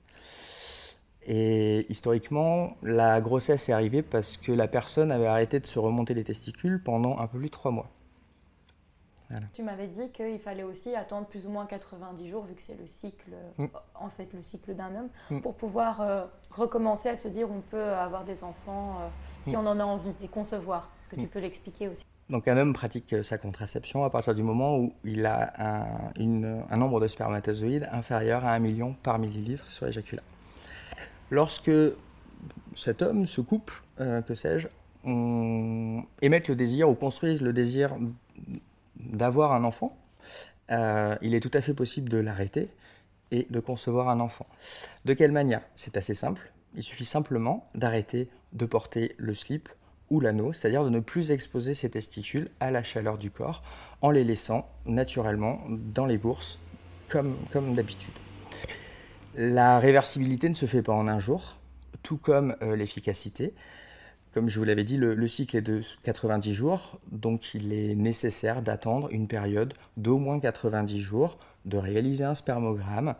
Et 1.26 1.86
historiquement, 1.90 2.76
la 2.82 3.20
grossesse 3.20 3.68
est 3.68 3.72
arrivée 3.72 4.02
parce 4.02 4.36
que 4.36 4.52
la 4.52 4.66
personne 4.66 5.10
avait 5.10 5.26
arrêté 5.26 5.60
de 5.60 5.66
se 5.66 5.78
remonter 5.78 6.14
les 6.14 6.24
testicules 6.24 6.82
pendant 6.82 7.18
un 7.18 7.26
peu 7.26 7.38
plus 7.38 7.48
de 7.48 7.52
trois 7.52 7.70
mois. 7.70 7.90
Tu 9.52 9.62
m'avais 9.62 9.88
dit 9.88 10.10
qu'il 10.10 10.38
fallait 10.38 10.62
aussi 10.62 10.94
attendre 10.94 11.26
plus 11.26 11.46
ou 11.46 11.50
moins 11.50 11.66
90 11.66 12.28
jours, 12.28 12.44
vu 12.44 12.54
que 12.54 12.62
c'est 12.62 12.78
le 12.78 12.86
cycle, 12.86 13.32
mm. 13.58 13.66
en 13.94 14.08
fait, 14.08 14.32
le 14.32 14.42
cycle 14.42 14.74
d'un 14.74 14.94
homme, 14.94 15.08
mm. 15.30 15.40
pour 15.42 15.54
pouvoir 15.54 16.00
euh, 16.00 16.24
recommencer 16.50 17.08
à 17.10 17.16
se 17.16 17.28
dire 17.28 17.50
on 17.50 17.60
peut 17.60 17.92
avoir 17.92 18.24
des 18.24 18.42
enfants 18.42 18.96
euh, 19.00 19.08
si 19.42 19.54
mm. 19.54 19.60
on 19.60 19.66
en 19.66 19.80
a 19.80 19.84
envie 19.84 20.14
et 20.22 20.28
concevoir. 20.28 20.90
Est-ce 21.00 21.10
que 21.10 21.16
tu 21.16 21.26
peux 21.26 21.40
l'expliquer 21.40 21.88
aussi 21.88 22.04
Donc 22.30 22.48
un 22.48 22.56
homme 22.56 22.72
pratique 22.72 23.12
euh, 23.12 23.22
sa 23.22 23.36
contraception 23.36 24.04
à 24.04 24.10
partir 24.10 24.34
du 24.34 24.42
moment 24.42 24.78
où 24.78 24.94
il 25.04 25.26
a 25.26 25.52
un, 25.58 26.64
un 26.70 26.76
nombre 26.76 27.00
de 27.00 27.08
spermatozoïdes 27.08 27.88
inférieur 27.92 28.46
à 28.46 28.52
1 28.52 28.58
million 28.60 28.94
par 29.02 29.18
millilitre 29.18 29.70
sur 29.70 29.86
l'éjaculat. 29.86 30.22
Lorsque 31.30 31.70
cet 32.74 33.02
homme, 33.02 33.26
ce 33.26 33.42
couple, 33.42 33.82
que 33.98 34.34
sais-je, 34.34 34.68
émettent 36.22 36.48
le 36.48 36.54
désir 36.54 36.88
ou 36.88 36.94
construisent 36.94 37.42
le 37.42 37.52
désir 37.52 37.94
d'avoir 38.98 39.52
un 39.52 39.64
enfant, 39.64 39.96
euh, 40.70 41.16
il 41.22 41.34
est 41.34 41.40
tout 41.40 41.50
à 41.54 41.60
fait 41.60 41.74
possible 41.74 42.08
de 42.08 42.18
l'arrêter 42.18 42.68
et 43.30 43.46
de 43.50 43.60
concevoir 43.60 44.08
un 44.08 44.20
enfant. 44.20 44.46
De 45.04 45.14
quelle 45.14 45.32
manière? 45.32 45.62
C'est 45.76 45.96
assez 45.96 46.14
simple. 46.14 46.52
Il 46.74 46.82
suffit 46.82 47.04
simplement 47.04 47.68
d'arrêter 47.74 48.28
de 48.52 48.66
porter 48.66 49.14
le 49.18 49.34
slip 49.34 49.68
ou 50.10 50.20
l'anneau, 50.20 50.52
c'est-à-dire 50.52 50.84
de 50.84 50.90
ne 50.90 51.00
plus 51.00 51.30
exposer 51.30 51.74
ses 51.74 51.90
testicules 51.90 52.50
à 52.60 52.70
la 52.70 52.82
chaleur 52.82 53.18
du 53.18 53.30
corps 53.30 53.62
en 54.00 54.10
les 54.10 54.24
laissant 54.24 54.68
naturellement 54.86 55.60
dans 55.68 56.06
les 56.06 56.18
bourses 56.18 56.58
comme, 57.08 57.36
d'habitude. 57.74 58.12
La 59.34 59.78
réversibilité 59.78 60.48
ne 60.48 60.54
se 60.54 60.66
fait 60.66 60.82
pas 60.82 60.94
en 60.94 61.08
un 61.08 61.18
jour, 61.18 61.58
tout 62.02 62.16
comme 62.16 62.56
euh, 62.62 62.76
l'efficacité. 62.76 63.54
Comme 64.34 64.50
je 64.50 64.58
vous 64.58 64.64
l'avais 64.64 64.84
dit, 64.84 64.98
le, 64.98 65.26
cycle 65.26 65.56
est 65.56 65.62
de 65.62 65.80
90 66.02 66.52
jours, 66.52 67.00
donc 67.10 67.54
il 67.54 67.72
est 67.72 67.94
nécessaire 67.94 68.60
d'attendre 68.60 69.08
une 69.10 69.26
période 69.26 69.72
d'au 69.96 70.18
moins 70.18 70.38
90 70.38 71.00
jours, 71.00 71.38
de 71.64 71.78
réaliser 71.78 72.24
un 72.24 72.34
spermogramme. 72.34 73.14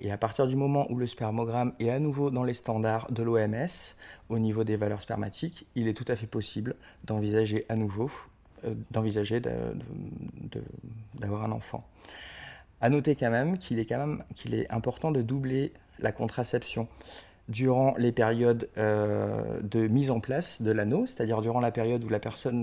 Et 0.00 0.10
à 0.10 0.18
partir 0.18 0.46
du 0.46 0.56
moment 0.56 0.90
où 0.90 0.96
le 0.96 1.06
spermogramme 1.06 1.72
est 1.78 1.90
à 1.90 1.98
nouveau 2.00 2.30
dans 2.30 2.42
les 2.42 2.54
standards 2.54 3.10
de 3.10 3.22
l'OMS, 3.22 3.94
au 4.28 4.38
niveau 4.38 4.64
des 4.64 4.76
valeurs 4.76 5.02
spermatiques, 5.02 5.66
il 5.76 5.86
est 5.86 5.94
tout 5.94 6.04
à 6.08 6.16
fait 6.16 6.26
possible 6.26 6.74
d'envisager 7.04 7.64
à 7.68 7.76
nouveau, 7.76 8.10
euh, 8.64 8.74
d'envisager 8.90 9.40
d'avoir 11.14 11.44
un 11.44 11.52
enfant. 11.52 11.86
À 12.80 12.90
noter 12.90 13.14
quand 13.14 13.30
même 13.30 13.58
qu'il 13.58 13.78
est, 13.78 13.86
quand 13.86 13.98
même, 13.98 14.24
qu'il 14.34 14.54
est 14.54 14.70
important 14.72 15.12
de 15.12 15.22
doubler 15.22 15.72
la 16.00 16.12
contraception 16.12 16.88
durant 17.48 17.94
les 17.96 18.12
périodes 18.12 18.68
euh, 18.76 19.60
de 19.62 19.88
mise 19.88 20.10
en 20.10 20.20
place 20.20 20.60
de 20.60 20.70
l'anneau, 20.70 21.06
c'est-à-dire 21.06 21.40
durant 21.40 21.60
la 21.60 21.70
période 21.70 22.04
où 22.04 22.08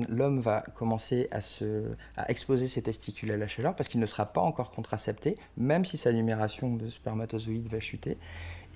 l'homme 0.09 0.39
va 0.39 0.63
commencer 0.75 1.27
à, 1.31 1.41
se, 1.41 1.83
à 2.15 2.29
exposer 2.29 2.67
ses 2.67 2.83
testicules 2.83 3.31
à 3.31 3.37
la 3.37 3.47
chaleur, 3.47 3.75
parce 3.75 3.89
qu'il 3.89 3.99
ne 3.99 4.05
sera 4.05 4.27
pas 4.27 4.41
encore 4.41 4.71
contracepté, 4.71 5.35
même 5.57 5.85
si 5.85 5.97
sa 5.97 6.13
numération 6.13 6.75
de 6.75 6.89
spermatozoïdes 6.89 7.67
va 7.67 7.79
chuter, 7.79 8.17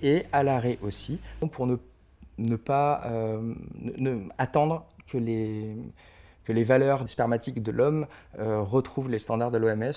et 0.02 0.24
à 0.32 0.42
l'arrêt 0.42 0.78
aussi, 0.82 1.20
pour 1.52 1.66
ne, 1.66 2.56
pas 2.56 3.02
euh, 3.06 3.54
attendre 4.38 4.86
que 5.06 5.18
les, 5.18 6.64
valeurs 6.64 7.08
spermatiques 7.08 7.62
de 7.62 7.70
l'homme 7.70 8.06
euh, 8.38 8.60
retrouvent 8.62 9.10
les 9.10 9.20
standards 9.20 9.52
de 9.52 9.58
l'OMS 9.58 9.92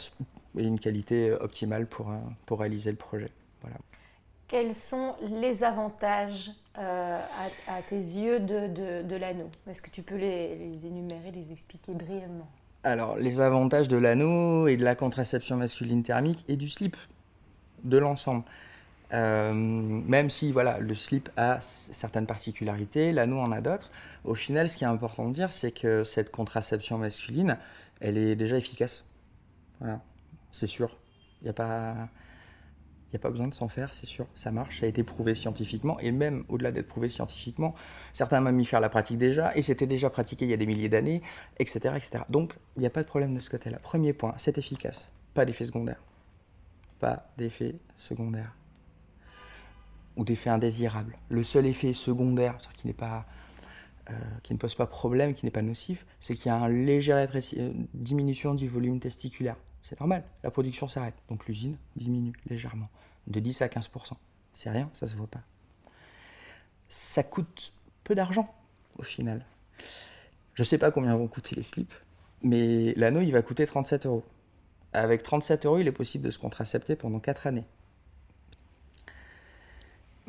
et 0.58 0.64
une 0.64 0.80
qualité 0.80 1.32
optimale 1.32 1.88
pour, 1.88 2.60
réaliser 2.60 2.92
le 2.92 2.98
projet. 2.98 3.30
Quels 4.48 4.76
sont 4.76 5.16
les 5.22 5.64
avantages 5.64 6.52
euh, 6.78 7.20
à, 7.68 7.82
tes 7.82 7.96
yeux 7.96 8.40
de, 8.40 9.16
l'anneau? 9.16 9.50
Est-ce 9.68 9.82
que 9.82 9.90
tu 9.90 10.02
peux 10.02 10.16
les, 10.16 10.86
énumérer, 10.86 11.32
les 11.32 11.52
expliquer 11.52 11.94
brièvement? 11.94 12.48
Alors, 12.84 13.18
les 13.18 13.40
avantages 13.40 13.88
de 13.88 13.98
l'anneau 13.98 14.68
et 14.68 14.78
de 14.78 14.84
la 14.84 14.96
contraception 14.96 15.56
masculine 15.56 16.04
thermique 16.04 16.44
et 16.48 16.56
du 16.56 16.70
slip, 16.70 16.98
de 17.84 17.98
l'ensemble. 17.98 18.44
Euh, 19.14 19.54
même 19.54 20.30
si 20.30 20.52
voilà, 20.52 20.80
le 20.80 20.96
slip 20.96 21.30
a 21.38 21.60
certaines 21.60 22.26
particularités, 22.26 23.12
l'anneau 23.12 23.40
en 23.40 23.52
a 23.52 23.62
d'autres, 23.62 23.92
au 24.24 24.36
final, 24.36 24.70
ce 24.70 24.78
qui 24.78 24.84
est 24.84 24.88
important 24.88 25.30
de 25.30 25.34
dire, 25.34 25.54
c'est 25.54 25.72
que 25.72 26.04
cette 26.04 26.32
contraception 26.32 26.98
masculine, 26.98 27.58
elle 28.02 28.18
est 28.18 28.36
déjà 28.36 28.58
efficace. 28.58 29.06
Voilà, 29.80 30.02
c'est 30.52 30.68
sûr. 30.68 30.98
Il 31.42 31.46
n'y 31.46 31.50
a 31.50 31.54
pas 31.54 32.10
n'y 33.14 33.22
a 33.22 33.24
pas 33.24 33.30
besoin 33.30 33.48
de 33.48 33.54
s'en 33.54 33.68
faire, 33.68 33.94
c'est 33.94 34.06
sûr, 34.06 34.28
ça 34.36 34.52
marche, 34.52 34.80
ça 34.80 34.86
a 34.86 34.90
été 34.90 35.04
prouvé 35.04 35.36
scientifiquement, 35.36 36.00
et 36.00 36.12
même 36.12 36.44
au-delà 36.50 36.72
d'être 36.72 36.88
prouvé 36.88 37.10
scientifiquement, 37.10 37.76
certains 38.12 38.42
mammifères 38.42 38.80
la 38.80 38.90
pratiquent 38.90 39.18
déjà, 39.18 39.56
et 39.56 39.62
c'était 39.62 39.88
déjà 39.88 40.10
pratiqué 40.10 40.46
il 40.46 40.52
y 40.52 40.54
a 40.54 40.58
des 40.58 40.66
milliers 40.66 40.90
d'années, 40.90 41.22
etc., 41.58 41.96
etc. 41.96 42.24
Donc, 42.30 42.58
il 42.76 42.82
n'y 42.82 42.86
a 42.86 42.90
pas 42.90 43.04
de 43.04 43.08
problème 43.08 43.36
de 43.36 43.40
ce 43.40 43.50
côté-là. 43.50 43.80
Premier 43.80 44.14
point, 44.14 44.34
c'est 44.38 44.58
efficace, 44.58 45.12
pas 45.34 45.46
d'effet 45.46 45.66
secondaire. 45.66 46.02
Pas 47.00 47.30
d'effet 47.38 47.76
secondaire. 47.96 48.56
Ou 50.16 50.24
d'effet 50.24 50.50
indésirable. 50.50 51.18
Le 51.30 51.44
seul 51.44 51.66
effet 51.66 51.94
secondaire, 51.94 52.58
qui 52.78 52.88
n'est 52.88 52.94
pas 52.94 53.26
qui 54.44 54.54
ne 54.54 54.60
pose 54.60 54.76
pas 54.76 54.86
problème, 54.86 55.34
qui 55.34 55.46
n'est 55.46 55.52
pas 55.52 55.62
nocif, 55.62 56.06
c'est 56.20 56.36
qu'il 56.36 56.48
y 56.48 56.50
a 56.50 56.58
une 56.58 56.86
légère 56.86 57.30
diminution 57.94 58.54
du 58.54 58.68
volume 58.68 59.00
testiculaire. 59.00 59.56
C'est 59.84 60.00
normal, 60.00 60.24
la 60.44 60.50
production 60.50 60.88
s'arrête, 60.88 61.16
donc 61.30 61.46
l'usine 61.46 61.78
diminue 61.98 62.34
légèrement, 62.50 62.90
de 63.28 63.40
10 63.42 63.62
à 63.62 63.68
15%. 63.68 64.14
C'est 64.54 64.70
rien, 64.70 64.90
ça 64.94 65.08
se 65.08 65.16
voit 65.16 65.28
pas. 65.28 65.42
Ça 66.88 67.22
coûte 67.22 67.74
peu 68.06 68.16
d'argent 68.16 68.54
au 68.98 69.04
final. 69.04 69.46
Je 70.54 70.62
ne 70.62 70.66
sais 70.66 70.78
pas 70.78 70.90
combien 70.90 71.16
vont 71.18 71.28
coûter 71.28 71.56
les 71.56 71.64
slips, 71.64 71.94
mais 72.44 72.94
l'anneau, 72.96 73.22
il 73.22 73.32
va 73.32 73.42
coûter 73.42 73.66
37 73.66 74.06
euros. 74.06 74.24
Avec 74.94 75.22
37 75.22 75.66
euros, 75.66 75.80
il 75.80 75.88
est 75.88 75.92
possible 75.92 76.24
de 76.24 76.32
se 76.32 76.40
contracepter 76.40 76.96
pendant 76.96 77.20
4 77.20 77.48
années. 77.48 77.66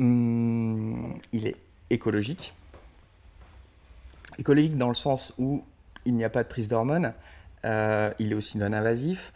Hum, 0.01 1.17
il 1.33 1.47
est 1.47 1.57
écologique. 1.91 2.55
Écologique 4.39 4.77
dans 4.77 4.89
le 4.89 4.97
sens 4.97 5.33
où 5.39 5.63
il 6.07 6.15
n'y 6.17 6.25
a 6.25 6.31
pas 6.31 6.43
de 6.43 6.49
prise 6.49 6.67
d'hormones, 6.67 7.15
euh, 7.65 8.13
il 8.19 8.33
est 8.33 8.35
aussi 8.35 8.59
non 8.59 8.73
invasif, 8.73 9.33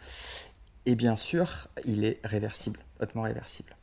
et 0.85 0.95
bien 0.95 1.15
sûr, 1.15 1.67
il 1.85 2.05
est 2.05 2.19
réversible, 2.23 2.79
hautement 3.01 3.23
réversible. 3.23 3.75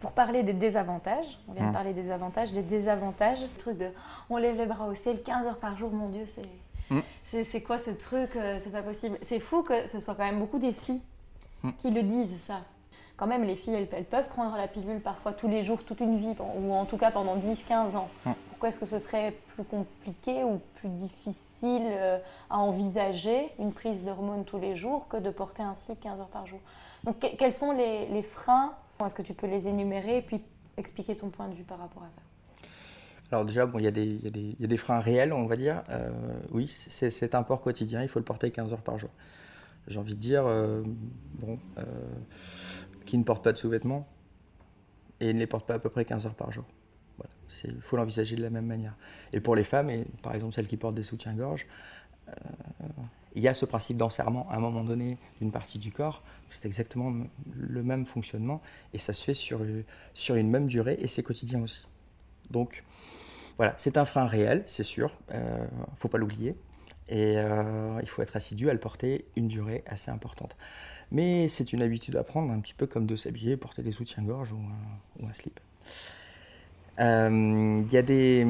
Pour 0.00 0.12
parler 0.12 0.42
des 0.42 0.52
désavantages, 0.52 1.38
on 1.46 1.52
vient 1.52 1.62
de 1.62 1.68
hum. 1.68 1.74
parler 1.74 1.92
des 1.92 2.10
avantages, 2.10 2.50
des 2.52 2.62
désavantages, 2.62 3.42
le 3.42 3.58
truc 3.58 3.78
de 3.78 3.88
on 4.30 4.36
lève 4.36 4.56
les 4.56 4.66
bras 4.66 4.86
au 4.86 4.94
ciel 4.94 5.22
15 5.22 5.46
heures 5.46 5.58
par 5.58 5.76
jour, 5.78 5.92
mon 5.92 6.08
Dieu, 6.08 6.24
c'est 6.26 6.42
hum. 6.90 7.02
c'est 7.44 7.60
quoi 7.60 7.78
ce 7.78 7.90
truc, 7.90 8.34
euh, 8.34 8.58
c'est 8.64 8.72
pas 8.72 8.82
possible. 8.82 9.18
C'est 9.22 9.38
fou 9.38 9.62
que 9.62 9.86
ce 9.86 10.00
soit 10.00 10.14
quand 10.14 10.24
même 10.24 10.40
beaucoup 10.40 10.58
des 10.58 10.72
filles 10.72 11.00
hum. 11.62 11.72
qui 11.76 11.90
le 11.90 12.02
disent, 12.02 12.36
ça 12.40 12.62
quand 13.16 13.28
même, 13.28 13.44
les 13.44 13.54
filles, 13.54 13.74
elles, 13.74 14.04
peuvent 14.04 14.28
prendre 14.28 14.56
la 14.56 14.66
pilule 14.66 15.00
parfois 15.00 15.32
tous 15.32 15.46
les 15.46 15.62
jours, 15.62 15.84
toute 15.84 16.00
une 16.00 16.18
vie, 16.18 16.34
ou 16.56 16.72
en 16.72 16.86
tout 16.86 16.96
cas 16.96 17.12
pendant 17.12 17.36
10-15 17.36 17.96
ans. 17.96 18.10
Pourquoi 18.62 18.76
est-ce 18.76 18.78
que 18.78 19.00
ce 19.00 19.04
serait 19.04 19.34
plus 19.56 19.64
compliqué 19.64 20.44
ou 20.44 20.60
plus 20.76 20.88
difficile 20.88 21.82
euh, 21.84 22.20
à 22.48 22.58
envisager 22.58 23.48
une 23.58 23.72
prise 23.72 24.04
d'hormones 24.04 24.44
tous 24.44 24.60
les 24.60 24.76
jours 24.76 25.08
que 25.08 25.16
de 25.16 25.30
porter 25.30 25.64
un 25.64 25.74
cycle 25.74 25.98
15 26.00 26.20
heures 26.20 26.28
par 26.28 26.46
jour? 26.46 26.60
Donc, 27.02 27.16
quels 27.18 27.52
sont 27.52 27.72
les, 27.72 28.22
freins? 28.22 28.72
Est-ce 29.04 29.16
que 29.16 29.22
tu 29.22 29.34
peux 29.34 29.48
les 29.48 29.66
énumérer 29.66 30.18
et 30.18 30.22
puis 30.22 30.40
expliquer 30.76 31.16
ton 31.16 31.28
point 31.28 31.48
de 31.48 31.54
vue 31.54 31.64
par 31.64 31.80
rapport 31.80 32.04
à 32.04 32.10
ça? 32.10 32.22
Alors 33.32 33.44
déjà, 33.44 33.66
bon, 33.66 33.80
il 33.80 33.84
y, 33.84 33.88
a 33.88 34.66
des 34.68 34.76
freins 34.76 35.00
réels, 35.00 35.32
on 35.32 35.46
va 35.46 35.56
dire. 35.56 35.82
Euh, 35.90 36.12
oui, 36.52 36.68
c'est 36.68 37.34
un 37.34 37.42
port 37.42 37.62
quotidien, 37.62 38.00
il 38.04 38.08
faut 38.08 38.20
le 38.20 38.24
porter 38.24 38.52
15 38.52 38.74
heures 38.74 38.82
par 38.82 38.96
jour. 38.96 39.10
J'ai 39.88 39.98
envie 39.98 40.14
de 40.14 40.20
dire, 40.20 40.46
euh, 40.46 40.84
bon, 41.34 41.58
qui 43.06 43.18
ne 43.18 43.24
portent 43.24 43.42
pas 43.42 43.52
de 43.52 43.58
sous-vêtements 43.58 44.06
et 45.18 45.32
ne 45.32 45.40
les 45.40 45.48
portent 45.48 45.66
pas 45.66 45.74
à 45.74 45.78
peu 45.80 45.90
près 45.90 46.04
15 46.04 46.26
heures 46.26 46.36
par 46.36 46.52
jour. 46.52 46.64
Il 47.64 47.80
faut 47.80 47.96
l'envisager 47.96 48.36
de 48.36 48.42
la 48.42 48.50
même 48.50 48.66
manière. 48.66 48.94
Et 49.32 49.40
pour 49.40 49.56
les 49.56 49.64
femmes, 49.64 49.90
et 49.90 50.04
par 50.22 50.34
exemple 50.34 50.54
celles 50.54 50.66
qui 50.66 50.76
portent 50.76 50.94
des 50.94 51.02
soutiens-gorge, 51.02 51.66
euh, 52.28 52.32
il 53.34 53.42
y 53.42 53.48
a 53.48 53.54
ce 53.54 53.64
principe 53.64 53.96
d'enserrement 53.96 54.48
à 54.50 54.56
un 54.56 54.60
moment 54.60 54.84
donné 54.84 55.16
d'une 55.40 55.52
partie 55.52 55.78
du 55.78 55.90
corps. 55.90 56.22
C'est 56.50 56.66
exactement 56.66 57.12
le 57.54 57.82
même 57.82 58.04
fonctionnement 58.04 58.60
et 58.92 58.98
ça 58.98 59.12
se 59.12 59.24
fait 59.24 59.34
sur, 59.34 59.62
une 59.62 60.50
même 60.50 60.66
durée 60.66 60.98
et 61.00 61.08
c'est 61.08 61.22
quotidien 61.22 61.62
aussi. 61.62 61.86
Donc 62.50 62.84
voilà, 63.56 63.74
c'est 63.78 63.96
un 63.96 64.04
frein 64.04 64.26
réel, 64.26 64.62
c'est 64.66 64.82
sûr, 64.82 65.16
il 65.30 65.36
euh, 65.36 65.64
ne 65.64 65.96
faut 65.96 66.08
pas 66.08 66.18
l'oublier. 66.18 66.56
Et 67.08 67.34
euh, 67.36 67.98
il 68.00 68.08
faut 68.08 68.22
être 68.22 68.36
assidu 68.36 68.70
à 68.70 68.72
le 68.72 68.78
porter 68.78 69.26
une 69.36 69.48
durée 69.48 69.82
assez 69.86 70.10
importante. 70.10 70.56
Mais 71.10 71.48
c'est 71.48 71.72
une 71.72 71.82
habitude 71.82 72.16
à 72.16 72.24
prendre, 72.24 72.50
un 72.52 72.60
petit 72.60 72.74
peu 72.74 72.86
comme 72.86 73.06
de 73.06 73.16
s'habiller, 73.16 73.56
porter 73.56 73.82
des 73.82 73.92
soutiens-gorge 73.92 74.52
ou, 74.52 75.26
un 75.26 75.32
slip. 75.32 75.60
Euh, 77.00 77.82
il 77.84 77.92
y, 77.92 77.96
a 77.96 78.02
des, 78.02 78.46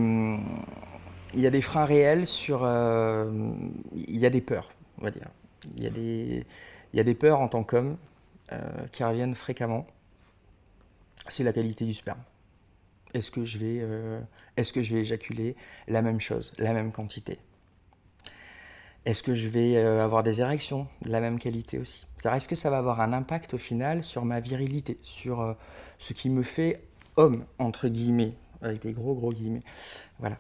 y 1.35 1.47
a 1.47 1.51
des 1.51 1.61
freins 1.61 1.85
réels 1.85 2.27
sur. 2.27 2.63
Euh, 2.65 3.53
il 3.95 4.19
y 4.19 4.27
a 4.27 4.31
des 4.31 4.41
peurs, 4.41 4.71
on 4.99 5.05
va 5.05 5.11
dire. 5.11 5.29
Il 5.77 5.85
y, 5.85 5.87
a 5.87 5.91
des, 5.91 6.45
y 6.93 7.01
a 7.01 7.05
des 7.05 7.15
peurs 7.15 7.41
en 7.41 7.49
tant 7.49 7.63
qu'homme 7.63 7.97
euh, 8.53 8.59
qui 8.91 9.05
reviennent 9.05 9.35
fréquemment. 9.35 9.87
C'est 11.29 11.45
la 11.45 11.53
qualité 11.53 11.85
du 11.85 11.95
sperme. 11.95 12.23
Est-ce 13.15 13.31
que, 13.31 13.45
je 13.45 13.59
vais, 13.59 13.87
est-ce 14.57 14.73
que 14.73 14.83
je 14.83 14.95
vais 14.95 15.03
éjaculer 15.03 15.55
la 15.87 16.01
même 16.01 16.19
chose, 16.19 16.53
la 16.59 16.73
même 16.73 16.91
quantité? 16.91 17.39
Est-ce 19.05 19.25
que 19.25 19.35
je 19.35 19.49
vais 19.49 19.77
euh, 19.77 20.05
avoir 20.05 20.23
des 20.23 20.41
érections 20.41 20.87
de 21.03 21.11
la 21.11 21.21
même 21.21 21.41
qualité 21.41 21.79
aussi? 21.79 22.07
Est-ce 22.25 22.47
que 22.47 22.55
ça 22.55 22.71
va 22.71 22.79
avoir 22.79 23.01
un 23.01 23.13
impact 23.13 23.55
au 23.55 23.59
final 23.59 24.05
sur 24.05 24.25
ma 24.25 24.39
virilité, 24.39 24.99
sur 25.03 25.41
euh, 25.41 25.55
ce 25.99 26.13
qui 26.13 26.31
me 26.31 26.43
fait 26.43 26.85
homme, 27.16 27.44
entre 27.59 27.88
guillemets, 27.88 28.35
avec 28.61 28.83
des 28.83 28.92
gros 28.92 29.14
gros 29.14 29.33
guillemets 29.33 29.62
Voilà. 30.18 30.38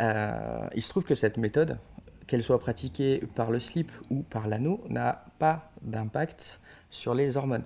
Euh, 0.00 0.68
il 0.74 0.82
se 0.82 0.88
trouve 0.88 1.04
que 1.04 1.14
cette 1.14 1.36
méthode, 1.36 1.78
qu'elle 2.26 2.42
soit 2.42 2.58
pratiquée 2.58 3.22
par 3.34 3.50
le 3.50 3.60
slip 3.60 3.92
ou 4.10 4.22
par 4.22 4.48
l'anneau, 4.48 4.84
n'a 4.88 5.24
pas 5.38 5.70
d'impact 5.82 6.60
sur 6.90 7.14
les 7.14 7.36
hormones. 7.36 7.64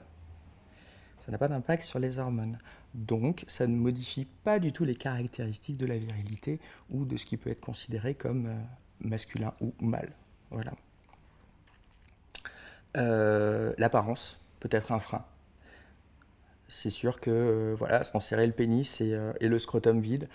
Ça 1.18 1.32
n'a 1.32 1.38
pas 1.38 1.48
d'impact 1.48 1.84
sur 1.84 1.98
les 1.98 2.18
hormones. 2.18 2.58
Donc, 2.94 3.44
ça 3.48 3.66
ne 3.66 3.76
modifie 3.76 4.26
pas 4.44 4.58
du 4.58 4.72
tout 4.72 4.84
les 4.84 4.94
caractéristiques 4.94 5.76
de 5.76 5.86
la 5.86 5.98
virilité 5.98 6.60
ou 6.90 7.04
de 7.04 7.16
ce 7.16 7.26
qui 7.26 7.36
peut 7.36 7.50
être 7.50 7.60
considéré 7.60 8.14
comme 8.14 8.48
masculin 9.00 9.52
ou 9.60 9.74
mâle. 9.80 10.12
Voilà. 10.50 10.72
Euh, 12.96 13.72
l'apparence 13.78 14.40
peut 14.60 14.68
être 14.72 14.92
un 14.92 14.98
frein. 14.98 15.24
C'est 16.68 16.90
sûr 16.90 17.20
que 17.20 17.30
euh, 17.30 17.74
voilà, 17.76 18.04
serrer 18.04 18.46
le 18.46 18.52
pénis 18.52 19.00
et, 19.00 19.14
euh, 19.14 19.32
le 19.40 19.58
scrotum 19.58 20.00
vide, 20.00 20.28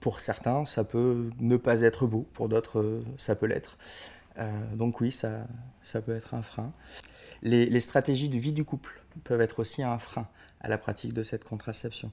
pour 0.00 0.20
certains, 0.20 0.64
ça 0.64 0.84
peut 0.84 1.28
ne 1.38 1.56
pas 1.56 1.82
être 1.82 2.06
beau, 2.06 2.26
pour 2.32 2.48
d'autres, 2.48 3.02
ça 3.18 3.36
peut 3.36 3.44
l'être. 3.44 3.76
donc 4.74 5.02
oui, 5.02 5.12
ça, 5.12 5.46
ça 5.82 6.00
peut 6.00 6.16
être 6.16 6.32
un 6.32 6.40
frein. 6.40 6.72
Les, 7.42 7.80
stratégies 7.80 8.28
de 8.28 8.38
vie 8.38 8.52
du 8.52 8.64
couple 8.64 9.02
peuvent 9.24 9.40
être 9.40 9.58
aussi 9.60 9.82
un 9.82 9.98
frein 9.98 10.28
à 10.60 10.68
la 10.68 10.78
pratique 10.78 11.12
de 11.12 11.22
cette 11.22 11.44
contraception. 11.44 12.10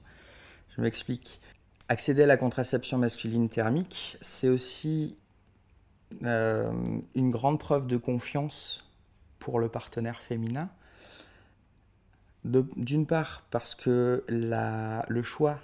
Je 0.76 0.82
m'explique. 0.82 1.40
Accéder 1.88 2.22
à 2.22 2.26
la 2.26 2.36
contraception 2.36 2.98
masculine 2.98 3.48
thermique, 3.48 4.16
c'est 4.20 4.48
aussi 4.48 5.16
euh, 6.22 6.70
une 7.14 7.30
grande 7.30 7.58
preuve 7.58 7.86
de 7.86 7.96
confiance 7.96 8.90
pour 9.38 9.58
le 9.58 9.68
partenaire 9.68 10.22
féminin. 10.22 10.70
D'une 12.44 13.06
part, 13.06 13.42
parce 13.50 13.74
que 13.74 14.24
le 14.28 15.22
choix 15.22 15.58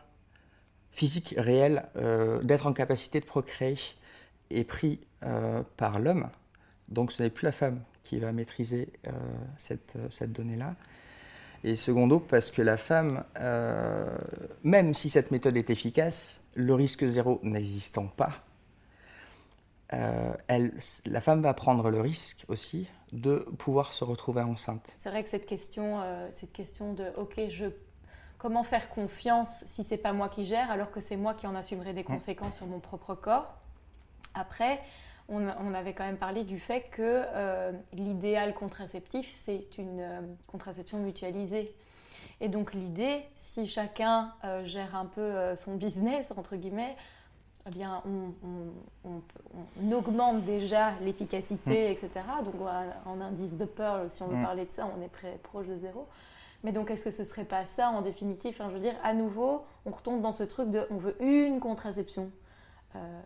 physique 0.92 1.34
réel 1.36 1.86
euh, 1.96 2.42
d'être 2.42 2.66
en 2.66 2.72
capacité 2.72 3.20
de 3.20 3.24
procréer 3.24 3.76
est 4.50 4.64
pris 4.64 5.00
euh, 5.22 5.62
par 5.76 5.98
l'homme. 5.98 6.28
Donc 6.88 7.12
ce 7.12 7.22
n'est 7.22 7.30
plus 7.30 7.44
la 7.44 7.52
femme 7.52 7.80
qui 8.02 8.18
va 8.18 8.32
maîtriser 8.32 8.92
cette, 9.56 9.96
cette 10.10 10.32
donnée-là. 10.32 10.74
Et 11.62 11.76
secondo, 11.76 12.18
parce 12.18 12.50
que 12.50 12.62
la 12.62 12.76
femme, 12.76 13.22
même 14.64 14.94
si 14.94 15.10
cette 15.10 15.30
méthode 15.30 15.56
est 15.56 15.70
efficace, 15.70 16.42
le 16.54 16.74
risque 16.74 17.04
zéro 17.04 17.38
n'existant 17.44 18.06
pas, 18.06 18.42
euh, 19.92 20.32
la 21.06 21.20
femme 21.20 21.42
va 21.42 21.54
prendre 21.54 21.90
le 21.90 22.00
risque 22.00 22.44
aussi 22.48 22.88
de 23.12 23.38
pouvoir 23.58 23.92
se 23.92 24.04
retrouver 24.04 24.42
enceinte. 24.42 24.96
C'est 25.00 25.10
vrai 25.10 25.22
que 25.22 25.28
cette 25.28 25.46
question, 25.46 26.00
euh, 26.00 26.28
cette 26.32 26.52
question 26.52 26.92
de 26.92 27.04
ok, 27.16 27.42
je, 27.48 27.66
comment 28.38 28.64
faire 28.64 28.88
confiance 28.90 29.64
si 29.66 29.84
c'est 29.84 29.98
pas 29.98 30.12
moi 30.12 30.28
qui 30.28 30.44
gère 30.44 30.70
alors 30.70 30.90
que 30.90 31.00
c'est 31.00 31.16
moi 31.16 31.34
qui 31.34 31.46
en 31.46 31.54
assumerai 31.54 31.92
des 31.92 32.02
mmh. 32.02 32.04
conséquences 32.04 32.56
sur 32.56 32.66
mon 32.66 32.80
propre 32.80 33.14
corps. 33.14 33.54
Après, 34.34 34.80
on, 35.28 35.74
avait 35.74 35.92
quand 35.92 36.04
même 36.04 36.18
parlé 36.18 36.42
du 36.42 36.58
fait 36.58 36.82
que 36.90 37.02
euh, 37.02 37.72
l'idéal 37.92 38.52
contraceptif, 38.52 39.32
c'est 39.32 39.78
une 39.78 40.36
contraception 40.48 40.98
mutualisée. 40.98 41.72
Et 42.40 42.48
donc 42.48 42.74
l'idée, 42.74 43.22
si 43.36 43.68
chacun 43.68 44.32
gère 44.64 44.96
un 44.96 45.06
peu 45.06 45.54
son 45.56 45.76
business, 45.76 46.32
entre 46.36 46.56
guillemets, 46.56 46.96
eh 47.66 47.70
bien, 47.70 48.02
on, 49.04 49.92
augmente 49.92 50.44
déjà 50.44 50.92
l'efficacité, 51.02 51.88
mm. 51.88 51.92
etc. 51.92 52.10
Donc, 52.44 52.54
en 53.06 53.20
indice 53.20 53.56
de 53.56 53.64
Pearl, 53.64 54.08
si 54.08 54.22
on 54.22 54.28
veut 54.28 54.36
mm. 54.36 54.44
parler 54.44 54.64
de 54.64 54.70
ça, 54.70 54.88
on 54.96 55.02
est 55.02 55.08
très 55.08 55.38
proche 55.42 55.66
de 55.66 55.76
zéro. 55.76 56.06
Mais 56.62 56.72
donc, 56.72 56.90
est-ce 56.90 57.04
que 57.04 57.10
ce 57.10 57.24
serait 57.24 57.44
pas 57.44 57.64
ça 57.64 57.90
en 57.90 58.02
définitive? 58.02 58.54
Enfin, 58.54 58.68
Je 58.68 58.74
veux 58.74 58.80
dire, 58.80 58.96
à 59.02 59.14
nouveau, 59.14 59.64
on 59.86 59.90
retombe 59.90 60.20
dans 60.20 60.32
ce 60.32 60.42
truc 60.42 60.70
de 60.70 60.86
on 60.90 60.96
veut 60.96 61.16
une 61.22 61.60
contraception. 61.60 62.30
Euh, 62.96 63.20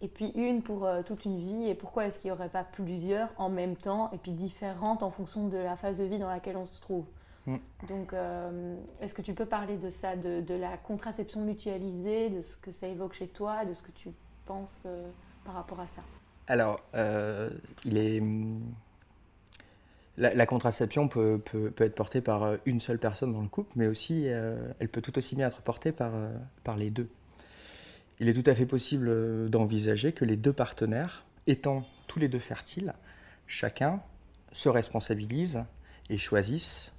et 0.00 0.08
puis 0.08 0.32
une 0.34 0.62
pour 0.62 0.84
euh, 0.84 1.02
toute 1.02 1.24
une 1.24 1.38
vie. 1.38 1.68
Et 1.68 1.74
pourquoi 1.74 2.06
est-ce 2.06 2.18
qu'il 2.18 2.28
n'y 2.28 2.32
aurait 2.32 2.48
pas 2.48 2.64
plusieurs 2.64 3.28
en 3.38 3.48
même 3.48 3.76
temps 3.76 4.10
et 4.12 4.18
puis 4.18 4.32
différentes 4.32 5.02
en 5.02 5.10
fonction 5.10 5.48
de 5.48 5.56
la 5.56 5.76
phase 5.76 5.98
de 5.98 6.04
vie 6.04 6.18
dans 6.18 6.28
laquelle 6.28 6.56
on 6.56 6.66
se 6.66 6.80
trouve? 6.80 7.04
Mm. 7.46 7.56
Donc, 7.88 8.12
euh, 8.12 8.76
est-ce 9.00 9.14
que 9.14 9.22
tu 9.22 9.34
peux 9.34 9.46
parler 9.46 9.76
de 9.76 9.90
ça, 9.90 10.16
de, 10.16 10.54
la 10.54 10.76
contraception 10.76 11.40
mutualisée, 11.40 12.30
de 12.30 12.40
ce 12.40 12.56
que 12.56 12.72
ça 12.72 12.86
évoque 12.86 13.14
chez 13.14 13.28
toi, 13.28 13.64
de 13.64 13.74
ce 13.74 13.82
que 13.82 13.90
tu 13.92 14.10
penses 14.46 14.84
euh, 14.86 15.08
par 15.44 15.54
rapport 15.54 15.80
à 15.80 15.86
ça? 15.86 16.02
Alors, 16.46 16.80
euh, 16.94 17.50
il 17.84 17.96
est... 17.96 18.22
La, 20.18 20.44
contraception 20.44 21.08
peut, 21.08 21.40
peut, 21.42 21.72
être 21.78 21.94
portée 21.94 22.20
par 22.20 22.56
une 22.66 22.80
seule 22.80 22.98
personne 22.98 23.32
dans 23.32 23.40
le 23.40 23.48
couple, 23.48 23.72
mais 23.76 23.86
aussi 23.86 24.26
elle 24.26 24.88
peut 24.92 25.00
tout 25.00 25.16
aussi 25.16 25.34
bien 25.34 25.48
être 25.48 25.62
portée 25.62 25.90
par, 25.90 26.12
par 26.64 26.76
les 26.76 26.90
deux. 26.90 27.08
il 28.20 28.28
est 28.28 28.34
tout 28.34 28.48
à 28.48 28.54
fait 28.54 28.66
possible 28.66 29.48
d'envisager 29.48 30.12
que 30.12 30.26
les 30.26 30.36
deux 30.36 30.52
partenaires, 30.52 31.24
étant 31.46 31.86
tous 32.08 32.18
les 32.18 32.28
deux 32.28 32.38
fertiles, 32.38 32.92
chacun 33.46 34.02
se 34.52 34.68
responsabilise 34.68 35.64
et 36.10 36.18
choisissent 36.18 36.92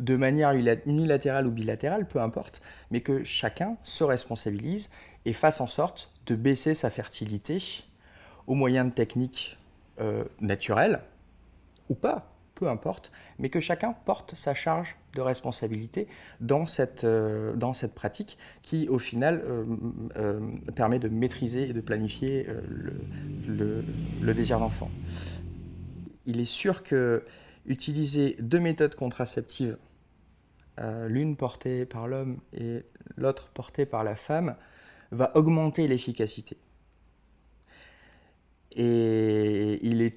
de 0.00 0.16
manière 0.16 0.52
unilatérale 0.86 1.46
ou 1.46 1.50
bilatérale, 1.50 2.08
peu 2.08 2.20
importe, 2.20 2.60
mais 2.90 3.00
que 3.02 3.22
chacun 3.22 3.76
se 3.84 4.02
responsabilise 4.02 4.90
et 5.26 5.32
fasse 5.32 5.60
en 5.60 5.66
sorte 5.66 6.10
de 6.26 6.34
baisser 6.34 6.74
sa 6.74 6.90
fertilité 6.90 7.58
au 8.46 8.54
moyen 8.54 8.86
de 8.86 8.90
techniques 8.90 9.58
euh, 10.00 10.24
naturelles 10.40 11.00
ou 11.90 11.94
pas, 11.94 12.32
peu 12.54 12.68
importe, 12.68 13.12
mais 13.38 13.50
que 13.50 13.60
chacun 13.60 13.94
porte 14.04 14.34
sa 14.34 14.54
charge 14.54 14.96
de 15.14 15.20
responsabilité 15.20 16.08
dans 16.40 16.66
cette, 16.66 17.04
euh, 17.04 17.54
dans 17.54 17.74
cette 17.74 17.94
pratique 17.94 18.38
qui, 18.62 18.88
au 18.88 18.98
final, 18.98 19.42
euh, 20.16 20.40
permet 20.74 20.98
de 20.98 21.08
maîtriser 21.08 21.68
et 21.68 21.72
de 21.74 21.80
planifier 21.80 22.46
le, 23.46 23.84
le, 24.20 24.34
désir 24.34 24.60
d'enfant. 24.60 24.90
Il 26.26 26.40
est 26.40 26.44
sûr 26.44 26.82
que 26.82 27.24
utiliser 27.66 28.36
deux 28.40 28.60
méthodes 28.60 28.94
contraceptives, 28.94 29.76
l'une 31.08 31.36
portée 31.36 31.84
par 31.84 32.08
l'homme 32.08 32.38
et 32.52 32.84
l'autre 33.16 33.48
portée 33.48 33.84
par 33.84 34.02
la 34.02 34.16
femme, 34.16 34.56
va 35.10 35.30
augmenter 35.36 35.88
l'efficacité. 35.88 36.56
Et 38.72 39.84
il 39.86 40.02
est 40.02 40.16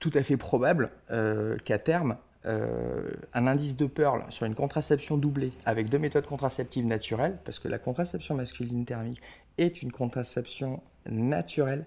tout 0.00 0.10
à 0.14 0.22
fait 0.22 0.36
probable 0.36 0.90
euh, 1.10 1.56
qu'à 1.58 1.78
terme, 1.78 2.16
euh, 2.44 3.08
un 3.34 3.46
indice 3.46 3.76
de 3.76 3.86
Pearl 3.86 4.24
sur 4.30 4.46
une 4.46 4.56
contraception 4.56 5.16
doublée 5.16 5.52
avec 5.64 5.88
deux 5.88 5.98
méthodes 5.98 6.26
contraceptives 6.26 6.86
naturelles, 6.86 7.38
parce 7.44 7.60
que 7.60 7.68
la 7.68 7.78
contraception 7.78 8.34
masculine 8.34 8.84
thermique 8.84 9.22
est 9.58 9.82
une 9.82 9.92
contraception 9.92 10.82
naturelle, 11.08 11.86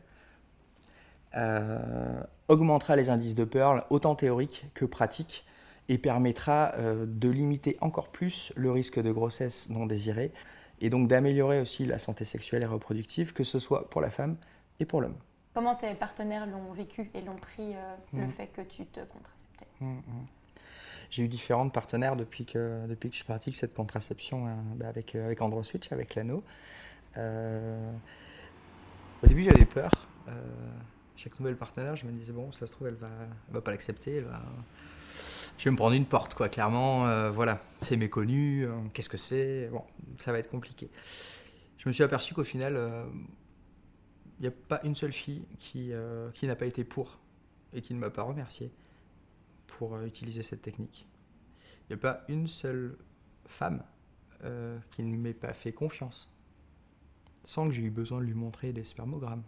euh, 1.36 2.22
augmentera 2.48 2.96
les 2.96 3.10
indices 3.10 3.36
de 3.36 3.44
Pearl 3.44 3.84
autant 3.90 4.16
théoriques 4.16 4.66
que 4.74 4.86
pratiques 4.86 5.46
et 5.88 5.98
permettra 5.98 6.74
de 6.78 7.30
limiter 7.30 7.78
encore 7.80 8.10
plus 8.10 8.52
le 8.56 8.72
risque 8.72 9.00
de 9.00 9.12
grossesse 9.12 9.70
non 9.70 9.86
désirée 9.86 10.32
et 10.82 10.90
donc 10.90 11.08
d'améliorer 11.08 11.62
aussi 11.62 11.86
la 11.86 12.00
santé 12.00 12.26
sexuelle 12.26 12.64
et 12.64 12.68
reproductive, 12.68 13.34
que 13.34 13.44
ce 13.44 13.60
soit 13.60 13.90
pour 13.90 14.02
la 14.02 14.10
femme 14.10 14.38
et 14.80 14.86
pour 14.86 15.02
l'homme. 15.02 15.18
Comment 15.54 15.76
tes 15.76 15.94
partenaires 15.94 16.46
l'ont 16.48 16.74
vécu 16.74 17.10
et 17.14 17.22
l'ont 17.22 17.38
pris 17.38 17.74
euh, 17.76 17.96
le 18.14 18.28
mm. 18.28 18.32
fait 18.32 18.48
que 18.48 18.62
tu 18.62 18.86
te 18.86 19.00
contraceptais? 19.00 19.68
Mm, 19.80 19.94
mm. 19.94 20.28
J'ai 21.12 21.24
eu 21.24 21.28
différents 21.30 21.70
partenaires 21.70 22.18
depuis 22.18 22.46
que, 22.46 22.86
depuis 22.88 23.10
que 23.10 23.16
je 23.16 23.24
parti 23.24 23.54
cette 23.54 23.74
contraception 23.74 24.48
euh, 24.48 24.54
bah, 24.76 24.90
avec, 24.90 25.16
euh, 25.16 25.26
avec 25.26 25.42
AndroSwitch, 25.42 25.92
avec 25.94 26.16
l'anneau. 26.16 26.44
au 27.18 27.22
début, 29.28 29.44
j'avais 29.44 29.66
peur. 29.66 29.92
chaque 31.16 31.40
nouvelle 31.40 31.56
partenaire, 31.56 31.96
je 31.96 32.06
me 32.06 32.12
disais, 32.12 32.34
bon, 32.34 32.52
ça 32.52 32.68
se 32.68 32.74
trouve, 32.74 32.88
elle 32.88 32.96
va, 32.96 33.08
va 33.50 33.62
pas 33.62 33.72
l'accepter. 33.72 34.20
Va... 34.20 34.42
Je 35.58 35.66
vais 35.66 35.72
me 35.72 35.78
prendre 35.78 35.96
une 35.96 36.06
porte, 36.06 36.34
quoi. 36.36 36.50
Clairement, 36.50 37.32
voilà, 37.32 37.62
c'est 37.80 37.96
méconnu. 37.96 38.68
Qu'est-ce 38.94 39.10
que 39.10 39.18
c'est? 39.18 39.70
Bon, 39.72 39.84
ça 40.18 40.32
va 40.32 40.40
être 40.40 40.50
compliqué. 40.50 40.90
Je 41.78 41.88
me 41.88 41.94
suis 41.94 42.04
aperçu 42.04 42.34
qu'au 42.34 42.44
final, 42.44 42.78
il 44.40 44.42
n'y 44.42 44.48
a 44.48 44.52
pas 44.52 44.82
une 44.84 44.96
seule 44.96 45.14
fille 45.14 45.46
qui, 45.60 45.94
euh, 45.94 46.30
qui 46.32 46.48
n'a 46.48 46.56
pas 46.56 46.66
été 46.66 46.84
pour 46.84 47.20
et 47.74 47.82
qui 47.82 47.94
ne 47.94 48.00
m'a 48.00 48.10
pas 48.10 48.24
remercié 48.24 48.72
pour 49.68 49.96
euh, 49.96 50.06
utiliser 50.06 50.42
cette 50.42 50.62
technique. 50.62 51.08
Il 51.84 51.94
n'y 51.94 52.00
a 52.00 52.02
pas 52.02 52.24
une 52.28 52.48
seule 52.48 52.98
femme 53.48 53.84
euh, 54.44 54.78
qui 54.92 55.04
ne 55.04 55.16
m'ait 55.16 55.34
pas 55.34 55.54
fait 55.54 55.72
confiance 55.72 56.30
sans 57.44 57.68
que 57.68 57.74
j'ai 57.74 57.84
eu 57.84 57.92
besoin 57.92 58.20
de 58.20 58.26
lui 58.26 58.34
montrer 58.34 58.74
des 58.74 58.84
spermogrammes. 58.84 59.44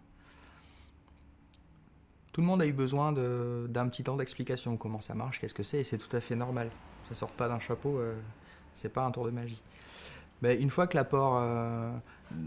Tout 2.37 2.41
le 2.41 2.47
monde 2.49 2.61
a 2.61 2.67
eu 2.67 2.71
besoin 2.71 3.13
d'un 3.13 3.89
petit 3.89 4.03
temps 4.03 4.15
d'explication, 4.15 4.77
comment 4.77 5.01
ça 5.01 5.15
marche, 5.15 5.39
qu'est-ce 5.41 5.55
que 5.55 5.63
c'est, 5.63 5.79
et 5.79 5.83
c'est 5.83 5.97
tout 5.97 6.15
à 6.15 6.19
fait 6.19 6.35
normal. 6.35 6.69
Ça 7.09 7.15
sort 7.15 7.31
pas 7.31 7.47
d'un 7.47 7.57
chapeau, 7.57 7.99
c'est 8.75 8.93
pas 8.93 9.03
un 9.03 9.09
tour 9.09 9.25
de 9.25 9.31
magie. 9.31 9.59
Mais 10.43 10.53
une 10.55 10.69
fois 10.69 10.85
que 10.85 10.95
l'apport 10.95 11.41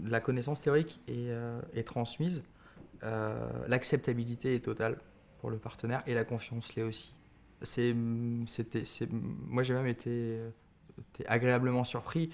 la 0.05 0.21
connaissance 0.21 0.61
théorique 0.61 1.01
est, 1.09 1.27
euh, 1.27 1.59
transmise, 1.85 2.45
euh, 3.03 3.49
l'acceptabilité 3.67 4.55
est 4.55 4.61
totale 4.63 4.97
pour 5.41 5.49
le 5.49 5.57
partenaire 5.57 6.03
et 6.07 6.13
la 6.13 6.23
confiance 6.23 6.73
l'est 6.73 6.83
aussi. 6.83 7.13
C'est, 7.61 7.93
c'était, 8.45 8.85
moi 9.11 9.63
j'ai 9.63 9.73
même 9.73 9.87
été, 9.87 10.39
agréablement 11.25 11.83
surpris 11.83 12.29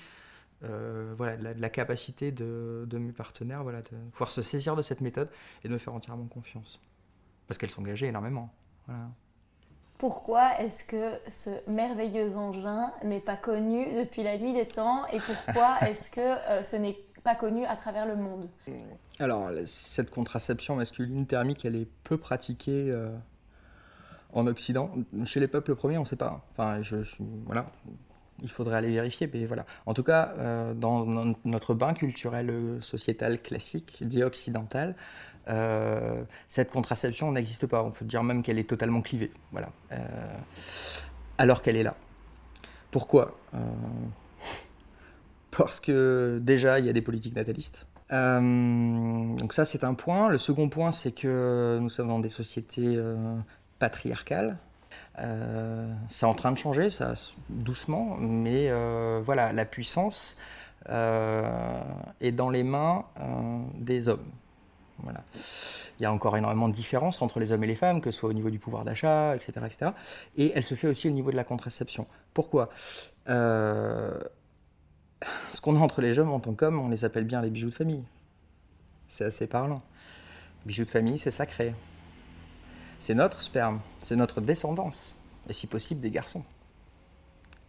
euh, 0.64 1.16
voilà, 1.18 1.38
de 1.38 1.60
la, 1.60 1.70
capacité 1.72 2.32
de, 2.32 2.88
mes 2.92 3.14
partenaires 3.14 3.64
voilà, 3.64 3.82
de 3.82 3.98
pouvoir 4.12 4.30
se 4.30 4.44
saisir 4.44 4.76
de 4.76 4.84
cette 4.84 5.02
méthode 5.02 5.32
et 5.64 5.70
de 5.70 5.74
me 5.74 5.80
faire 5.80 5.96
entièrement 5.96 6.28
confiance. 6.28 6.80
Parce 7.48 7.58
qu'elles 7.58 7.70
sont 7.70 7.82
engagées 7.82 8.08
énormément. 8.08 8.50
Pourquoi 9.98 10.60
est-ce 10.60 10.84
que 10.84 11.14
ce 11.28 11.50
merveilleux 11.70 12.38
engin 12.38 12.92
n'est 13.04 13.20
pas 13.20 13.38
connu 13.38 13.86
depuis 13.96 14.22
la 14.24 14.38
nuit 14.38 14.54
des 14.54 14.68
temps 14.68 15.08
et 15.08 15.20
pourquoi 15.20 15.80
est-ce 15.88 16.12
que 16.12 16.64
ce 16.64 16.76
n'est 16.76 16.98
pas 17.24 17.36
connue 17.36 17.66
à 17.66 17.76
travers 17.76 18.06
le 18.06 18.16
monde? 18.16 18.48
Alors, 19.20 19.50
cette 19.66 20.12
contraception 20.12 20.76
masculine 20.76 21.26
thermique, 21.26 21.66
elle 21.66 21.76
est 21.76 21.88
peu 22.04 22.18
pratiquée 22.18 22.92
euh, 22.92 23.10
en 24.32 24.48
Occident. 24.48 24.92
Chez 25.26 25.40
les 25.40 25.48
peuples 25.48 25.76
premiers, 25.76 25.98
on 25.98 26.02
ne 26.02 26.06
sait 26.06 26.16
pas. 26.16 26.46
Enfin, 26.52 26.82
je, 26.84 26.98
voilà, 27.46 27.72
il 28.44 28.50
faudrait 28.50 28.78
aller 28.78 28.92
vérifier, 28.92 29.30
mais 29.34 29.46
voilà. 29.46 29.66
En 29.86 29.94
tout 29.94 30.04
cas, 30.04 30.34
euh, 30.38 30.74
dans 30.74 31.06
notre 31.46 31.74
bain 31.74 31.94
culturel 31.94 32.50
euh, 32.50 32.82
sociétal 32.82 33.42
classique, 33.42 34.00
dit 34.02 34.24
occidental, 34.24 34.96
cette 36.50 36.70
contraception 36.70 37.32
n'existe 37.32 37.68
pas. 37.68 37.82
On 37.82 37.92
peut 37.92 38.04
dire 38.04 38.22
même 38.22 38.44
qu'elle 38.44 38.60
est 38.60 38.70
totalement 38.70 39.02
clivée, 39.02 39.32
voilà. 39.54 39.70
alors 41.38 41.62
qu'elle 41.62 41.78
est 41.78 41.84
là. 41.84 41.96
Pourquoi 42.92 43.40
parce 45.52 45.80
que 45.80 46.40
déjà, 46.42 46.80
il 46.80 46.86
y 46.86 46.90
a 46.90 46.94
des 46.94 47.02
politiques 47.02 47.36
natalistes. 47.36 47.88
Euh, 48.12 49.36
donc 49.36 49.54
ça, 49.54 49.66
c'est 49.66 49.84
un 49.84 49.94
point. 49.94 50.30
Le 50.30 50.38
second 50.38 50.70
point, 50.70 50.92
c'est 50.92 51.12
que 51.12 51.78
nous 51.82 51.90
sommes 51.90 52.08
dans 52.08 52.20
des 52.20 52.30
sociétés 52.30 52.96
euh, 52.96 53.16
patriarcales. 53.80 54.58
Euh, 55.20 55.92
c'est 56.10 56.26
en 56.26 56.36
train 56.36 56.52
de 56.52 56.58
changer, 56.58 56.90
ça, 56.90 57.14
doucement, 57.50 58.18
mais 58.20 58.70
voilà, 59.22 59.54
la 59.54 59.66
puissance 59.66 60.38
est 60.90 62.32
dans 62.32 62.50
les 62.50 62.64
mains 62.64 63.06
des 63.76 64.10
hommes. 64.10 64.26
Voilà. 65.00 65.24
Il 66.00 66.04
y 66.04 66.06
a 66.06 66.14
encore 66.14 66.38
énormément 66.38 66.70
de 66.70 66.74
différences 66.74 67.22
entre 67.22 67.40
les 67.40 67.52
hommes 67.52 67.64
et 67.64 67.68
les 67.68 67.76
femmes, 67.76 68.02
que 68.02 68.12
ce 68.12 68.20
soit 68.20 68.30
au 68.30 68.34
niveau 68.34 68.50
du 68.50 68.60
pouvoir 68.60 68.84
d'achat, 68.84 69.36
etc., 69.36 69.52
etc. 69.66 69.92
Et 70.38 70.52
elle 70.56 70.64
se 70.64 70.76
fait 70.76 70.88
aussi 70.88 71.08
au 71.08 71.12
niveau 71.12 71.32
de 71.32 71.36
la 71.36 71.44
contraception. 71.44 72.08
Pourquoi? 72.34 72.70
Ce 73.28 74.22
qu'on 75.62 75.76
a 75.76 75.80
entre 75.80 76.02
les 76.02 76.20
hommes 76.20 76.32
en 76.32 76.40
tant 76.40 76.54
qu'hommes, 76.54 76.80
on 76.80 76.90
les 76.90 77.06
appelle 77.06 77.26
bien 77.26 77.42
les 77.42 77.50
bijoux 77.50 77.70
de 77.70 77.74
famille. 77.74 78.04
C'est 79.08 79.26
assez 79.26 79.48
parlant. 79.48 79.82
Bijoux 80.66 80.86
de 80.86 80.90
famille, 80.90 81.18
c'est 81.18 81.32
sacré. 81.32 81.74
C'est 83.00 83.14
notre 83.14 83.42
sperme, 83.42 83.80
c'est 84.02 84.16
notre 84.16 84.42
descendance, 84.42 85.22
et 85.48 85.54
si 85.54 85.68
possible 85.68 86.02
des 86.02 86.12
garçons. 86.12 86.44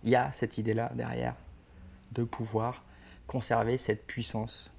Il 0.04 0.10
y 0.10 0.16
a 0.16 0.32
cette 0.32 0.58
idée-là 0.58 0.90
derrière, 0.94 1.34
de 2.12 2.24
pouvoir 2.24 2.82
conserver 3.26 3.76
cette 3.76 4.06
puissance, 4.06 4.72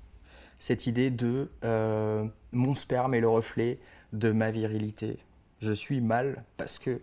cette 0.59 0.87
idée 0.87 1.11
de 1.11 1.49
euh, 1.63 2.25
mon 2.51 2.75
sperme 2.75 3.13
est 3.13 3.21
le 3.21 3.29
reflet 3.29 3.79
de 4.11 4.31
ma 4.31 4.51
virilité. 4.51 5.19
Je 5.61 5.71
suis 5.71 6.01
mâle 6.01 6.43
parce 6.57 6.79
que 6.79 7.01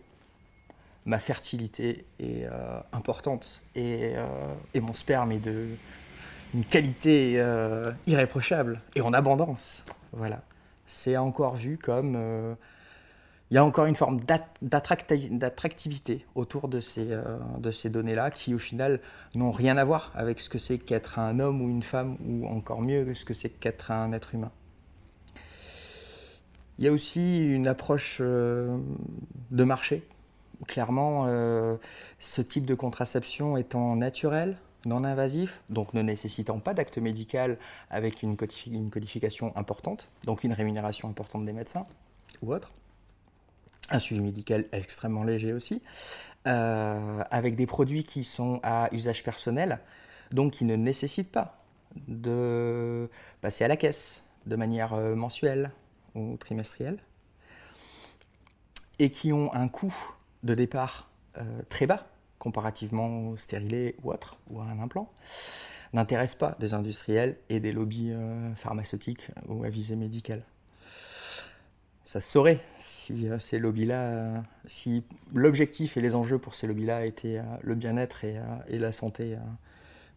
ma 1.05 1.19
fertilité 1.19 2.05
est 2.19 2.45
euh, 2.45 2.81
importante 2.93 3.63
euh, 3.77 4.55
et, 4.75 4.81
mon 4.81 4.95
sperme 4.95 5.33
est 5.33 5.39
de 5.39 5.69
une 6.55 6.65
qualité 6.65 7.43
irréprochable 8.07 8.81
et 8.95 9.01
en 9.01 9.13
abondance. 9.13 9.85
Voilà. 10.13 10.43
C'est 10.87 11.17
encore 11.17 11.57
vu 11.57 11.77
comme 11.77 12.57
il 13.51 13.55
y 13.55 13.59
a 13.59 13.65
encore 13.65 13.87
une 13.87 13.95
forme 13.95 14.21
d'attractivité 14.61 16.27
autour 16.35 16.69
de 16.69 16.81
ces, 16.81 17.17
de 17.59 17.71
ces 17.71 17.91
données-là 17.91 18.33
qui, 18.33 18.55
au 18.55 18.59
final, 18.59 19.01
n'ont 19.37 19.53
rien 19.53 19.77
à 19.77 19.85
voir 19.85 20.11
avec 20.17 20.41
ce 20.41 20.51
que 20.51 20.59
c'est 20.59 20.79
qu'être 20.79 21.21
un 21.21 21.39
homme 21.39 21.63
ou 21.63 21.69
une 21.69 21.85
femme, 21.85 22.17
ou 22.27 22.47
encore 22.49 22.83
mieux, 22.83 23.15
ce 23.15 23.25
que 23.25 23.35
c'est 23.35 23.49
qu'être 23.49 23.93
un 23.93 24.13
être 24.13 24.35
humain. 24.35 24.51
Il 26.79 26.85
y 26.85 26.89
a 26.89 26.93
aussi 26.93 27.47
une 27.47 27.69
approche 27.69 28.21
de 28.21 28.85
marché 29.51 30.03
clairement, 30.67 31.25
euh, 31.27 31.77
ce 32.19 32.41
type 32.41 32.65
de 32.65 32.75
contraception 32.75 33.57
étant 33.57 33.97
naturel, 33.97 34.57
non 34.85 35.05
invasif, 35.05 35.61
donc 35.69 35.95
ne 35.95 36.03
nécessitant 36.03 36.61
pas 36.61 36.75
d'acte 36.75 36.99
médical 36.99 37.59
avec 37.91 38.23
une, 38.23 38.37
codification 38.37 39.57
importante, 39.57 40.09
donc 40.25 40.45
une 40.45 40.53
rémunération 40.53 41.09
importante 41.09 41.45
des 41.45 41.53
médecins 41.53 41.85
ou 42.43 42.53
autre, 42.55 42.71
un 43.91 43.99
suivi 43.99 44.21
médical 44.21 44.65
extrêmement 44.73 45.25
léger 45.25 45.53
aussi, 45.53 45.83
euh, 46.47 47.23
avec 47.31 47.57
des 47.57 47.67
produits 47.67 48.05
qui 48.05 48.25
sont 48.25 48.61
à 48.63 48.89
usage 48.93 49.23
personnel, 49.23 49.81
donc 50.33 50.53
qui 50.53 50.65
ne 50.65 50.77
nécessitent 50.77 51.33
pas 51.33 51.63
de 52.09 53.09
passer 53.41 53.65
à 53.65 53.69
la 53.69 53.77
caisse, 53.77 54.25
de 54.47 54.57
manière 54.57 54.95
mensuelle 54.95 55.73
ou 56.15 56.37
trimestrielle 56.37 56.99
et 58.99 59.11
qui 59.11 59.33
ont 59.33 59.53
un 59.53 59.67
coût 59.67 59.95
de 60.45 60.55
départ 60.55 61.11
très 61.69 61.87
bas 61.87 62.07
comparativement 62.39 63.31
au 63.31 63.37
stérilet 63.37 63.97
ou 64.05 64.13
autre, 64.13 64.37
ou 64.51 64.61
à 64.61 64.65
un 64.67 64.79
implant, 64.79 65.11
n'intéressent 65.93 66.39
pas 66.39 66.57
des 66.61 66.75
industriels 66.75 67.39
et 67.49 67.59
des 67.59 67.73
lobbies 67.73 68.13
pharmaceutiques 68.55 69.31
ou 69.49 69.65
à 69.65 69.69
visée 69.69 69.97
médicale 69.97 70.43
ça 72.07 72.21
se 72.21 72.31
saurait 72.31 72.61
si 72.79 73.29
euh, 73.29 73.41
ces 73.41 73.59
lobbies-là, 73.59 74.01
euh, 74.01 74.41
si 74.65 75.03
l'objectif 75.35 75.97
et 75.97 76.01
les 76.01 76.15
enjeux 76.15 76.39
pour 76.39 76.55
ces 76.55 76.69
lobbies-là 76.69 77.05
étaient 77.05 77.39
euh, 77.39 77.43
le 77.63 77.75
bien-être 77.75 78.25
et, 78.25 78.39
la 78.79 78.93
santé 78.93 79.37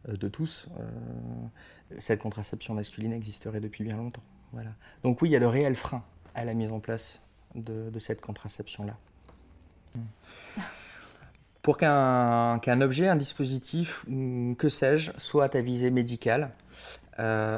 de 0.08 0.28
tous, 0.28 0.68
cette 1.98 2.22
contraception 2.22 2.76
masculine 2.76 3.12
existerait 3.12 3.60
depuis 3.60 3.84
bien 3.84 3.98
longtemps. 3.98 4.22
Voilà. 4.54 4.70
Donc 5.04 5.22
oui, 5.22 5.30
il 5.30 5.32
y 5.32 5.36
a 5.36 5.40
de 5.40 5.46
réels 5.46 5.76
freins 5.76 6.04
à 6.36 6.46
la 6.46 6.54
mise 6.54 6.72
en 6.72 6.80
place 6.80 7.24
de, 7.56 7.98
cette 8.00 8.22
contraception-là. 8.22 8.96
Pour 11.64 11.78
qu'un 11.78 12.82
objet, 12.82 13.08
un 13.08 13.16
dispositif, 13.16 14.06
que 14.58 14.70
sais-je, 14.70 15.12
soit 15.18 15.56
à 15.56 15.62
visée 15.62 15.92
médicale, 15.92 16.52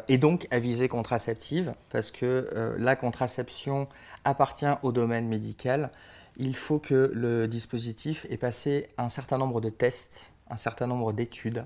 et 0.08 0.18
donc 0.18 0.48
à 0.52 0.60
visée 0.60 0.88
contraceptive, 0.88 1.74
parce 1.90 2.12
que 2.12 2.76
la 2.78 2.96
contraception 2.96 3.88
appartient 4.24 4.74
au 4.84 4.92
domaine 4.92 5.28
médical, 5.28 5.92
il 6.38 6.56
faut 6.56 6.80
que 6.80 7.12
le 7.14 7.48
dispositif 7.48 8.26
ait 8.30 8.38
passé 8.38 8.90
un 8.98 9.10
certain 9.10 9.38
nombre 9.38 9.62
de 9.62 9.70
tests, 9.70 10.32
un 10.50 10.58
certain 10.58 10.88
nombre 10.88 11.14
d'études, 11.14 11.66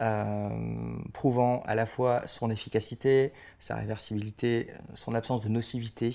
euh, 0.00 0.96
prouvant 1.12 1.62
à 1.66 1.74
la 1.74 1.84
fois 1.84 2.22
son 2.26 2.50
efficacité, 2.50 3.32
sa 3.58 3.74
réversibilité, 3.74 4.68
son 4.94 5.14
absence 5.14 5.40
de 5.42 5.48
nocivité 5.48 6.10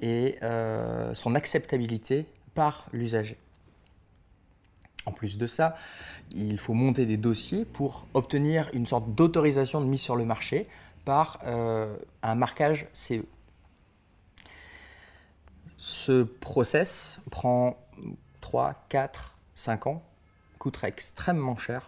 et 0.00 0.36
euh, 0.42 1.14
son 1.14 1.34
acceptabilité 1.34 2.26
par 2.54 2.86
l'usager. 2.92 3.38
En 5.06 5.12
plus 5.12 5.38
de 5.38 5.46
ça, 5.46 5.76
il 6.32 6.58
faut 6.58 6.74
monter 6.74 7.06
des 7.06 7.16
dossiers 7.16 7.64
pour 7.64 8.06
obtenir 8.14 8.70
une 8.72 8.86
sorte 8.86 9.14
d'autorisation 9.14 9.80
de 9.80 9.86
mise 9.86 10.00
sur 10.00 10.16
le 10.16 10.24
marché 10.24 10.66
par 11.04 11.40
euh, 11.46 11.96
un 12.22 12.34
marquage 12.34 12.86
CE. 12.92 13.22
Ce 15.76 16.22
process 16.22 17.20
prend 17.30 17.76
3, 18.40 18.74
4, 18.88 19.36
5 19.54 19.86
ans, 19.86 20.02
coûterait 20.58 20.88
extrêmement 20.88 21.56
cher. 21.56 21.86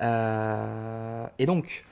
Euh, 0.00 1.26
et 1.38 1.46
donc, 1.46 1.84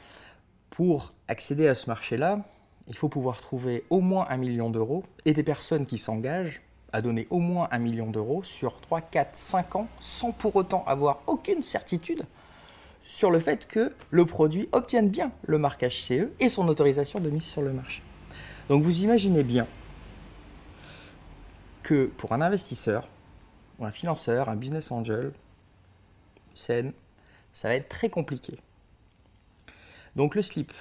pour 0.71 1.13
accéder 1.29 1.67
à 1.67 1.75
ce 1.75 1.87
marché-là, 1.87 2.41
il 2.89 2.97
faut 2.97 3.09
pouvoir 3.09 3.41
trouver 3.41 3.85
au 3.91 4.01
moins 4.01 4.27
un 4.31 4.37
million 4.37 4.71
d'euros 4.71 5.05
et 5.25 5.33
des 5.33 5.43
personnes 5.43 5.87
qui 5.87 5.99
s'engagent 5.99 6.63
à 6.93 7.03
donner 7.03 7.27
au 7.31 7.41
moins 7.41 7.69
un 7.73 7.79
million 7.79 8.11
d'euros 8.11 8.45
sur 8.45 8.81
3, 8.81 9.01
4, 9.01 9.31
5 9.37 9.77
ans 9.77 9.89
sans 10.01 10.31
pour 10.31 10.55
autant 10.55 10.85
avoir 10.87 11.23
aucune 11.27 11.63
certitude 11.63 12.25
sur 13.05 13.31
le 13.31 13.39
fait 13.39 13.67
que 13.67 13.93
le 14.11 14.27
produit 14.27 14.69
obtienne 14.73 15.09
bien 15.09 15.33
le 15.47 15.59
marquage 15.59 16.03
CE 16.05 16.31
et 16.41 16.49
son 16.49 16.69
autorisation 16.69 17.21
de 17.21 17.31
mise 17.31 17.45
sur 17.45 17.63
le 17.63 17.73
marché. 17.73 18.03
Donc 18.69 18.83
vous 18.83 19.03
imaginez 19.03 19.45
bien 19.45 19.67
que 21.87 22.07
pour 22.07 22.33
un 22.33 22.41
investisseur, 22.41 23.09
ou 23.79 23.85
un 23.85 23.93
financeur, 23.93 24.49
un 24.49 24.57
business 24.57 24.91
angel, 24.91 25.33
scène, 26.57 26.93
ça 27.53 27.69
va 27.69 27.77
être 27.77 27.89
très 27.89 28.11
compliqué. 28.11 28.59
Donc 30.17 30.35
le 30.35 30.43
slip, 30.43 30.73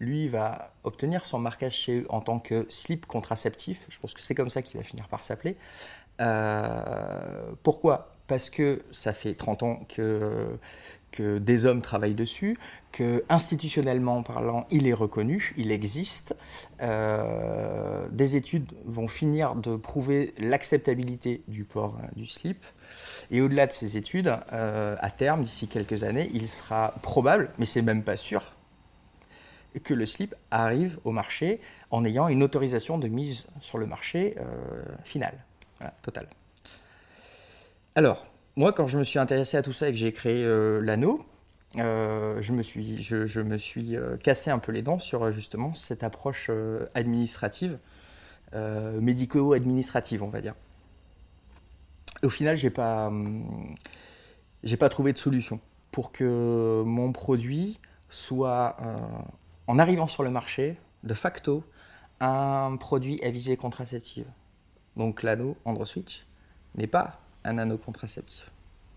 lui, 0.00 0.28
va 0.28 0.72
obtenir 0.82 1.24
son 1.24 1.38
marquage 1.38 1.74
chez 1.74 2.00
eux 2.00 2.06
en 2.08 2.20
tant 2.20 2.40
que 2.40 2.66
slip 2.68 3.06
contraceptif. 3.06 3.86
Je 3.88 3.98
pense 4.00 4.12
que 4.12 4.20
c'est 4.20 4.34
comme 4.34 4.50
ça 4.50 4.60
qu'il 4.60 4.76
va 4.78 4.82
finir 4.82 5.06
par 5.06 5.22
s'appeler. 5.22 5.56
Euh, 6.20 7.52
pourquoi? 7.62 8.16
Parce 8.26 8.50
que 8.50 8.82
ça 8.90 9.12
fait 9.12 9.34
30 9.34 9.62
ans 9.62 9.86
que, 9.88 10.58
que 11.12 11.38
des 11.38 11.64
hommes 11.64 11.82
travaillent 11.82 12.14
dessus, 12.14 12.58
que 12.92 13.24
institutionnellement 13.28 14.22
parlant, 14.22 14.66
il 14.70 14.86
est 14.86 14.94
reconnu, 14.94 15.54
il 15.56 15.70
existe. 15.70 16.36
Euh, 16.82 18.06
des 18.10 18.36
études 18.36 18.72
vont 18.84 19.08
finir 19.08 19.54
de 19.54 19.76
prouver 19.76 20.34
l'acceptabilité 20.38 21.42
du 21.48 21.64
port 21.64 21.96
euh, 22.02 22.06
du 22.16 22.26
slip. 22.26 22.64
Et 23.30 23.40
au-delà 23.40 23.66
de 23.66 23.72
ces 23.72 23.96
études, 23.96 24.34
euh, 24.52 24.96
à 24.98 25.10
terme, 25.10 25.44
d'ici 25.44 25.68
quelques 25.68 26.02
années, 26.04 26.30
il 26.34 26.48
sera 26.48 26.94
probable, 27.02 27.50
mais 27.58 27.66
c'est 27.66 27.82
même 27.82 28.02
pas 28.02 28.16
sûr, 28.16 28.42
que 29.84 29.94
le 29.94 30.06
slip 30.06 30.34
arrive 30.50 30.98
au 31.04 31.12
marché 31.12 31.60
en 31.90 32.04
ayant 32.04 32.28
une 32.28 32.42
autorisation 32.42 32.98
de 32.98 33.06
mise 33.06 33.46
sur 33.60 33.78
le 33.78 33.86
marché 33.86 34.34
finale, 35.04 35.44
voilà, 35.78 35.94
totale. 36.02 36.28
Alors, 37.94 38.26
moi, 38.58 38.72
quand 38.72 38.88
je 38.88 38.98
me 38.98 39.04
suis 39.04 39.20
intéressé 39.20 39.56
à 39.56 39.62
tout 39.62 39.72
ça 39.72 39.88
et 39.88 39.92
que 39.92 39.98
j'ai 39.98 40.12
créé 40.12 40.44
euh, 40.44 40.80
l'anneau, 40.80 41.24
euh, 41.76 42.42
je 42.42 42.52
me 42.52 42.64
suis, 42.64 43.00
je, 43.00 43.40
me 43.40 43.56
suis 43.56 43.96
euh, 43.96 44.16
cassé 44.16 44.50
un 44.50 44.58
peu 44.58 44.72
les 44.72 44.82
dents 44.82 44.98
sur 44.98 45.30
justement 45.30 45.74
cette 45.74 46.02
approche 46.02 46.50
administrative, 46.94 47.78
médico-administrative, 48.52 50.24
on 50.24 50.28
va 50.28 50.40
dire. 50.40 50.54
au 52.24 52.30
final, 52.30 52.56
j'ai 52.56 52.70
pas, 52.70 53.06
hum, 53.06 53.76
pas 54.80 54.88
trouvé 54.88 55.12
de 55.12 55.18
solution 55.18 55.60
pour 55.92 56.10
que 56.10 56.82
mon 56.84 57.12
produit 57.12 57.78
soit, 58.08 58.76
en 59.68 59.78
arrivant 59.78 60.08
sur 60.08 60.24
le 60.24 60.30
marché, 60.30 60.78
de 61.04 61.14
facto, 61.14 61.62
un 62.18 62.76
produit 62.76 63.22
à 63.22 63.30
visée 63.30 63.56
contraceptive. 63.56 64.26
Donc 64.96 65.22
l'anneau 65.22 65.56
AndroSwitch 65.64 66.26
n'est 66.74 66.88
pas 66.88 67.20
un 67.48 67.58
anneau 67.58 67.78
contraceptif. 67.78 68.50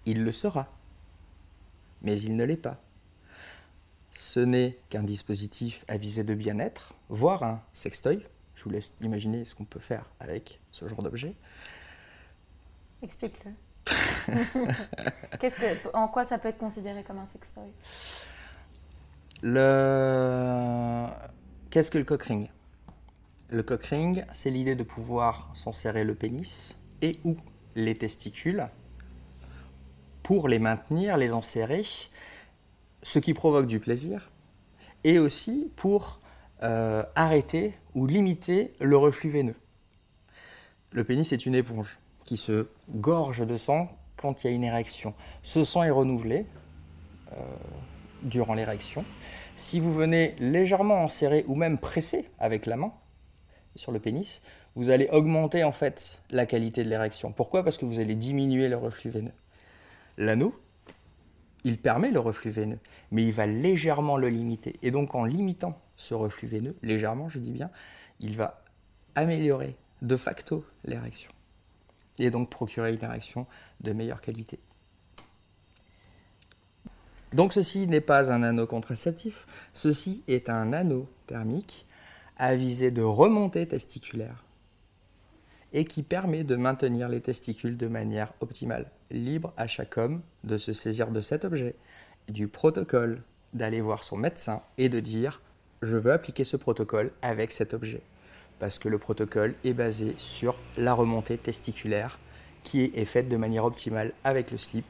Il 0.05 0.23
le 0.23 0.31
sera, 0.31 0.67
mais 2.01 2.19
il 2.19 2.35
ne 2.35 2.43
l'est 2.43 2.57
pas. 2.57 2.77
Ce 4.11 4.39
n'est 4.39 4.77
qu'un 4.89 5.03
dispositif 5.03 5.85
à 5.87 5.97
visée 5.97 6.23
de 6.23 6.33
bien-être, 6.33 6.93
voire 7.09 7.43
un 7.43 7.61
sextoy. 7.73 8.25
Je 8.55 8.63
vous 8.63 8.69
laisse 8.69 8.93
imaginer 9.01 9.45
ce 9.45 9.55
qu'on 9.55 9.63
peut 9.63 9.79
faire 9.79 10.05
avec 10.19 10.59
ce 10.71 10.87
genre 10.87 11.01
d'objet. 11.01 11.33
Explique-le. 13.01 13.51
que, 15.39 15.95
en 15.95 16.07
quoi 16.07 16.23
ça 16.23 16.37
peut 16.37 16.49
être 16.49 16.57
considéré 16.57 17.03
comme 17.03 17.17
un 17.17 17.25
sextoy? 17.25 17.71
Le... 19.41 21.07
Qu'est-ce 21.71 21.89
que 21.89 21.97
le 21.97 22.03
cockring 22.03 22.49
Le 23.49 23.63
cockring, 23.63 24.23
c'est 24.33 24.51
l'idée 24.51 24.75
de 24.75 24.83
pouvoir 24.83 25.49
s'en 25.53 25.71
serrer 25.71 26.03
le 26.03 26.13
pénis 26.13 26.75
et 27.01 27.19
ou 27.23 27.37
les 27.75 27.95
testicules 27.95 28.67
pour 30.23 30.47
les 30.47 30.59
maintenir, 30.59 31.17
les 31.17 31.31
enserrer, 31.31 31.83
ce 33.03 33.19
qui 33.19 33.33
provoque 33.33 33.67
du 33.67 33.79
plaisir, 33.79 34.31
et 35.03 35.19
aussi 35.19 35.71
pour 35.75 36.19
euh, 36.63 37.03
arrêter 37.15 37.73
ou 37.95 38.05
limiter 38.05 38.73
le 38.79 38.97
reflux 38.97 39.29
veineux. 39.29 39.55
Le 40.91 41.03
pénis 41.03 41.31
est 41.31 41.45
une 41.45 41.55
éponge 41.55 41.97
qui 42.25 42.37
se 42.37 42.67
gorge 42.89 43.45
de 43.45 43.57
sang 43.57 43.89
quand 44.15 44.43
il 44.43 44.47
y 44.47 44.49
a 44.51 44.53
une 44.53 44.63
érection. 44.63 45.13
Ce 45.41 45.63
sang 45.63 45.83
est 45.83 45.89
renouvelé 45.89 46.45
euh, 47.31 47.35
durant 48.23 48.53
l'érection. 48.53 49.03
Si 49.55 49.79
vous 49.79 49.93
venez 49.93 50.35
légèrement 50.39 51.03
enserrer 51.03 51.43
ou 51.47 51.55
même 51.55 51.77
presser 51.77 52.29
avec 52.39 52.65
la 52.65 52.77
main 52.77 52.93
sur 53.75 53.91
le 53.91 53.99
pénis, 53.99 54.41
vous 54.75 54.89
allez 54.89 55.09
augmenter 55.11 55.63
en 55.63 55.71
fait 55.71 56.21
la 56.29 56.45
qualité 56.45 56.83
de 56.83 56.89
l'érection. 56.89 57.31
Pourquoi? 57.31 57.63
Parce 57.63 57.77
que 57.77 57.85
vous 57.85 57.99
allez 57.99 58.15
diminuer 58.15 58.69
le 58.69 58.77
reflux 58.77 59.11
veineux. 59.11 59.33
L'anneau, 60.17 60.59
il 61.63 61.77
permet 61.77 62.11
le 62.11 62.19
reflux 62.19 62.51
veineux, 62.51 62.79
mais 63.11 63.25
il 63.25 63.33
va 63.33 63.45
légèrement 63.45 64.17
le 64.17 64.29
limiter. 64.29 64.77
Et 64.81 64.91
donc 64.91 65.13
en 65.15 65.25
limitant 65.25 65.79
ce 65.97 66.13
reflux 66.13 66.47
veineux, 66.47 66.75
légèrement 66.81 67.29
je 67.29 67.39
dis 67.39 67.51
bien, 67.51 67.69
il 68.19 68.35
va 68.35 68.63
améliorer 69.15 69.75
de 70.01 70.15
facto 70.15 70.65
l'érection. 70.85 71.31
Et 72.17 72.29
donc 72.29 72.49
procurer 72.49 72.93
une 72.93 73.03
érection 73.03 73.45
de 73.81 73.93
meilleure 73.93 74.21
qualité. 74.21 74.59
Donc 77.33 77.53
ceci 77.53 77.87
n'est 77.87 78.01
pas 78.01 78.31
un 78.31 78.43
anneau 78.43 78.67
contraceptif, 78.67 79.47
ceci 79.73 80.23
est 80.27 80.49
un 80.49 80.73
anneau 80.73 81.09
thermique 81.27 81.85
à 82.37 82.55
visée 82.55 82.91
de 82.91 83.01
remontée 83.01 83.67
testiculaire 83.67 84.43
et 85.73 85.85
qui 85.85 86.03
permet 86.03 86.43
de 86.43 86.55
maintenir 86.55 87.09
les 87.09 87.21
testicules 87.21 87.77
de 87.77 87.87
manière 87.87 88.33
optimale. 88.41 88.91
Libre 89.09 89.53
à 89.57 89.67
chaque 89.67 89.97
homme 89.97 90.21
de 90.43 90.57
se 90.57 90.73
saisir 90.73 91.11
de 91.11 91.21
cet 91.21 91.45
objet, 91.45 91.75
du 92.27 92.47
protocole, 92.47 93.21
d'aller 93.53 93.81
voir 93.81 94.03
son 94.03 94.17
médecin 94.17 94.61
et 94.77 94.89
de 94.89 94.99
dire 94.99 95.41
je 95.81 95.97
veux 95.97 96.11
appliquer 96.11 96.43
ce 96.43 96.57
protocole 96.57 97.11
avec 97.21 97.51
cet 97.51 97.73
objet. 97.73 98.01
Parce 98.59 98.77
que 98.77 98.89
le 98.89 98.99
protocole 98.99 99.55
est 99.63 99.73
basé 99.73 100.13
sur 100.17 100.55
la 100.77 100.93
remontée 100.93 101.37
testiculaire 101.37 102.19
qui 102.63 102.91
est 102.93 103.05
faite 103.05 103.27
de 103.27 103.37
manière 103.37 103.65
optimale 103.65 104.13
avec 104.23 104.51
le 104.51 104.57
slip 104.57 104.85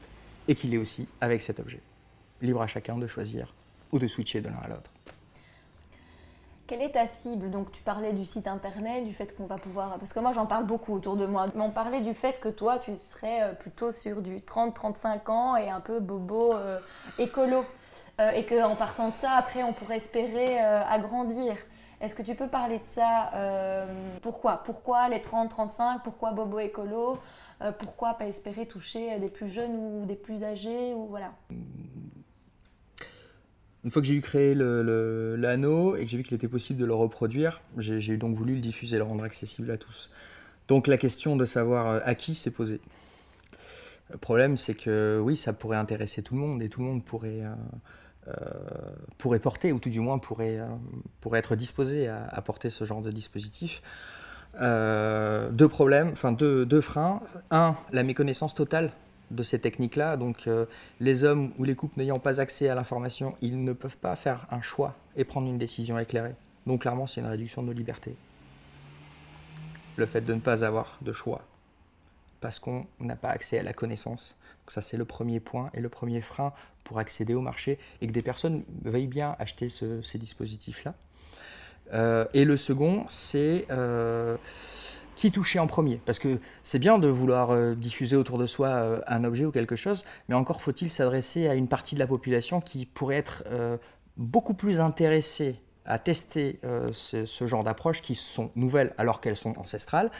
et 0.48 0.54
qu'il 0.54 0.74
est 0.74 0.78
aussi 0.78 1.08
avec 1.20 1.40
cet 1.40 1.60
objet. 1.60 1.80
Libre 2.42 2.60
à 2.60 2.66
chacun 2.66 2.98
de 2.98 3.06
choisir 3.06 3.54
ou 3.92 3.98
de 3.98 4.06
switcher 4.06 4.42
de 4.42 4.48
l'un 4.48 4.58
à 4.58 4.68
l'autre. 4.68 4.91
Quelle 6.66 6.82
est 6.82 6.90
ta 6.90 7.06
cible? 7.06 7.50
Donc 7.50 7.72
tu 7.72 7.82
parlais 7.82 8.12
du 8.12 8.24
site 8.24 8.46
internet, 8.46 9.04
du 9.04 9.12
fait 9.12 9.36
qu'on 9.36 9.46
va 9.46 9.58
pouvoir... 9.58 9.98
Parce 9.98 10.12
que 10.12 10.20
moi 10.20 10.32
j'en 10.32 10.46
parle 10.46 10.64
beaucoup 10.64 10.94
autour 10.94 11.16
de 11.16 11.26
moi. 11.26 11.46
Mais 11.54 11.62
on 11.62 11.70
parlait 11.70 12.00
du 12.00 12.14
fait 12.14 12.40
que 12.40 12.48
toi 12.48 12.78
tu 12.78 12.96
serais 12.96 13.42
euh, 13.42 13.52
plutôt 13.52 13.90
sur 13.90 14.22
du 14.22 14.38
30-35 14.38 15.30
ans 15.30 15.56
et 15.56 15.68
un 15.68 15.80
peu 15.80 15.98
bobo 15.98 16.54
euh, 16.54 16.78
écolo. 17.18 17.64
Euh, 18.20 18.30
et 18.30 18.44
qu'en 18.44 18.76
partant 18.76 19.08
de 19.08 19.14
ça, 19.14 19.32
après 19.32 19.62
on 19.64 19.72
pourrait 19.72 19.96
espérer 19.96 20.60
agrandir. 20.60 21.56
Est-ce 22.00 22.14
que 22.14 22.22
tu 22.22 22.34
peux 22.34 22.48
parler 22.48 22.78
de 22.78 22.84
ça 22.84 23.30
Pourquoi? 24.22 24.62
Pourquoi 24.64 25.08
les 25.08 25.18
30-35 25.18 26.02
Pourquoi 26.02 26.32
bobo 26.32 26.58
écolo? 26.58 27.18
Pourquoi 27.78 28.14
pas 28.14 28.26
espérer 28.26 28.66
toucher 28.66 29.18
des 29.20 29.28
plus 29.28 29.48
jeunes 29.48 29.76
ou 29.76 30.04
des 30.04 30.16
plus 30.16 30.42
âgés 30.42 30.94
ou 30.94 31.06
voilà? 31.06 31.30
Une 33.84 33.90
fois 33.90 34.00
que 34.00 34.08
j'ai 34.08 34.14
eu 34.14 34.20
créé 34.20 34.54
l'anneau 34.54 35.96
et 35.96 36.04
que 36.04 36.10
j'ai 36.10 36.16
vu 36.16 36.22
qu'il 36.22 36.34
était 36.34 36.48
possible 36.48 36.78
de 36.80 36.84
le 36.84 36.94
reproduire, 36.94 37.62
j'ai 37.78 38.16
donc 38.16 38.36
voulu 38.36 38.54
le 38.54 38.60
diffuser, 38.60 38.96
le 38.96 39.02
rendre 39.02 39.24
accessible 39.24 39.70
à 39.70 39.76
tous. 39.76 40.10
Donc 40.68 40.86
la 40.86 40.96
question 40.96 41.36
de 41.36 41.44
savoir 41.44 41.86
euh, 41.88 42.00
à 42.04 42.14
qui 42.14 42.34
s'est 42.34 42.52
posée. 42.52 42.80
Le 44.10 44.18
problème, 44.18 44.56
c'est 44.56 44.74
que 44.74 45.20
oui, 45.22 45.36
ça 45.36 45.52
pourrait 45.52 45.78
intéresser 45.78 46.22
tout 46.22 46.34
le 46.34 46.40
monde 46.40 46.62
et 46.62 46.68
tout 46.68 46.80
le 46.80 46.86
monde 46.86 47.04
pourrait, 47.04 47.40
euh, 47.42 47.54
euh, 48.28 48.32
pourrait 49.18 49.38
porter, 49.38 49.72
ou 49.72 49.78
tout 49.78 49.90
du 49.90 50.00
moins 50.00 50.18
pourrait, 50.18 50.60
pourrait 51.20 51.38
être 51.38 51.56
disposé 51.56 52.08
à, 52.08 52.40
porter 52.42 52.70
ce 52.70 52.84
genre 52.84 53.00
de 53.00 53.10
dispositif. 53.10 53.82
deux 54.60 55.68
problèmes, 55.68 56.10
enfin 56.12 56.30
deux, 56.30 56.66
deux 56.66 56.82
freins. 56.82 57.22
Un, 57.50 57.74
la 57.90 58.02
méconnaissance 58.02 58.54
totale 58.54 58.92
de 59.32 59.42
ces 59.42 59.58
techniques-là. 59.58 60.16
Donc 60.16 60.46
euh, 60.46 60.66
les 61.00 61.24
hommes 61.24 61.52
ou 61.58 61.64
les 61.64 61.74
couples 61.74 61.98
n'ayant 61.98 62.18
pas 62.18 62.40
accès 62.40 62.68
à 62.68 62.74
l'information, 62.74 63.34
ils 63.40 63.64
ne 63.64 63.72
peuvent 63.72 63.96
pas 63.96 64.14
faire 64.16 64.46
un 64.50 64.62
choix 64.62 64.94
et 65.16 65.24
prendre 65.24 65.48
une 65.48 65.58
décision 65.58 65.98
éclairée. 65.98 66.34
Donc 66.66 66.82
clairement, 66.82 67.06
c'est 67.06 67.20
une 67.20 67.26
réduction 67.26 67.62
de 67.62 67.68
nos 67.68 67.72
libertés. 67.72 68.14
Le 69.96 70.06
fait 70.06 70.20
de 70.20 70.34
ne 70.34 70.40
pas 70.40 70.64
avoir 70.64 70.98
de 71.02 71.12
choix 71.12 71.42
parce 72.40 72.58
qu'on 72.58 72.86
n'a 73.00 73.16
pas 73.16 73.30
accès 73.30 73.58
à 73.58 73.62
la 73.62 73.72
connaissance. 73.72 74.36
Donc 74.62 74.72
ça, 74.72 74.82
c'est 74.82 74.96
le 74.96 75.04
premier 75.04 75.40
point 75.40 75.70
et 75.74 75.80
le 75.80 75.88
premier 75.88 76.20
frein 76.20 76.52
pour 76.84 76.98
accéder 76.98 77.34
au 77.34 77.40
marché 77.40 77.78
et 78.00 78.06
que 78.06 78.12
des 78.12 78.22
personnes 78.22 78.64
veuillent 78.84 79.06
bien 79.06 79.36
acheter 79.38 79.68
ces 79.68 80.18
dispositifs-là. 80.18 80.94
Euh, 81.94 82.26
et 82.34 82.44
le 82.44 82.56
second, 82.56 83.06
c'est... 83.08 83.66
Euh, 83.70 84.36
qui 85.14 85.30
touchait 85.30 85.58
en 85.58 85.66
premier. 85.66 86.00
Parce 86.04 86.18
que 86.18 86.38
c'est 86.62 86.78
bien 86.78 86.98
de 86.98 87.08
vouloir 87.08 87.50
euh, 87.50 87.74
diffuser 87.74 88.16
autour 88.16 88.38
de 88.38 88.46
soi 88.46 88.68
euh, 88.68 89.00
un 89.06 89.24
objet 89.24 89.44
ou 89.44 89.50
quelque 89.50 89.76
chose, 89.76 90.04
mais 90.28 90.34
encore 90.34 90.62
faut-il 90.62 90.90
s'adresser 90.90 91.48
à 91.48 91.54
une 91.54 91.68
partie 91.68 91.94
de 91.94 92.00
la 92.00 92.06
population 92.06 92.60
qui 92.60 92.86
pourrait 92.86 93.16
être 93.16 93.44
euh, 93.46 93.76
beaucoup 94.16 94.54
plus 94.54 94.80
intéressée 94.80 95.56
à 95.84 95.98
tester 95.98 96.60
ce, 96.92 97.44
genre 97.44 97.64
d'approches 97.64 98.02
qui 98.02 98.14
sont 98.14 98.52
nouvelles 98.54 98.94
alors 98.98 99.20
qu'elles 99.20 99.34
sont 99.34 99.58
ancestrales, 99.58 100.12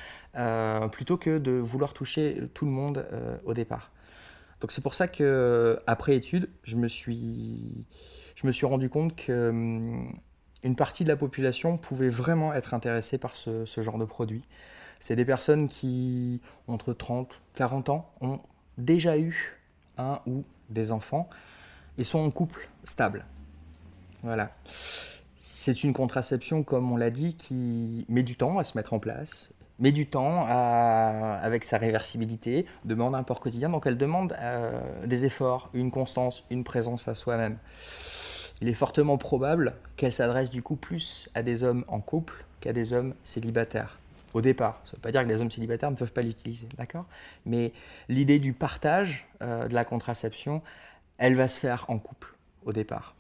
plutôt 0.91 1.17
que 1.17 1.39
de 1.39 1.53
vouloir 1.53 1.93
toucher 1.93 2.49
tout 2.53 2.65
le 2.65 2.73
monde 2.73 3.07
au 3.45 3.55
départ. 3.55 3.93
Donc 4.61 4.73
c'est 4.73 4.81
pour 4.81 4.95
ça 4.95 5.07
que 5.07 5.79
après 5.87 6.17
étude, 6.17 6.51
je 6.65 6.75
me 6.75 6.89
suis, 6.89 7.87
je 8.35 8.45
me 8.45 8.51
suis 8.51 8.67
rendu 8.67 8.91
compte 8.91 9.15
que 9.15 9.51
hum, 9.51 10.19
une 10.63 10.77
partie 10.77 11.05
de 11.05 11.09
la 11.09 11.17
population 11.17 11.77
pouvait 11.77 12.09
vraiment 12.09 12.55
être 12.55 12.75
intéressée 12.75 13.19
par 13.19 13.37
ce, 13.37 13.65
genre 13.79 13.99
de 13.99 14.05
produit. 14.05 14.47
C'est 15.01 15.17
des 15.17 15.25
personnes 15.25 15.69
qui, 15.69 16.41
entre 16.69 16.93
30 16.93 17.41
40 17.55 17.89
ans, 17.91 18.11
ont 18.21 18.41
déjà 18.79 19.19
eu 19.19 19.59
un 19.99 20.21
ou 20.27 20.45
des 20.71 20.93
enfants 20.93 21.29
et 21.99 22.05
sont 22.05 22.21
en 22.21 22.31
couple 22.31 22.69
stable. 22.85 23.25
Voilà. 24.23 24.53
C'est 25.41 25.85
une 25.85 25.93
contraception, 25.93 26.63
comme 26.63 26.91
on 26.93 26.97
l'a 26.97 27.11
dit, 27.11 27.35
qui 27.35 28.07
met 28.09 28.23
du 28.23 28.37
temps 28.37 28.59
à 28.59 28.65
se 28.65 28.77
mettre 28.77 28.93
en 28.93 28.99
place, 28.99 29.53
met 29.79 29.93
du 29.93 30.07
temps 30.07 30.47
avec 30.47 31.65
sa 31.65 31.79
réversibilité, 31.79 32.67
demande 32.85 33.15
un 33.15 33.23
port 33.25 33.41
quotidien, 33.41 33.69
donc 33.69 33.87
elle 33.87 33.99
demande 33.99 34.37
euh, 34.41 34.81
des 35.07 35.25
efforts, 35.25 35.71
une 35.75 35.91
constance, 35.91 36.45
une 36.51 36.63
présence 36.65 37.09
à 37.09 37.15
soi-même. 37.15 37.59
Il 38.63 38.69
est 38.69 38.75
fortement 38.75 39.19
probable 39.19 39.75
qu'elle 39.97 40.13
s'adresse 40.13 40.49
du 40.49 40.63
coup 40.63 40.77
plus 40.77 41.29
à 41.35 41.43
des 41.43 41.65
hommes 41.65 41.85
en 41.89 41.99
couple 41.99 42.45
qu'à 42.61 42.73
des 42.73 42.93
hommes 42.93 43.13
célibataires 43.25 43.99
au 44.35 44.41
départ. 44.41 44.81
Ça 44.85 44.93
ne 44.93 44.97
veut 44.99 45.01
pas 45.01 45.11
dire 45.11 45.25
que 45.25 45.29
les 45.29 45.41
hommes 45.41 45.51
célibataires 45.51 45.91
ne 45.91 45.97
peuvent 45.97 46.13
pas 46.13 46.23
l'utiliser, 46.23 46.69
d'accord? 46.79 47.07
Mais 47.45 47.73
l'idée 48.09 48.39
du 48.39 48.53
partage 48.53 49.27
euh, 49.43 49.67
de 49.67 49.75
la 49.75 49.85
contraception, 49.85 50.63
elle 51.19 51.35
va 51.35 51.49
se 51.49 51.59
faire 51.59 51.87
en 51.89 51.99
couple 51.99 52.37
au 52.65 52.73
départ. 52.73 53.17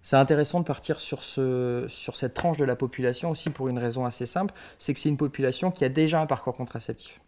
C'est 0.00 0.16
intéressant 0.16 0.60
de 0.60 0.64
partir 0.64 0.98
sur, 0.98 1.22
sur 1.22 2.16
cette 2.16 2.32
tranche 2.32 2.56
de 2.56 2.64
la 2.64 2.74
population 2.74 3.28
aussi 3.30 3.50
pour 3.50 3.68
une 3.68 3.78
raison 3.78 4.06
assez 4.06 4.24
simple, 4.24 4.54
c'est 4.78 4.94
que 4.94 5.00
c'est 5.00 5.10
une 5.10 5.18
population 5.18 5.70
qui 5.70 5.84
a 5.84 5.90
déjà 5.90 6.22
un 6.22 6.26
parcours 6.26 6.56
contraceptif 6.56 7.20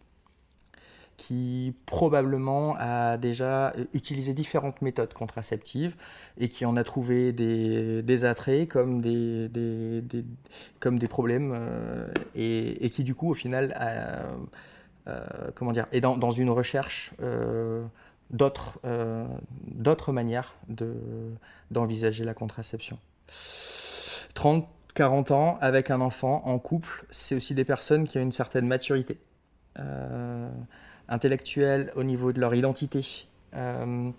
qui 1.16 1.74
probablement 1.86 2.74
a 2.78 3.16
déjà 3.16 3.74
utilisé 3.92 4.34
différentes 4.34 4.82
méthodes 4.82 5.12
contraceptives 5.14 5.94
et 6.38 6.48
qui 6.48 6.64
en 6.64 6.76
a 6.76 6.84
trouvé 6.84 7.32
des, 7.32 8.24
attraits 8.24 8.68
comme 8.68 9.00
des, 9.00 9.48
des 9.48 11.08
problèmes 11.08 11.54
euh, 11.56 12.08
et, 12.34 12.90
qui 12.90 13.04
du 13.04 13.14
coup 13.14 13.30
au 13.30 13.34
final 13.34 13.74
euh, 15.08 15.24
comment 15.56 15.72
dire, 15.72 15.86
est 15.92 16.00
dans, 16.00 16.30
une 16.30 16.50
recherche 16.50 17.12
euh, 17.20 17.84
d'autres, 18.30 18.78
manières 20.12 20.54
de, 20.68 20.94
d'envisager 21.70 22.24
la 22.24 22.34
contraception. 22.34 22.98
30, 24.34 24.68
40 24.94 25.30
ans 25.32 25.58
avec 25.60 25.90
un 25.90 26.00
enfant 26.00 26.42
en 26.46 26.58
couple, 26.58 27.04
c'est 27.10 27.34
aussi 27.34 27.54
des 27.54 27.64
personnes 27.64 28.06
qui 28.06 28.18
ont 28.18 28.22
une 28.22 28.32
certaine 28.32 28.66
maturité 28.66 29.18
intellectuels 31.08 31.92
au 31.96 32.04
niveau 32.04 32.32
de 32.32 32.40
leur 32.40 32.54
identité, 32.54 33.26
euh, 33.54 34.10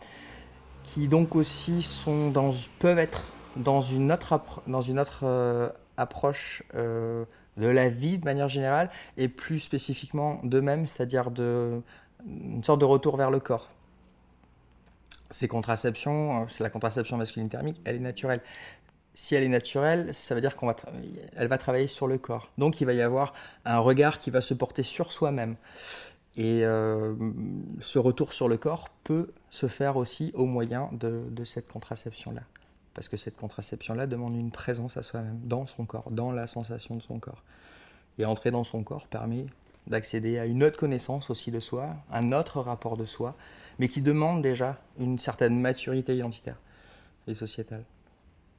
qui 0.84 1.08
donc 1.08 1.36
aussi 1.36 1.82
sont 1.82 2.32
peuvent 2.80 3.00
être 3.00 3.26
dans 3.56 3.82
une 3.82 4.12
autre, 4.12 4.40
dans 4.68 4.82
une 4.82 5.00
autre 5.00 5.22
euh, 5.24 5.70
approche 5.98 6.64
euh, 6.76 7.26
de 7.58 7.68
la 7.68 7.90
vie 7.90 8.18
de 8.18 8.26
manière 8.26 8.50
générale, 8.50 8.90
et 9.18 9.28
plus 9.28 9.60
spécifiquement 9.60 10.40
d'eux-mêmes, 10.44 10.88
c'est-à-dire 10.88 11.32
de, 11.32 11.82
une 12.28 12.64
sorte 12.64 12.80
de 12.80 12.86
retour 12.86 13.18
vers 13.18 13.32
le 13.32 13.40
corps. 13.40 13.70
Ces 15.30 15.48
contraceptions, 15.48 16.46
la 16.60 16.70
contraception 16.70 17.18
masculine 17.18 17.50
thermique, 17.50 17.82
elle 17.86 17.96
est 17.96 18.00
naturelle 18.00 18.42
si 19.14 19.36
elle 19.36 19.44
est 19.44 19.50
naturelle, 19.50 20.14
ça 20.14 20.34
veut 20.36 20.42
dire 20.42 20.58
qu'elle 20.58 20.70
va, 20.70 21.48
va 21.48 21.58
travailler 21.58 21.88
sur 21.88 22.08
le 22.08 22.18
corps. 22.18 22.50
Donc 22.58 22.82
il 22.82 22.86
va 22.86 22.94
y 22.94 23.02
avoir 23.02 23.34
un 23.66 23.80
regard 23.80 24.20
qui 24.20 24.32
va 24.32 24.42
se 24.42 24.54
porter 24.54 24.84
sur 24.84 25.12
soi-même. 25.12 25.56
Et 26.36 26.66
euh, 26.66 27.14
ce 27.80 28.00
retour 28.00 28.34
sur 28.34 28.48
le 28.48 28.58
corps 28.58 28.90
peut 29.04 29.32
se 29.52 29.68
faire 29.68 29.98
aussi 29.98 30.32
au 30.34 30.46
moyen 30.46 30.90
de, 30.94 31.44
cette 31.46 31.68
contraception-là. 31.68 32.42
Parce 32.96 33.08
que 33.08 33.18
cette 33.18 33.38
contraception-là 33.38 34.08
demande 34.08 34.36
une 34.36 34.52
présence 34.52 34.98
à 34.98 35.04
soi-même, 35.04 35.40
dans 35.44 35.68
son 35.68 35.86
corps, 35.86 36.10
dans 36.12 36.32
la 36.32 36.48
sensation 36.48 36.96
de 36.96 37.02
son 37.02 37.20
corps. 37.20 37.44
Et 38.18 38.26
entrer 38.26 38.52
dans 38.52 38.64
son 38.64 38.84
corps 38.84 39.08
permet 39.08 39.46
d'accéder 39.88 40.40
à 40.40 40.46
une 40.46 40.64
autre 40.64 40.78
connaissance 40.78 41.30
aussi 41.30 41.52
de 41.52 41.60
soi, 41.60 41.96
un 42.12 42.32
autre 42.32 42.62
rapport 42.62 42.98
de 42.98 43.06
soi, 43.06 43.36
mais 43.80 43.88
qui 43.88 44.02
demande 44.02 44.42
déjà 44.42 44.80
une 45.00 45.20
certaine 45.20 45.60
maturité 45.60 46.16
identitaire 46.16 46.60
et 47.28 47.36
sociétale. 47.36 47.84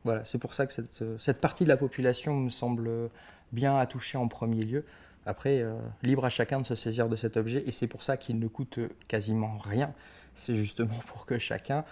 Voilà, 0.05 0.25
c'est 0.25 0.39
pour 0.39 0.55
ça 0.55 0.66
que 0.66 0.72
cette, 0.72 1.03
cette 1.18 1.41
partie 1.41 1.64
de 1.64 1.68
la 1.68 1.77
population 1.77 2.37
me 2.37 2.51
semble 2.51 3.11
bien 3.53 3.77
à 3.79 3.87
toucher 3.87 4.18
en 4.18 4.29
premier 4.29 4.62
lieu. 4.62 4.85
Après, 5.27 5.61
euh, 5.61 5.75
libre 6.03 6.25
à 6.25 6.31
chacun 6.31 6.61
de 6.61 6.66
se 6.66 6.75
saisir 6.75 7.09
de 7.09 7.16
cet 7.16 7.37
objet, 7.37 7.62
et 7.66 7.72
c'est 7.72 7.87
pour 7.87 8.03
ça 8.03 8.16
qu'il 8.16 8.39
ne 8.39 8.47
coûte 8.47 8.79
quasiment 9.09 9.59
rien. 9.59 9.93
C'est 10.35 10.55
justement 10.55 10.99
pour 11.07 11.27
que 11.27 11.39
chacun, 11.39 11.85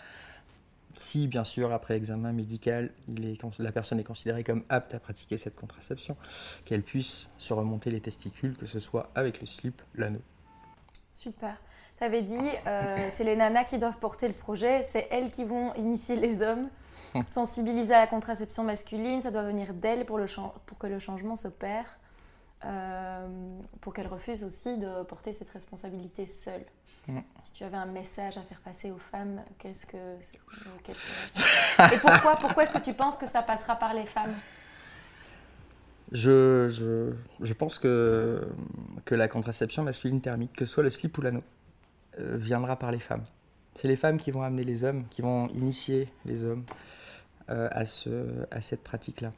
si 0.97 1.27
bien 1.27 1.45
sûr 1.45 1.73
après 1.73 1.97
examen 1.97 2.33
médical, 2.33 2.91
la 3.59 3.73
personne 3.73 4.01
est 4.01 4.05
considérée 4.05 4.45
comme 4.45 4.65
apte 4.69 4.95
à 4.95 5.01
pratiquer 5.01 5.39
cette 5.39 5.57
contraception, 5.57 6.17
qu'elle 6.65 6.83
puisse 6.83 7.29
se 7.39 7.55
remonter 7.55 7.91
les 7.91 8.01
testicules, 8.01 8.57
que 8.57 8.67
ce 8.67 8.81
soit 8.81 9.11
avec 9.15 9.41
le 9.41 9.47
slip, 9.47 9.81
l'anneau. 9.95 10.23
Super. 11.15 11.57
Tu 11.99 12.05
avais 12.05 12.23
dit, 12.23 12.51
euh, 12.67 13.09
c'est 13.11 13.25
les 13.25 13.37
nanas 13.37 13.65
qui 13.65 13.79
doivent 13.79 13.99
porter 13.99 14.29
le 14.29 14.35
projet, 14.35 14.83
c'est 14.83 15.09
elles 15.11 15.31
qui 15.31 15.45
vont 15.45 15.73
initier 15.75 16.17
les 16.17 16.43
hommes, 16.43 16.69
sensibiliser 17.29 17.95
à 17.95 18.01
la 18.01 18.07
contraception 18.07 18.65
masculine, 18.65 19.23
ça 19.23 19.31
doit 19.31 19.45
venir 19.45 19.73
d'elles 19.73 20.05
pour, 20.05 20.21
pour 20.67 20.79
que 20.79 20.87
le 20.87 20.99
changement 20.99 21.37
s'opère. 21.37 21.99
Euh, 22.65 23.27
pour 23.81 23.93
qu'elle 23.93 24.07
refuse 24.07 24.45
aussi 24.45 24.79
de 24.79 25.03
porter 25.05 25.33
cette 25.33 25.51
responsabilité 25.51 26.27
seule. 26.27 26.65
Mm. 27.09 27.19
Si 27.41 27.53
tu 27.53 27.65
avais 27.65 27.77
un 27.77 27.87
message 27.87 28.39
à 28.39 28.43
faire 28.43 28.61
passer 28.61 28.93
aux 28.93 28.99
femmes, 28.99 29.43
qu'est-ce 29.59 29.85
que... 29.87 29.97
Et 31.95 31.99
pourquoi, 31.99 32.37
pourquoi 32.37 32.63
est-ce 32.63 32.73
que 32.73 32.79
tu 32.79 32.95
penses 32.95 33.17
que 33.17 33.27
ça 33.27 33.43
passera 33.43 33.75
par 33.77 33.95
les 33.95 34.07
femmes 34.07 34.35
je, 36.13 36.69
je, 36.69 37.13
je, 37.45 37.53
pense 37.55 37.79
que, 37.79 38.47
que 39.07 39.15
la 39.15 39.29
contraception 39.29 39.83
masculine 39.83 40.21
thermique, 40.21 40.53
que 40.53 40.65
ce 40.65 40.75
soit 40.75 40.83
le 40.83 40.91
slip 40.91 41.17
ou 41.19 41.23
l'anneau, 41.23 41.43
euh, 42.21 42.37
viendra 42.37 42.77
par 42.77 42.93
les 42.93 42.99
femmes. 43.01 43.25
C'est 43.75 43.89
les 43.89 43.97
femmes 43.97 44.19
qui 44.19 44.31
vont 44.31 44.43
amener 44.43 44.65
les 44.65 44.85
hommes, 44.85 45.07
qui 45.09 45.23
vont 45.23 45.49
initier 45.49 46.13
les 46.27 46.45
hommes 46.45 46.65
euh, 47.49 47.69
à, 47.73 47.87
ce, 47.87 48.47
à 48.51 48.61
cette 48.61 48.85
pratique-là. 48.85 49.33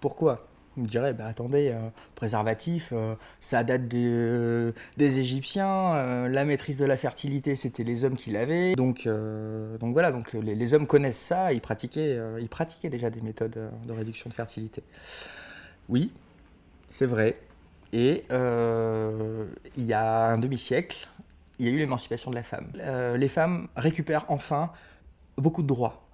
Pourquoi? 0.00 0.46
On 0.76 0.82
me 0.82 0.86
dirait, 0.86 1.14
bah, 1.14 1.26
attendez, 1.26 1.70
euh, 1.70 1.88
préservatif, 2.14 2.90
euh, 2.92 3.14
ça 3.40 3.64
date 3.64 3.88
des, 3.88 4.06
euh, 4.06 4.72
des 4.96 5.20
Égyptiens, 5.20 6.28
la 6.28 6.44
maîtrise 6.44 6.78
de 6.78 6.84
la 6.84 6.96
fertilité, 6.96 7.56
c'était 7.56 7.84
les 7.84 8.04
hommes 8.04 8.16
qui 8.16 8.30
l'avaient. 8.30 8.74
Donc, 8.74 9.06
donc 9.06 9.92
voilà, 9.92 10.12
donc 10.12 10.32
les, 10.32 10.74
hommes 10.74 10.86
connaissent 10.86 11.20
ça, 11.20 11.52
ils 11.52 11.60
pratiquaient, 11.60 12.18
ils 12.40 12.48
pratiquaient 12.48 12.90
déjà 12.90 13.10
des 13.10 13.20
méthodes 13.20 13.58
de 13.86 13.92
réduction 13.92 14.28
de 14.28 14.34
fertilité. 14.34 14.82
Oui, 15.88 16.12
c'est 16.90 17.06
vrai. 17.06 17.38
Et 17.92 18.24
il 18.30 19.84
y 19.84 19.92
a 19.92 20.26
un 20.26 20.38
demi-siècle, 20.38 21.08
il 21.58 21.66
y 21.66 21.68
a 21.68 21.72
eu 21.72 21.78
l'émancipation 21.78 22.30
de 22.30 22.36
la 22.36 22.42
femme. 22.42 22.72
les 23.16 23.28
femmes 23.28 23.68
récupèrent 23.76 24.26
enfin 24.28 24.72
beaucoup 25.36 25.62
de 25.62 25.68
droits 25.68 26.05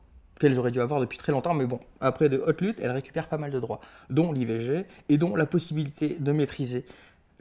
qu'elles 0.42 0.58
auraient 0.58 0.72
dû 0.72 0.80
avoir 0.80 0.98
depuis 0.98 1.18
très 1.18 1.30
longtemps, 1.30 1.54
mais 1.54 1.66
bon, 1.66 1.78
après 2.00 2.28
de 2.28 2.42
haute 2.44 2.60
lutte, 2.60 2.80
elles 2.82 2.90
récupèrent 2.90 3.28
pas 3.28 3.38
mal 3.38 3.52
de 3.52 3.60
droits, 3.60 3.80
dont 4.10 4.32
l'IVG 4.32 4.86
et 5.08 5.16
dont 5.16 5.36
la 5.36 5.46
possibilité 5.46 6.16
de 6.18 6.32
maîtriser 6.32 6.84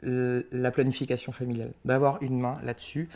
la 0.02 0.70
planification 0.70 1.32
familiale, 1.32 1.72
d'avoir 1.84 2.22
une 2.22 2.38
main 2.38 2.58
là-dessus. 2.64 3.08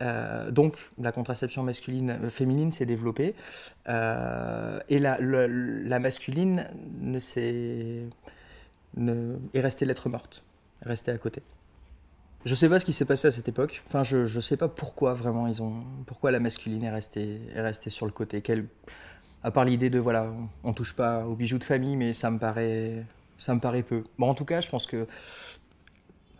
Euh, 0.00 0.50
donc 0.50 0.76
la 1.00 1.12
contraception 1.12 1.62
masculine, 1.62 2.18
euh, 2.24 2.30
féminine 2.30 2.72
s'est 2.72 2.86
développée 2.86 3.36
euh, 3.88 4.80
et 4.88 4.98
la, 4.98 5.98
masculine 6.00 6.68
ne 7.00 7.20
s'est, 7.20 8.02
ne, 8.96 9.36
est 9.54 9.60
restée 9.60 9.84
lettre 9.84 10.08
morte, 10.08 10.42
est 10.84 10.88
restée 10.88 11.12
à 11.12 11.18
côté. 11.18 11.42
Je 12.44 12.54
sais 12.56 12.68
pas 12.68 12.80
ce 12.80 12.84
qui 12.84 12.92
s'est 12.92 13.04
passé 13.04 13.28
à 13.28 13.30
cette 13.30 13.48
époque. 13.48 13.82
Enfin, 13.86 14.02
je, 14.02 14.26
je 14.26 14.40
sais 14.40 14.56
pas 14.56 14.68
pourquoi 14.68 15.14
vraiment 15.14 15.46
ils 15.46 15.62
ont, 15.62 15.84
pourquoi 16.06 16.32
la 16.32 16.40
masculine 16.40 16.82
est 16.82 16.90
restée, 16.90 17.40
est 17.54 17.60
restée 17.60 17.90
sur 17.90 18.04
le 18.04 18.12
côté. 18.12 18.42
Quel, 18.42 18.66
à 19.44 19.50
part 19.50 19.64
l'idée 19.64 19.90
de 19.90 19.98
voilà, 20.00 20.26
on, 20.64 20.72
touche 20.72 20.92
pas 20.92 21.24
aux 21.24 21.34
bijoux 21.34 21.58
de 21.58 21.64
famille, 21.64 21.96
mais 21.96 22.14
ça 22.14 22.30
me 22.30 22.38
paraît, 22.38 23.04
ça 23.38 23.54
me 23.54 23.60
paraît 23.60 23.82
peu. 23.84 24.02
Bon, 24.18 24.28
en 24.28 24.34
tout 24.34 24.44
cas, 24.44 24.60
je 24.60 24.68
pense 24.68 24.86
que 24.86 25.06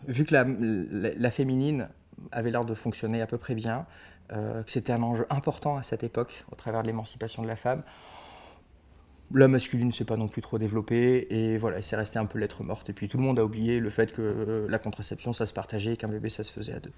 vu 0.07 0.25
que 0.25 0.33
la, 0.33 0.45
la, 0.45 1.31
féminine 1.31 1.87
avait 2.33 2.51
l'air 2.51 2.65
de 2.65 2.73
fonctionner 2.73 3.21
à 3.21 3.27
peu 3.27 3.37
près 3.37 3.55
bien, 3.55 3.85
euh, 4.33 4.61
que 4.63 4.71
c'était 4.71 4.91
un 4.91 5.03
enjeu 5.03 5.25
important 5.29 5.77
à 5.77 5.83
cette 5.83 6.03
époque 6.03 6.43
au 6.51 6.55
travers 6.55 6.81
de 6.81 6.87
l'émancipation 6.87 7.43
de 7.43 7.47
la 7.47 7.55
femme, 7.55 7.83
la 9.33 9.47
masculine 9.47 9.91
s'est 9.91 10.05
pas 10.05 10.17
non 10.17 10.27
plus 10.27 10.41
trop 10.41 10.57
développée 10.57 11.27
et 11.29 11.57
voilà, 11.57 11.81
c'est 11.81 11.95
resté 11.95 12.19
un 12.19 12.25
peu 12.25 12.39
lettre 12.39 12.63
morte. 12.63 12.89
Et 12.89 12.93
puis 12.93 13.07
tout 13.07 13.17
le 13.17 13.23
monde 13.23 13.39
a 13.39 13.45
oublié 13.45 13.79
le 13.79 13.89
fait 13.89 14.11
que 14.11 14.21
euh, 14.21 14.67
la 14.69 14.79
contraception 14.79 15.33
ça 15.33 15.45
se 15.45 15.53
partageait 15.53 15.93
et 15.93 15.97
qu'un 15.97 16.07
bébé 16.07 16.29
ça 16.29 16.43
se 16.43 16.51
faisait 16.51 16.73
à 16.73 16.79
deux. 16.79 16.91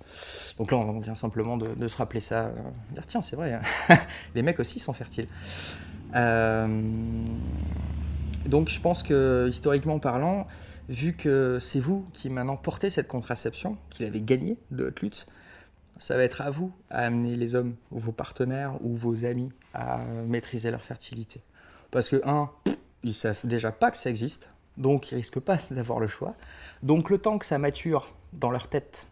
Donc 0.57 0.71
là 0.71 0.77
on 0.77 0.99
vient 0.99 1.15
simplement 1.15 1.57
de, 1.57 1.87
se 1.87 1.97
rappeler 1.97 2.19
ça, 2.19 2.45
euh, 2.45 2.53
dire 2.91 3.05
tiens 3.07 3.21
c'est 3.21 3.35
vrai, 3.35 3.53
hein. 3.53 3.61
les 4.35 4.41
mecs 4.41 4.59
aussi 4.59 4.79
sont 4.79 4.93
fertiles. 4.93 5.27
Euh, 6.15 6.81
donc 8.45 8.69
je 8.69 8.79
pense 8.79 9.01
que 9.01 9.47
historiquement 9.49 9.99
parlant, 9.99 10.47
vu 10.89 11.13
que 11.13 11.57
c'est 11.59 11.79
vous 11.79 12.05
qui 12.13 12.29
maintenant 12.29 12.57
portez 12.57 12.89
cette 12.89 13.07
contraception, 13.07 13.77
qui 13.89 14.03
l'avez 14.03 14.21
gagnée 14.21 14.57
de 14.71 14.85
haute 14.85 15.01
lutte, 15.01 15.27
ça 15.97 16.17
va 16.17 16.23
être 16.23 16.41
à 16.41 16.49
vous 16.49 16.73
à 16.89 16.99
amener 16.99 17.37
les 17.37 17.55
hommes 17.55 17.75
vos 17.91 18.11
partenaires 18.11 18.77
ou 18.81 18.95
vos 18.95 19.23
amis 19.23 19.51
à 19.73 19.99
maîtriser 20.27 20.69
leur 20.69 20.83
fertilité. 20.83 21.41
Parce 21.95 22.09
que, 22.09 22.21
un, 22.25 22.51
ils 23.03 23.13
savent 23.13 23.45
déjà 23.45 23.71
pas 23.71 23.89
que 23.89 23.95
ça 23.95 24.09
existe, 24.09 24.49
donc 24.75 25.13
ils 25.13 25.15
risquent 25.15 25.39
pas 25.39 25.59
d'avoir 25.71 26.01
le 26.01 26.07
choix. 26.07 26.35
Donc 26.83 27.09
le 27.09 27.19
temps 27.19 27.37
que 27.37 27.45
ça 27.45 27.57
mature 27.57 28.13
dans 28.33 28.51
leur 28.51 28.67
tête, 28.67 29.07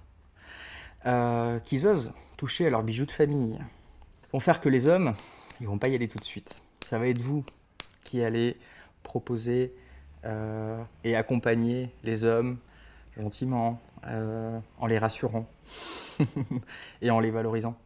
euh, 1.06 1.60
qu'ils 1.60 1.88
osent 1.88 2.12
toucher 2.36 2.68
à 2.68 2.70
leurs 2.70 2.84
bijoux 2.84 3.06
de 3.06 3.12
famille, 3.12 3.58
vont 4.34 4.42
faire 4.42 4.60
que 4.60 4.68
les 4.68 4.90
hommes, 4.90 5.14
ils 5.62 5.68
vont 5.68 5.78
pas 5.78 5.88
y 5.88 5.96
aller 5.96 6.10
tout 6.10 6.20
de 6.20 6.26
suite. 6.26 6.62
Ça 6.86 7.00
va 7.00 7.08
être 7.08 7.22
vous 7.22 7.46
qui 8.04 8.22
allez 8.22 8.58
proposer 9.02 9.74
euh, 10.26 10.84
et 11.06 11.16
accompagner 11.16 11.90
les 12.04 12.26
hommes 12.26 12.58
gentiment, 13.18 13.80
euh, 14.08 14.60
en 14.78 14.88
les 14.88 14.98
rassurant 14.98 15.48
et 17.02 17.12
en 17.12 17.22
les 17.22 17.32
valorisant 17.32 17.78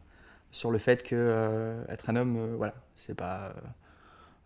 sur 0.50 0.72
le 0.72 0.78
fait 0.78 1.04
que 1.04 1.84
être 1.88 2.10
un 2.10 2.16
homme, 2.16 2.56
voilà, 2.56 2.74
c'est 2.96 3.14
pas 3.14 3.54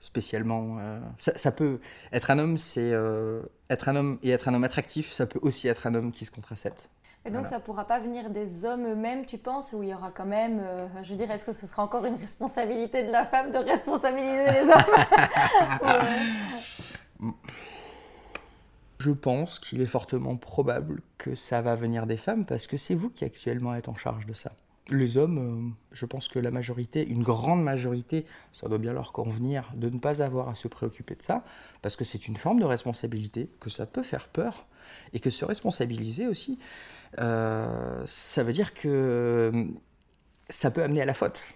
spécialement. 0.02 0.78
Euh, 0.80 0.98
ça, 1.18 1.52
peut 1.52 1.80
être 2.12 2.30
un 2.30 2.38
homme, 2.38 2.58
c'est 2.58 2.92
euh, 2.92 3.42
être 3.70 3.88
un 3.88 3.96
homme 3.96 4.18
et 4.22 4.30
être 4.30 4.48
un 4.48 4.54
homme 4.54 4.64
attractif. 4.64 5.12
Ça 5.12 5.26
peut 5.26 5.38
aussi 5.42 5.68
être 5.68 5.86
un 5.86 5.94
homme 5.94 6.12
qui 6.12 6.26
se 6.26 6.30
contracepte. 6.30 6.90
Et 7.24 7.30
donc 7.30 7.46
ça 7.46 7.58
ne 7.58 7.62
pourra 7.62 7.86
pas 7.86 8.00
venir 8.00 8.30
des 8.30 8.64
hommes 8.64 8.84
eux-mêmes, 8.84 9.24
tu 9.24 9.38
penses, 9.38 9.72
où 9.72 9.84
il 9.84 9.90
y 9.90 9.94
aura 9.94 10.10
quand 10.10 10.26
même, 10.26 10.58
euh, 10.60 10.88
je 11.04 11.10
veux 11.10 11.16
dire, 11.16 11.30
est-ce 11.30 11.46
que 11.46 11.52
ce 11.52 11.68
sera 11.68 11.84
encore 11.84 12.04
une 12.04 12.16
responsabilité 12.16 13.04
de 13.04 13.12
la 13.12 13.24
femme 13.24 13.52
de 13.52 13.58
responsabiliser 13.58 14.44
les 14.50 14.68
hommes 17.20 17.32
Je 18.98 19.12
pense 19.12 19.60
qu'il 19.60 19.80
est 19.80 19.86
fortement 19.86 20.36
probable 20.36 21.00
que 21.16 21.36
ça 21.36 21.62
va 21.62 21.76
venir 21.76 22.06
des 22.06 22.16
femmes 22.16 22.44
parce 22.44 22.66
que 22.66 22.76
c'est 22.76 22.96
vous 22.96 23.08
qui 23.08 23.24
actuellement 23.24 23.72
êtes 23.76 23.88
en 23.88 23.94
charge 23.94 24.26
de 24.26 24.32
ça 24.32 24.50
les 24.88 25.16
hommes, 25.16 25.38
euh, 25.38 25.74
je 25.92 26.06
pense 26.06 26.28
que 26.28 26.38
la 26.38 26.50
majorité, 26.50 27.06
une 27.06 27.22
grande 27.22 27.62
majorité, 27.62 28.26
ça 28.52 28.68
doit 28.68 28.78
bien 28.78 28.92
leur 28.92 29.12
convenir 29.12 29.70
de 29.76 29.88
ne 29.88 29.98
pas 29.98 30.22
avoir 30.22 30.48
à 30.48 30.54
se 30.54 30.68
préoccuper 30.68 31.14
de 31.14 31.22
ça, 31.22 31.44
parce 31.82 31.96
que 31.96 32.04
c'est 32.04 32.26
une 32.26 32.36
forme 32.36 32.58
de 32.58 32.64
responsabilité, 32.64 33.48
que 33.60 33.70
ça 33.70 33.86
peut 33.86 34.02
faire 34.02 34.28
peur, 34.28 34.66
et 35.12 35.20
que 35.20 35.30
se 35.30 35.44
responsabiliser 35.44 36.26
aussi, 36.26 36.58
euh, 37.20 38.02
ça 38.06 38.42
veut 38.42 38.52
dire 38.52 38.74
que 38.74 38.88
euh, 39.54 39.64
ça 40.50 40.70
peut 40.70 40.82
amener 40.82 41.02
à 41.02 41.06
la 41.06 41.14
faute. 41.14 41.46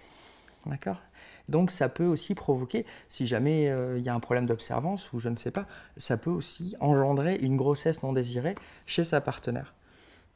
D'accord? 0.65 1.01
Donc 1.49 1.71
ça 1.71 1.89
peut 1.89 2.05
aussi 2.05 2.35
provoquer, 2.35 2.85
si 3.07 3.25
jamais 3.25 3.73
il 3.95 4.03
y 4.03 4.09
a 4.09 4.13
un 4.13 4.19
problème 4.19 4.45
d'observance 4.45 5.13
ou 5.13 5.19
je 5.21 5.29
ne 5.29 5.37
sais 5.37 5.51
pas, 5.51 5.65
ça 5.95 6.17
peut 6.17 6.29
aussi 6.29 6.75
engendrer 6.81 7.35
une 7.35 7.55
grossesse 7.55 8.03
non 8.03 8.11
désirée 8.11 8.55
chez 8.85 9.05
sa 9.05 9.21
partenaire. 9.21 9.73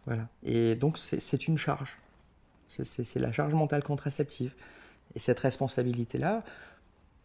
Voilà. 0.05 0.29
Et 0.43 0.75
donc 0.75 0.97
c'est 0.97 1.49
une 1.49 1.57
charge. 1.57 1.97
C'est 2.71 3.19
la 3.19 3.31
charge 3.31 3.53
mentale 3.53 3.83
contraceptive. 3.83 4.53
Et 5.15 5.19
cette 5.19 5.39
responsabilité-là, 5.39 6.43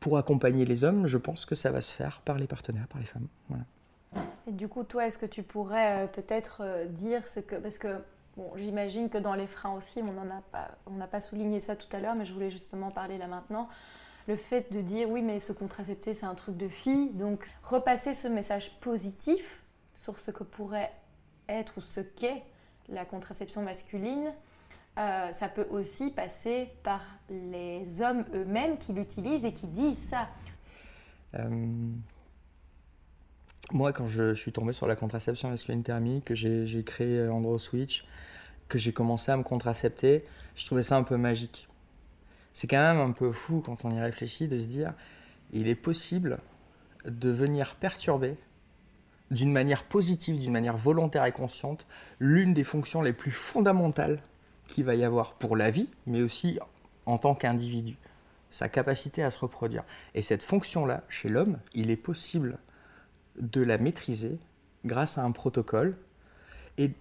pour 0.00 0.18
accompagner 0.18 0.64
les 0.64 0.84
hommes, 0.84 1.06
je 1.06 1.18
pense 1.18 1.46
que 1.46 1.54
ça 1.54 1.70
va 1.70 1.80
se 1.80 1.92
faire 1.92 2.20
par 2.24 2.38
les 2.38 2.46
partenaires, 2.46 2.88
par 2.88 3.00
les 3.00 3.06
femmes. 3.06 3.28
Et 4.46 4.52
du 4.52 4.68
coup, 4.68 4.84
toi, 4.84 5.06
est-ce 5.06 5.18
que 5.18 5.26
tu 5.26 5.42
pourrais 5.42 6.04
euh, 6.04 6.06
peut-être 6.06 6.62
euh, 6.62 6.86
dire 6.86 7.26
ce 7.26 7.40
que... 7.40 7.56
Parce 7.56 7.78
que 7.78 7.98
bon, 8.36 8.50
j'imagine 8.56 9.08
que 9.08 9.18
dans 9.18 9.34
les 9.34 9.46
freins 9.46 9.72
aussi, 9.72 10.00
on 10.00 10.12
n'a 10.12 10.42
pas, 10.52 11.06
pas 11.06 11.20
souligné 11.20 11.60
ça 11.60 11.76
tout 11.76 11.88
à 11.94 12.00
l'heure, 12.00 12.14
mais 12.14 12.24
je 12.24 12.32
voulais 12.32 12.50
justement 12.50 12.90
parler 12.90 13.18
là 13.18 13.26
maintenant. 13.26 13.68
Le 14.28 14.36
fait 14.36 14.72
de 14.72 14.80
dire 14.80 15.08
oui, 15.10 15.22
mais 15.22 15.38
se 15.38 15.52
contracepter, 15.52 16.14
c'est 16.14 16.26
un 16.26 16.34
truc 16.34 16.56
de 16.56 16.68
fille. 16.68 17.10
Donc, 17.10 17.44
repasser 17.62 18.14
ce 18.14 18.28
message 18.28 18.72
positif 18.80 19.62
sur 19.96 20.18
ce 20.18 20.30
que 20.30 20.44
pourrait 20.44 20.92
être 21.48 21.78
ou 21.78 21.80
ce 21.80 22.00
qu'est 22.00 22.42
la 22.88 23.04
contraception 23.04 23.62
masculine, 23.62 24.32
euh, 24.98 25.30
ça 25.32 25.48
peut 25.48 25.66
aussi 25.70 26.10
passer 26.10 26.68
par 26.82 27.02
les 27.28 28.00
hommes 28.00 28.24
eux-mêmes 28.34 28.78
qui 28.78 28.92
l'utilisent 28.92 29.44
et 29.44 29.52
qui 29.52 29.66
disent 29.66 30.08
ça. 30.08 30.28
Euh, 31.34 31.66
moi, 33.72 33.92
quand 33.92 34.06
je, 34.06 34.34
suis 34.34 34.52
tombé 34.52 34.72
sur 34.72 34.86
la 34.86 34.96
contraception 34.96 35.50
masculine 35.50 35.82
thermique, 35.82 36.24
que 36.24 36.34
j'ai 36.34 36.84
créé 36.84 37.28
Switch, 37.58 38.06
que 38.68 38.78
j'ai 38.78 38.92
commencé 38.92 39.30
à 39.30 39.36
me 39.36 39.42
contracepter, 39.42 40.24
je 40.54 40.64
trouvais 40.64 40.82
ça 40.82 40.96
un 40.96 41.02
peu 41.02 41.16
magique. 41.16 41.68
C'est 42.54 42.66
quand 42.66 42.80
même 42.80 42.98
un 42.98 43.12
peu 43.12 43.32
fou 43.32 43.62
quand 43.64 43.84
on 43.84 43.90
y 43.90 44.00
réfléchit 44.00 44.48
de 44.48 44.58
se 44.58 44.66
dire, 44.66 44.94
il 45.52 45.68
est 45.68 45.74
possible 45.74 46.38
de 47.04 47.28
venir 47.28 47.74
perturber 47.74 48.36
d'une 49.30 49.52
manière 49.52 49.84
positive, 49.84 50.38
d'une 50.38 50.52
manière 50.52 50.76
volontaire 50.76 51.24
et 51.24 51.32
consciente, 51.32 51.86
l'une 52.18 52.54
des 52.54 52.64
fonctions 52.64 53.02
les 53.02 53.12
plus 53.12 53.30
fondamentales 53.30 54.22
qu'il 54.68 54.84
va 54.84 54.94
y 54.94 55.04
avoir 55.04 55.34
pour 55.34 55.56
la 55.56 55.70
vie, 55.70 55.88
mais 56.06 56.22
aussi 56.22 56.58
en 57.06 57.18
tant 57.18 57.34
qu'individu, 57.34 57.96
sa 58.50 58.68
capacité 58.68 59.22
à 59.22 59.30
se 59.30 59.38
reproduire. 59.38 59.84
Et 60.14 60.22
cette 60.22 60.42
fonction-là, 60.42 61.04
chez 61.08 61.28
l'homme, 61.28 61.58
il 61.74 61.90
est 61.90 61.96
possible 61.96 62.58
de 63.38 63.62
la 63.62 63.78
maîtriser 63.78 64.38
grâce 64.84 65.18
à 65.18 65.22
un 65.22 65.30
protocole 65.30 65.96
et 66.78 66.92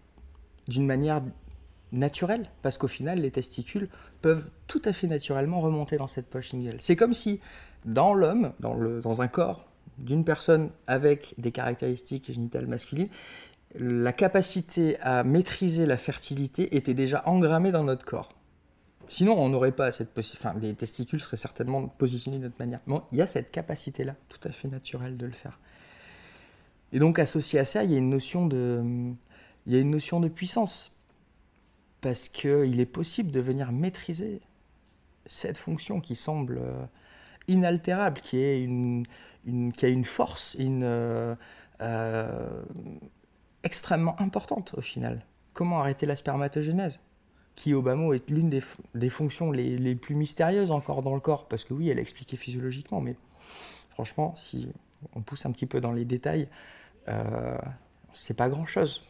d'une 0.67 0.85
manière 0.85 1.21
naturelle, 1.91 2.49
parce 2.61 2.77
qu'au 2.77 2.87
final, 2.87 3.19
les 3.19 3.31
testicules 3.31 3.89
peuvent 4.21 4.49
tout 4.67 4.81
à 4.85 4.93
fait 4.93 5.07
naturellement 5.07 5.61
remonter 5.61 5.97
dans 5.97 6.07
cette 6.07 6.27
poche 6.27 6.53
inguinale. 6.53 6.77
C'est 6.79 6.95
comme 6.95 7.13
si 7.13 7.39
dans 7.85 8.13
l'homme, 8.13 8.53
dans, 8.59 8.75
dans 8.75 9.21
un 9.21 9.27
corps 9.27 9.65
d'une 9.97 10.25
personne 10.25 10.71
avec 10.87 11.35
des 11.37 11.51
caractéristiques 11.51 12.31
génitales 12.31 12.67
masculines, 12.67 13.07
la 13.77 14.13
capacité 14.13 14.97
à 15.01 15.23
maîtriser 15.23 15.85
la 15.85 15.97
fertilité 15.97 16.75
était 16.75 16.93
déjà 16.93 17.23
engrammée 17.25 17.71
dans 17.71 17.83
notre 17.83 18.05
corps. 18.05 18.29
Sinon, 19.07 19.37
on 19.37 19.49
n'aurait 19.49 19.71
pas 19.71 19.91
cette 19.91 20.09
possibilité. 20.09 20.47
Enfin, 20.47 20.59
les 20.59 20.73
testicules 20.73 21.19
seraient 21.19 21.37
certainement 21.37 21.87
positionnés 21.87 22.37
de 22.37 22.43
notre 22.43 22.57
manière. 22.57 22.79
Mais 22.87 22.95
il 23.11 23.17
y 23.17 23.21
a 23.21 23.27
cette 23.27 23.51
capacité-là, 23.51 24.15
tout 24.29 24.39
à 24.47 24.51
fait 24.51 24.67
naturelle, 24.67 25.17
de 25.17 25.25
le 25.25 25.31
faire. 25.31 25.59
Et 26.91 26.99
donc, 26.99 27.19
associé 27.19 27.59
à 27.59 27.65
ça, 27.65 27.83
il 27.83 27.91
y 27.91 27.95
a 27.95 27.97
une 27.97 28.09
notion 28.09 28.47
de, 28.47 29.13
il 29.65 29.73
y 29.73 29.75
a 29.75 29.79
une 29.79 29.91
notion 29.91 30.19
de 30.19 30.27
puissance. 30.27 30.99
Parce 32.01 32.29
qu'il 32.29 32.79
est 32.79 32.85
possible 32.85 33.31
de 33.31 33.39
venir 33.39 33.71
maîtriser 33.71 34.41
cette 35.25 35.57
fonction 35.57 36.01
qui 36.01 36.15
semble 36.15 36.59
euh, 36.59 36.85
inaltérable, 37.47 38.21
qui, 38.21 38.37
est 38.37 38.61
une, 38.61 39.05
qui 39.75 39.85
a 39.85 39.89
une 39.89 40.03
force 40.03 40.55
une, 40.59 40.83
euh, 40.83 41.35
euh, 41.81 42.63
extrêmement 43.65 44.19
importante 44.21 44.73
au 44.77 44.81
final. 44.81 45.25
Comment 45.53 45.79
arrêter 45.81 46.05
la 46.05 46.15
spermatogénèse 46.15 46.99
qui 47.55 47.73
au 47.73 47.81
bas 47.81 47.95
mot 47.95 48.13
est 48.13 48.29
l'une 48.29 48.49
des, 48.49 48.61
des, 48.95 49.09
fonctions 49.09 49.51
les, 49.51 49.77
les, 49.77 49.95
plus 49.95 50.13
mystérieuses 50.13 50.71
encore 50.71 51.01
dans 51.01 51.13
le 51.13 51.21
corps, 51.21 51.47
parce 51.47 51.63
que 51.63 51.73
oui, 51.73 51.89
elle 51.89 51.99
est 51.99 52.01
expliquée 52.01 52.35
physiologiquement, 52.35 52.99
mais 52.99 53.15
franchement, 53.91 54.35
si 54.35 54.67
on 55.15 55.21
pousse 55.21 55.45
un 55.45 55.51
petit 55.51 55.65
peu 55.65 55.79
dans 55.79 55.93
les 55.93 56.03
détails, 56.03 56.49
euh, 57.07 57.57
c'est 58.13 58.33
pas 58.33 58.49
grand-chose. 58.49 59.03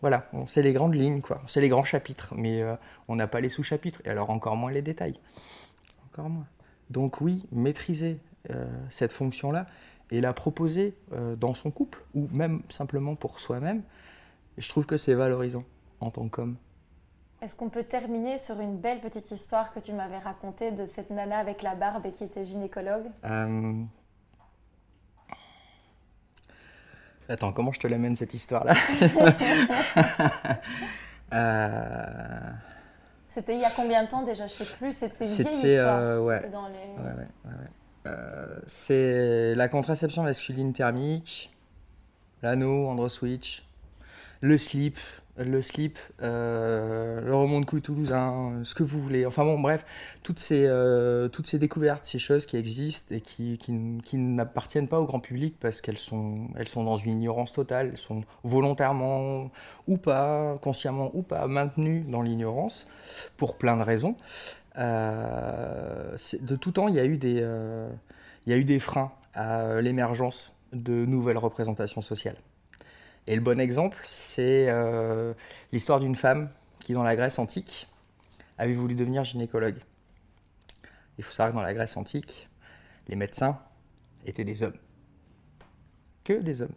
Voilà, 0.00 0.28
on 0.32 0.46
sait 0.46 0.62
les 0.62 0.72
grandes 0.72 0.94
lignes, 0.94 1.20
quoi. 1.20 1.40
On 1.44 1.48
sait 1.48 1.60
les 1.60 1.68
grands 1.68 1.84
chapitres, 1.84 2.34
mais 2.36 2.62
euh, 2.62 2.74
on 3.08 3.16
n'a 3.16 3.26
pas 3.26 3.40
les 3.40 3.48
sous-chapitres, 3.48 4.00
et 4.04 4.10
alors 4.10 4.30
encore 4.30 4.56
moins 4.56 4.70
les 4.70 4.82
détails. 4.82 5.18
Encore 6.06 6.28
moins. 6.28 6.46
Donc 6.90 7.20
oui, 7.20 7.46
maîtriser 7.50 8.18
euh, 8.50 8.66
cette 8.90 9.12
fonction-là 9.12 9.66
et 10.10 10.20
la 10.20 10.32
proposer 10.32 10.96
euh, 11.12 11.36
dans 11.36 11.54
son 11.54 11.70
couple, 11.70 12.02
ou 12.14 12.28
même 12.32 12.62
simplement 12.68 13.14
pour 13.14 13.40
soi-même, 13.40 13.82
je 14.58 14.68
trouve 14.68 14.86
que 14.86 14.96
c'est 14.96 15.14
valorisant 15.14 15.64
en 16.00 16.10
tant 16.10 16.28
qu'homme. 16.28 16.56
Est-ce 17.42 17.54
qu'on 17.54 17.68
peut 17.68 17.84
terminer 17.84 18.38
sur 18.38 18.60
une 18.60 18.78
belle 18.78 19.00
petite 19.00 19.30
histoire 19.30 19.72
que 19.72 19.80
tu 19.80 19.92
m'avais 19.92 20.18
racontée 20.18 20.70
de 20.70 20.86
cette 20.86 21.10
nana 21.10 21.38
avec 21.38 21.62
la 21.62 21.74
barbe 21.74 22.06
et 22.06 22.12
qui 22.12 22.24
était 22.24 22.44
gynécologue? 22.44 23.06
Attends, 27.28 27.52
comment 27.52 27.72
je 27.72 27.80
te 27.80 27.86
l'amène 27.86 28.16
cette 28.16 28.34
histoire-là? 28.34 28.74
Euh... 31.32 32.52
C'était 33.28 33.56
il 33.56 33.60
y 33.60 33.64
a 33.64 33.70
combien 33.70 34.04
de 34.04 34.08
temps 34.08 34.22
déjà? 34.22 34.46
Je 34.46 34.52
sais 34.52 34.76
plus. 34.76 34.92
C'était 34.92 35.24
une 35.24 35.30
vieille 35.32 35.72
histoire. 35.74 35.98
Euh, 35.98 36.20
ouais. 36.20 36.48
Dans 36.50 36.68
les... 36.68 36.74
ouais, 36.74 37.10
ouais, 37.10 37.16
ouais 37.16 37.26
euh, 37.46 37.50
c'est 38.66 39.54
la 39.54 39.68
contraception 39.68 40.22
masculine 40.22 40.72
thermique, 40.72 41.50
l'anneau, 42.42 42.86
Androswitch, 42.88 43.64
le 44.40 44.58
slip, 44.58 44.98
le 45.38 45.60
slip, 45.60 45.98
euh, 46.22 47.20
le 47.20 47.34
remont 47.34 47.60
de 47.60 47.66
couille 47.66 47.82
toulousain, 47.82 48.60
ce 48.64 48.74
que 48.74 48.82
vous 48.82 49.00
voulez. 49.00 49.26
Enfin 49.26 49.44
bon, 49.44 49.58
bref, 49.60 49.84
toutes 50.22 50.40
ces, 50.40 50.64
euh, 50.66 51.28
découvertes, 51.54 52.04
ces 52.04 52.18
choses 52.18 52.46
qui 52.46 52.56
existent 52.56 53.14
et 53.14 53.20
qui, 53.20 53.58
n'appartiennent 54.14 54.88
pas 54.88 54.98
au 54.98 55.04
grand 55.04 55.20
public 55.20 55.56
parce 55.60 55.80
qu'elles 55.80 55.98
sont, 55.98 56.48
sont 56.66 56.84
dans 56.84 56.96
une 56.96 57.12
ignorance 57.12 57.52
totale, 57.52 57.90
elles 57.92 57.98
sont 57.98 58.22
volontairement 58.44 59.50
ou 59.86 59.98
pas, 59.98 60.58
consciemment 60.62 61.10
ou 61.14 61.22
pas, 61.22 61.46
maintenues 61.46 62.04
dans 62.08 62.22
l'ignorance 62.22 62.86
pour 63.36 63.56
plein 63.56 63.76
de 63.76 63.82
raisons. 63.82 64.16
Euh, 64.78 66.16
de 66.40 66.56
tout 66.56 66.72
temps, 66.72 66.88
il 66.88 66.94
y 66.94 67.00
a 67.00 67.04
eu 67.04 67.16
des, 67.16 67.44
il 68.46 68.50
y 68.50 68.52
a 68.52 68.56
eu 68.56 68.64
des 68.64 68.80
freins 68.80 69.12
à 69.34 69.80
l'émergence 69.80 70.52
de 70.72 71.04
nouvelles 71.04 71.38
représentations 71.38 72.00
sociales. 72.00 72.36
Et 73.26 73.34
le 73.34 73.42
bon 73.42 73.58
exemple, 73.58 73.98
c'est 74.06 74.66
euh, 74.68 75.34
l'histoire 75.72 75.98
d'une 76.00 76.14
femme 76.14 76.48
qui, 76.80 76.92
dans 76.92 77.02
la 77.02 77.16
Grèce 77.16 77.38
antique, 77.38 77.88
avait 78.56 78.74
voulu 78.74 78.94
devenir 78.94 79.24
gynécologue. 79.24 79.78
Il 81.18 81.24
faut 81.24 81.32
savoir 81.32 81.50
que 81.50 81.56
dans 81.56 81.62
la 81.62 81.74
Grèce 81.74 81.96
antique, 81.96 82.48
les 83.08 83.16
médecins 83.16 83.58
étaient 84.26 84.44
des 84.44 84.62
hommes. 84.62 84.76
Que 86.22 86.34
des 86.34 86.62
hommes. 86.62 86.74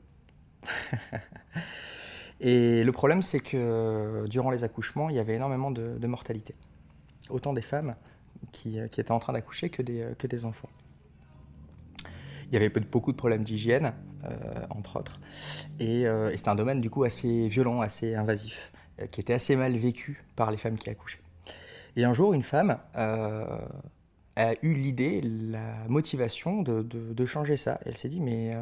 Et 2.41 2.83
le 2.83 2.91
problème, 2.91 3.21
c'est 3.21 3.41
que 3.41 4.25
durant 4.27 4.49
les 4.49 4.63
accouchements, 4.63 5.09
il 5.09 5.17
y 5.17 5.19
avait 5.19 5.35
énormément 5.35 5.71
de, 5.71 6.07
mortalité. 6.07 6.55
Autant 7.29 7.53
des 7.53 7.61
femmes 7.61 7.95
qui, 8.51 8.79
étaient 8.79 9.11
en 9.11 9.19
train 9.19 9.33
d'accoucher 9.33 9.69
que 9.69 9.81
des, 9.81 10.05
des 10.27 10.45
enfants. 10.45 10.69
Il 12.49 12.53
y 12.53 12.57
avait 12.57 12.69
beaucoup 12.69 13.11
de 13.11 13.17
problèmes 13.17 13.43
d'hygiène, 13.43 13.93
euh, 14.25 14.65
entre 14.71 14.97
autres. 14.97 15.19
Euh, 15.81 16.31
et, 16.31 16.37
c'est 16.37 16.47
un 16.47 16.55
domaine 16.55 16.81
du 16.81 16.89
coup 16.89 17.03
assez 17.03 17.47
violent, 17.47 17.81
assez 17.81 18.15
invasif, 18.15 18.71
euh, 18.99 19.05
qui 19.07 19.21
était 19.21 19.33
assez 19.33 19.55
mal 19.55 19.77
vécu 19.77 20.23
par 20.35 20.49
les 20.49 20.57
femmes 20.57 20.77
qui 20.77 20.89
accouchaient. 20.89 21.21
Et 21.95 22.03
un 22.05 22.13
jour, 22.13 22.33
une 22.33 22.43
femme 22.43 22.77
a 22.95 24.53
eu 24.61 24.73
l'idée, 24.73 25.21
la 25.21 25.87
motivation 25.87 26.61
de, 26.61 27.25
changer 27.25 27.57
ça. 27.57 27.79
Elle 27.85 27.95
s'est 27.95 28.07
dit, 28.07 28.21
mais 28.21 28.55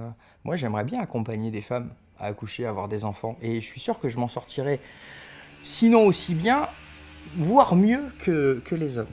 moi 0.43 0.55
j'aimerais 0.55 0.85
bien 0.85 1.01
accompagner 1.01 1.51
des 1.51 1.61
femmes 1.61 1.91
à 2.17 2.27
accoucher, 2.27 2.65
à 2.65 2.69
avoir 2.69 2.87
des 2.87 3.05
enfants. 3.05 3.37
Et 3.41 3.61
je 3.61 3.65
suis 3.65 3.81
sûr 3.81 3.99
que 3.99 4.09
je 4.09 4.17
m'en 4.17 4.29
sortirai, 4.29 4.79
sinon 5.61 6.05
aussi 6.05 6.33
bien, 6.33 6.67
voire 7.35 7.75
mieux 7.75 8.03
que, 8.19 8.61
que 8.65 8.75
les 8.75 8.97
hommes. 8.97 9.07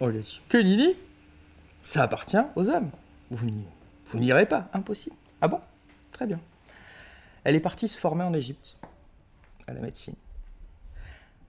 On 0.00 0.08
dit, 0.08 0.40
que 0.48 0.58
Lily 0.58 0.96
Ça 1.80 2.02
appartient 2.02 2.36
aux 2.56 2.68
hommes. 2.68 2.90
Vous 3.30 3.48
vous 4.06 4.18
n'irez 4.18 4.46
pas, 4.46 4.68
impossible. 4.74 5.16
Ah 5.40 5.48
bon? 5.48 5.60
Très 6.12 6.26
bien. 6.26 6.40
Elle 7.44 7.54
est 7.54 7.60
partie 7.60 7.88
se 7.88 7.98
former 7.98 8.24
en 8.24 8.34
Égypte, 8.34 8.76
à 9.66 9.72
la 9.72 9.80
médecine. 9.80 10.14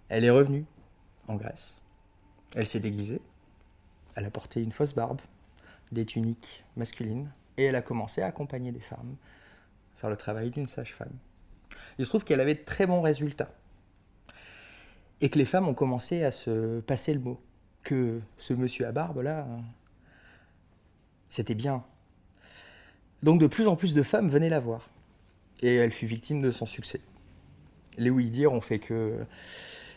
Elle 0.08 0.24
est 0.24 0.30
revenue 0.30 0.66
en 1.28 1.36
Grèce. 1.36 1.82
Elle 2.56 2.68
s'est 2.68 2.80
déguisée. 2.80 3.22
Elle 4.16 4.26
a 4.26 4.32
porté 4.32 4.62
une 4.62 4.72
fausse 4.72 4.94
barbe, 4.94 5.20
des 5.92 6.06
tuniques 6.06 6.64
masculines, 6.78 7.32
et 7.58 7.66
elle 7.66 7.76
a 7.76 7.82
commencé 7.82 8.22
à 8.22 8.28
accompagner 8.28 8.72
des 8.72 8.80
femmes, 8.80 9.16
faire 9.96 10.10
le 10.10 10.18
travail 10.18 10.52
d'une 10.52 10.68
sage-femme. 10.68 11.18
Il 11.98 12.06
se 12.06 12.10
trouve 12.10 12.24
qu'elle 12.24 12.40
avait 12.40 12.54
de 12.54 12.64
très 12.64 12.86
bons 12.86 13.02
résultats. 13.02 13.50
Et 15.22 15.30
que 15.30 15.40
les 15.40 15.46
femmes 15.46 15.68
ont 15.68 15.74
commencé 15.74 16.24
à 16.24 16.32
se 16.32 16.80
passer 16.82 17.14
le 17.14 17.20
mot. 17.20 17.40
Que 17.84 18.20
ce 18.38 18.54
monsieur 18.54 18.88
à 18.88 18.92
barbe 18.92 19.22
là, 19.22 19.46
c'était 21.28 21.56
bien, 21.56 21.84
donc 23.24 23.40
de 23.40 23.48
plus 23.48 23.68
en 23.68 23.76
plus 23.76 23.94
de 23.94 24.04
femmes 24.04 24.30
venaient 24.30 24.50
la 24.50 24.60
voir. 24.60 24.90
Et 25.62 25.76
elle 25.76 25.92
fut 25.92 26.06
victime 26.06 26.42
de 26.42 26.52
son 26.52 26.66
succès. 26.66 27.00
Les 27.98 28.10
oui-dire 28.10 28.52
ont 28.52 28.62
fait 28.62 28.80
que 28.80 29.18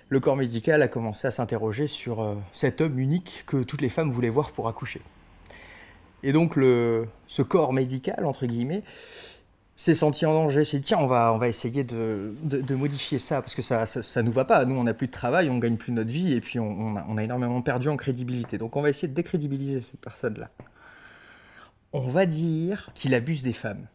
le 0.08 0.20
corps 0.20 0.36
médical 0.36 0.80
a 0.80 0.88
commencé 0.88 1.26
à 1.26 1.32
s'interroger 1.32 1.88
sur 1.88 2.22
euh, 2.22 2.36
cet 2.52 2.80
homme 2.80 2.98
unique 3.00 3.42
que 3.46 3.64
toutes 3.64 3.80
les 3.80 3.88
femmes 3.88 4.10
voulaient 4.10 4.28
voir 4.30 4.52
pour 4.52 4.68
accoucher. 4.68 5.02
Et 6.22 6.32
donc 6.32 6.54
le, 6.54 7.08
ce 7.26 7.42
corps 7.42 7.72
médical, 7.72 8.24
entre 8.24 8.46
guillemets, 8.46 8.84
s'est 9.76 9.94
senti 9.94 10.26
en 10.26 10.32
danger, 10.32 10.64
s'est 10.64 10.78
dit 10.78 10.84
tiens 10.84 10.98
on 10.98 11.06
va, 11.06 11.32
on 11.32 11.38
va 11.38 11.48
essayer 11.48 11.84
de, 11.84 12.34
modifier 12.70 13.18
ça 13.18 13.42
parce 13.42 13.54
que 13.54 13.62
ça, 13.62 13.86
ça, 13.86 14.22
nous 14.22 14.32
va 14.32 14.44
pas, 14.44 14.64
nous 14.64 14.74
on 14.74 14.84
n'a 14.84 14.94
plus 14.94 15.06
de 15.06 15.12
travail, 15.12 15.50
on 15.50 15.58
gagne 15.58 15.76
plus 15.76 15.92
notre 15.92 16.10
vie 16.10 16.32
et 16.32 16.40
puis 16.40 16.58
on, 16.58 16.96
on 16.96 17.16
a 17.16 17.22
énormément 17.22 17.60
perdu 17.62 17.88
en 17.88 17.96
crédibilité. 17.96 18.58
Donc 18.58 18.76
on 18.76 18.82
va 18.82 18.88
essayer 18.88 19.08
de 19.08 19.14
décrédibiliser 19.14 19.82
cette 19.82 20.00
personne-là 20.00 20.50
on 21.96 22.08
va 22.08 22.26
dire 22.26 22.90
qu'il 22.94 23.14
abuse 23.14 23.42
des 23.42 23.54
femmes. 23.54 23.86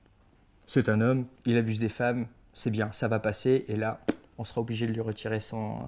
C'est 0.65 0.89
un 0.89 1.01
homme, 1.01 1.27
il 1.45 1.55
abuse 1.55 1.79
des 1.79 1.89
femmes, 1.89 2.25
c'est 2.53 2.71
bien, 2.71 2.91
ça 2.93 3.07
va 3.07 3.19
passer, 3.19 3.65
et 3.67 3.75
là, 3.75 4.01
on 4.39 4.43
sera 4.43 4.61
obligé 4.61 4.87
de 4.87 4.91
lui 4.91 5.01
retirer 5.01 5.39
son, 5.39 5.87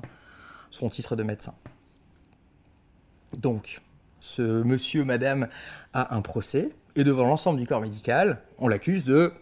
son 0.70 0.90
titre 0.90 1.16
de 1.16 1.24
médecin. 1.24 1.56
Donc, 3.38 3.82
ce 4.20 4.42
monsieur, 4.42 5.04
madame, 5.04 5.48
a 5.94 6.16
un 6.16 6.22
procès, 6.22 6.70
et 6.96 7.04
devant 7.04 7.26
l'ensemble 7.26 7.60
du 7.60 7.66
corps 7.66 7.82
médical, 7.82 8.44
on 8.60 8.68
l'accuse 8.68 9.04
de 9.06 9.34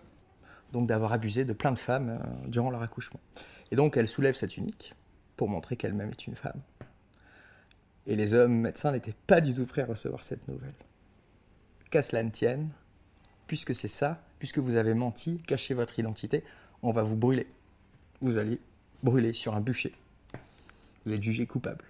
donc 0.72 0.88
d'avoir 0.88 1.14
abusé 1.14 1.46
de 1.46 1.54
plein 1.54 1.72
de 1.72 1.80
femmes 1.80 2.10
euh, 2.10 2.48
durant 2.48 2.70
leur 2.70 2.82
accouchement. 2.82 3.20
Et 3.72 3.76
donc, 3.76 3.98
elle 3.98 4.08
soulève 4.08 4.36
sa 4.36 4.48
tunique 4.48 4.96
pour 5.38 5.50
montrer 5.50 5.76
qu'elle-même 5.76 6.10
est 6.10 6.28
une 6.28 6.36
femme. 6.36 6.62
Et 8.08 8.16
les 8.16 8.34
hommes 8.34 8.62
médecins 8.62 8.92
n'étaient 8.92 9.16
pas 9.28 9.42
du 9.42 9.54
tout 9.54 9.66
prêts 9.66 9.84
à 9.84 9.86
recevoir 9.86 10.24
cette 10.24 10.48
nouvelle 10.48 10.74
qu'à 11.90 12.02
cela 12.02 12.24
ne 12.24 12.30
tienne, 12.30 12.70
puisque 13.48 13.76
c'est 13.76 13.90
ça, 13.90 14.24
puisque 14.40 14.60
vous 14.60 14.78
avez 14.78 14.94
menti, 14.94 15.42
caché 15.46 15.74
votre 15.74 16.00
identité, 16.00 16.44
on 16.82 16.92
va 16.92 17.04
vous 17.04 17.18
brûler. 17.18 17.48
Vous 18.22 18.38
allez 18.38 18.60
brûler 19.04 19.34
sur 19.34 19.56
un 19.56 19.62
bûcher. 19.62 19.94
Vous 21.06 21.14
êtes 21.14 21.22
jugé 21.22 21.46
coupable 21.46 21.86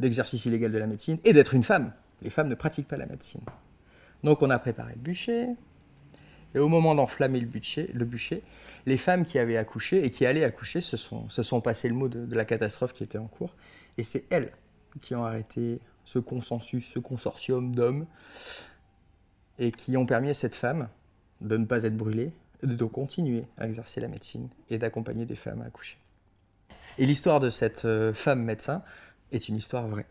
d'exercice 0.00 0.44
illégal 0.46 0.70
de 0.70 0.78
la 0.78 0.86
médecine 0.86 1.18
et 1.24 1.32
d'être 1.32 1.54
une 1.54 1.62
femme. 1.62 1.92
Les 2.22 2.30
femmes 2.30 2.48
ne 2.48 2.54
pratiquent 2.54 2.88
pas 2.88 2.96
la 2.96 3.06
médecine. 3.06 3.40
Donc 4.22 4.42
on 4.42 4.50
a 4.50 4.58
préparé 4.58 4.94
le 4.94 5.00
bûcher. 5.00 5.48
Et 6.54 6.58
au 6.58 6.68
moment 6.68 6.94
d'enflammer 6.94 7.40
le 7.40 7.46
bûcher, 7.46 7.90
le 7.94 8.04
bûcher, 8.04 8.42
les 8.86 8.96
femmes 8.96 9.24
qui 9.24 9.38
avaient 9.38 9.56
accouché 9.56 10.04
et 10.04 10.10
qui 10.10 10.26
allaient 10.26 10.44
accoucher 10.44 10.80
se 10.80 10.96
sont, 10.96 11.28
se 11.28 11.60
passées 11.60 11.88
le 11.88 11.94
mot 11.94 12.08
de 12.08 12.34
la 12.34 12.44
catastrophe 12.44 12.92
qui 12.92 13.02
était 13.02 13.18
en 13.18 13.26
cours. 13.26 13.56
Et 13.96 14.04
c'est 14.04 14.24
elles 14.30 14.52
qui 15.00 15.14
ont 15.14 15.24
arrêté 15.24 15.80
ce 16.04 16.18
consensus, 16.18 16.86
ce 16.86 16.98
consortium 16.98 17.74
d'hommes, 17.74 18.06
et 19.58 19.72
qui 19.72 19.96
ont 19.96 20.06
permis 20.06 20.30
à 20.30 20.34
cette 20.34 20.54
femme 20.54 20.88
de 21.40 21.56
ne 21.56 21.64
pas 21.64 21.84
être 21.84 21.96
brûlée, 21.96 22.32
de 22.62 22.84
continuer 22.84 23.44
à 23.58 23.66
exercer 23.66 24.00
la 24.00 24.08
médecine 24.08 24.48
et 24.70 24.78
d'accompagner 24.78 25.26
des 25.26 25.34
femmes 25.34 25.62
à 25.62 25.66
accoucher. 25.66 25.98
Et 26.98 27.06
l'histoire 27.06 27.40
de 27.40 27.50
cette 27.50 27.84
euh, 27.84 28.12
femme 28.12 28.42
médecin 28.42 28.82
est 29.32 29.48
une 29.48 29.56
histoire 29.56 29.86
vraie. 29.88 30.06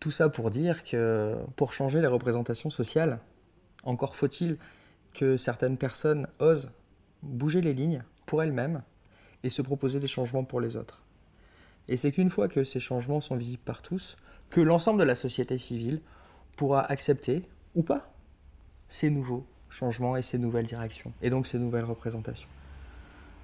Tout 0.00 0.10
ça 0.10 0.28
pour 0.28 0.50
dire 0.50 0.82
que 0.84 1.36
pour 1.56 1.72
changer 1.72 2.00
les 2.00 2.06
représentations 2.06 2.70
sociales, 2.70 3.20
encore 3.82 4.16
faut-il 4.16 4.58
que 5.14 5.36
certaines 5.36 5.76
personnes 5.76 6.26
osent 6.38 6.70
bouger 7.22 7.60
les 7.60 7.74
lignes 7.74 8.02
pour 8.26 8.42
elles-mêmes 8.42 8.82
et 9.42 9.50
se 9.50 9.62
proposer 9.62 10.00
des 10.00 10.06
changements 10.06 10.44
pour 10.44 10.60
les 10.60 10.76
autres. 10.76 11.02
Et 11.88 11.96
c'est 11.96 12.12
qu'une 12.12 12.30
fois 12.30 12.48
que 12.48 12.64
ces 12.64 12.80
changements 12.80 13.20
sont 13.20 13.36
visibles 13.36 13.62
par 13.62 13.82
tous, 13.82 14.16
que 14.50 14.60
l'ensemble 14.60 15.00
de 15.00 15.04
la 15.04 15.14
société 15.14 15.58
civile 15.58 16.00
pourra 16.56 16.82
accepter 16.82 17.42
ou 17.74 17.82
pas 17.82 18.12
ces 18.88 19.10
nouveaux 19.10 19.46
changements 19.68 20.16
et 20.16 20.22
ces 20.22 20.38
nouvelles 20.38 20.66
directions, 20.66 21.12
et 21.22 21.30
donc 21.30 21.46
ces 21.46 21.58
nouvelles 21.58 21.84
représentations. 21.84 22.48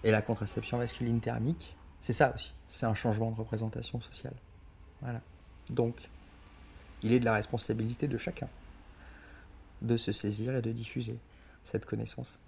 Et 0.05 0.11
la 0.11 0.23
contraception 0.23 0.79
masculine 0.79 1.21
thermique, 1.21 1.77
c'est 2.01 2.13
ça 2.13 2.33
aussi, 2.35 2.53
c'est 2.69 2.87
un 2.87 2.95
changement 2.95 3.31
de 3.31 3.37
représentation 3.37 4.01
sociale. 4.01 4.35
Voilà. 5.01 5.21
Donc, 5.71 6.09
il 7.03 7.13
est 7.13 7.21
de 7.21 7.25
la 7.25 7.35
responsabilité 7.35 8.07
de 8.07 8.19
chacun 8.19 8.49
de 9.83 9.97
se 9.97 10.13
saisir 10.13 10.55
et 10.55 10.63
de 10.63 10.73
diffuser 10.73 11.19
cette 11.65 11.87
connaissance. 11.87 12.41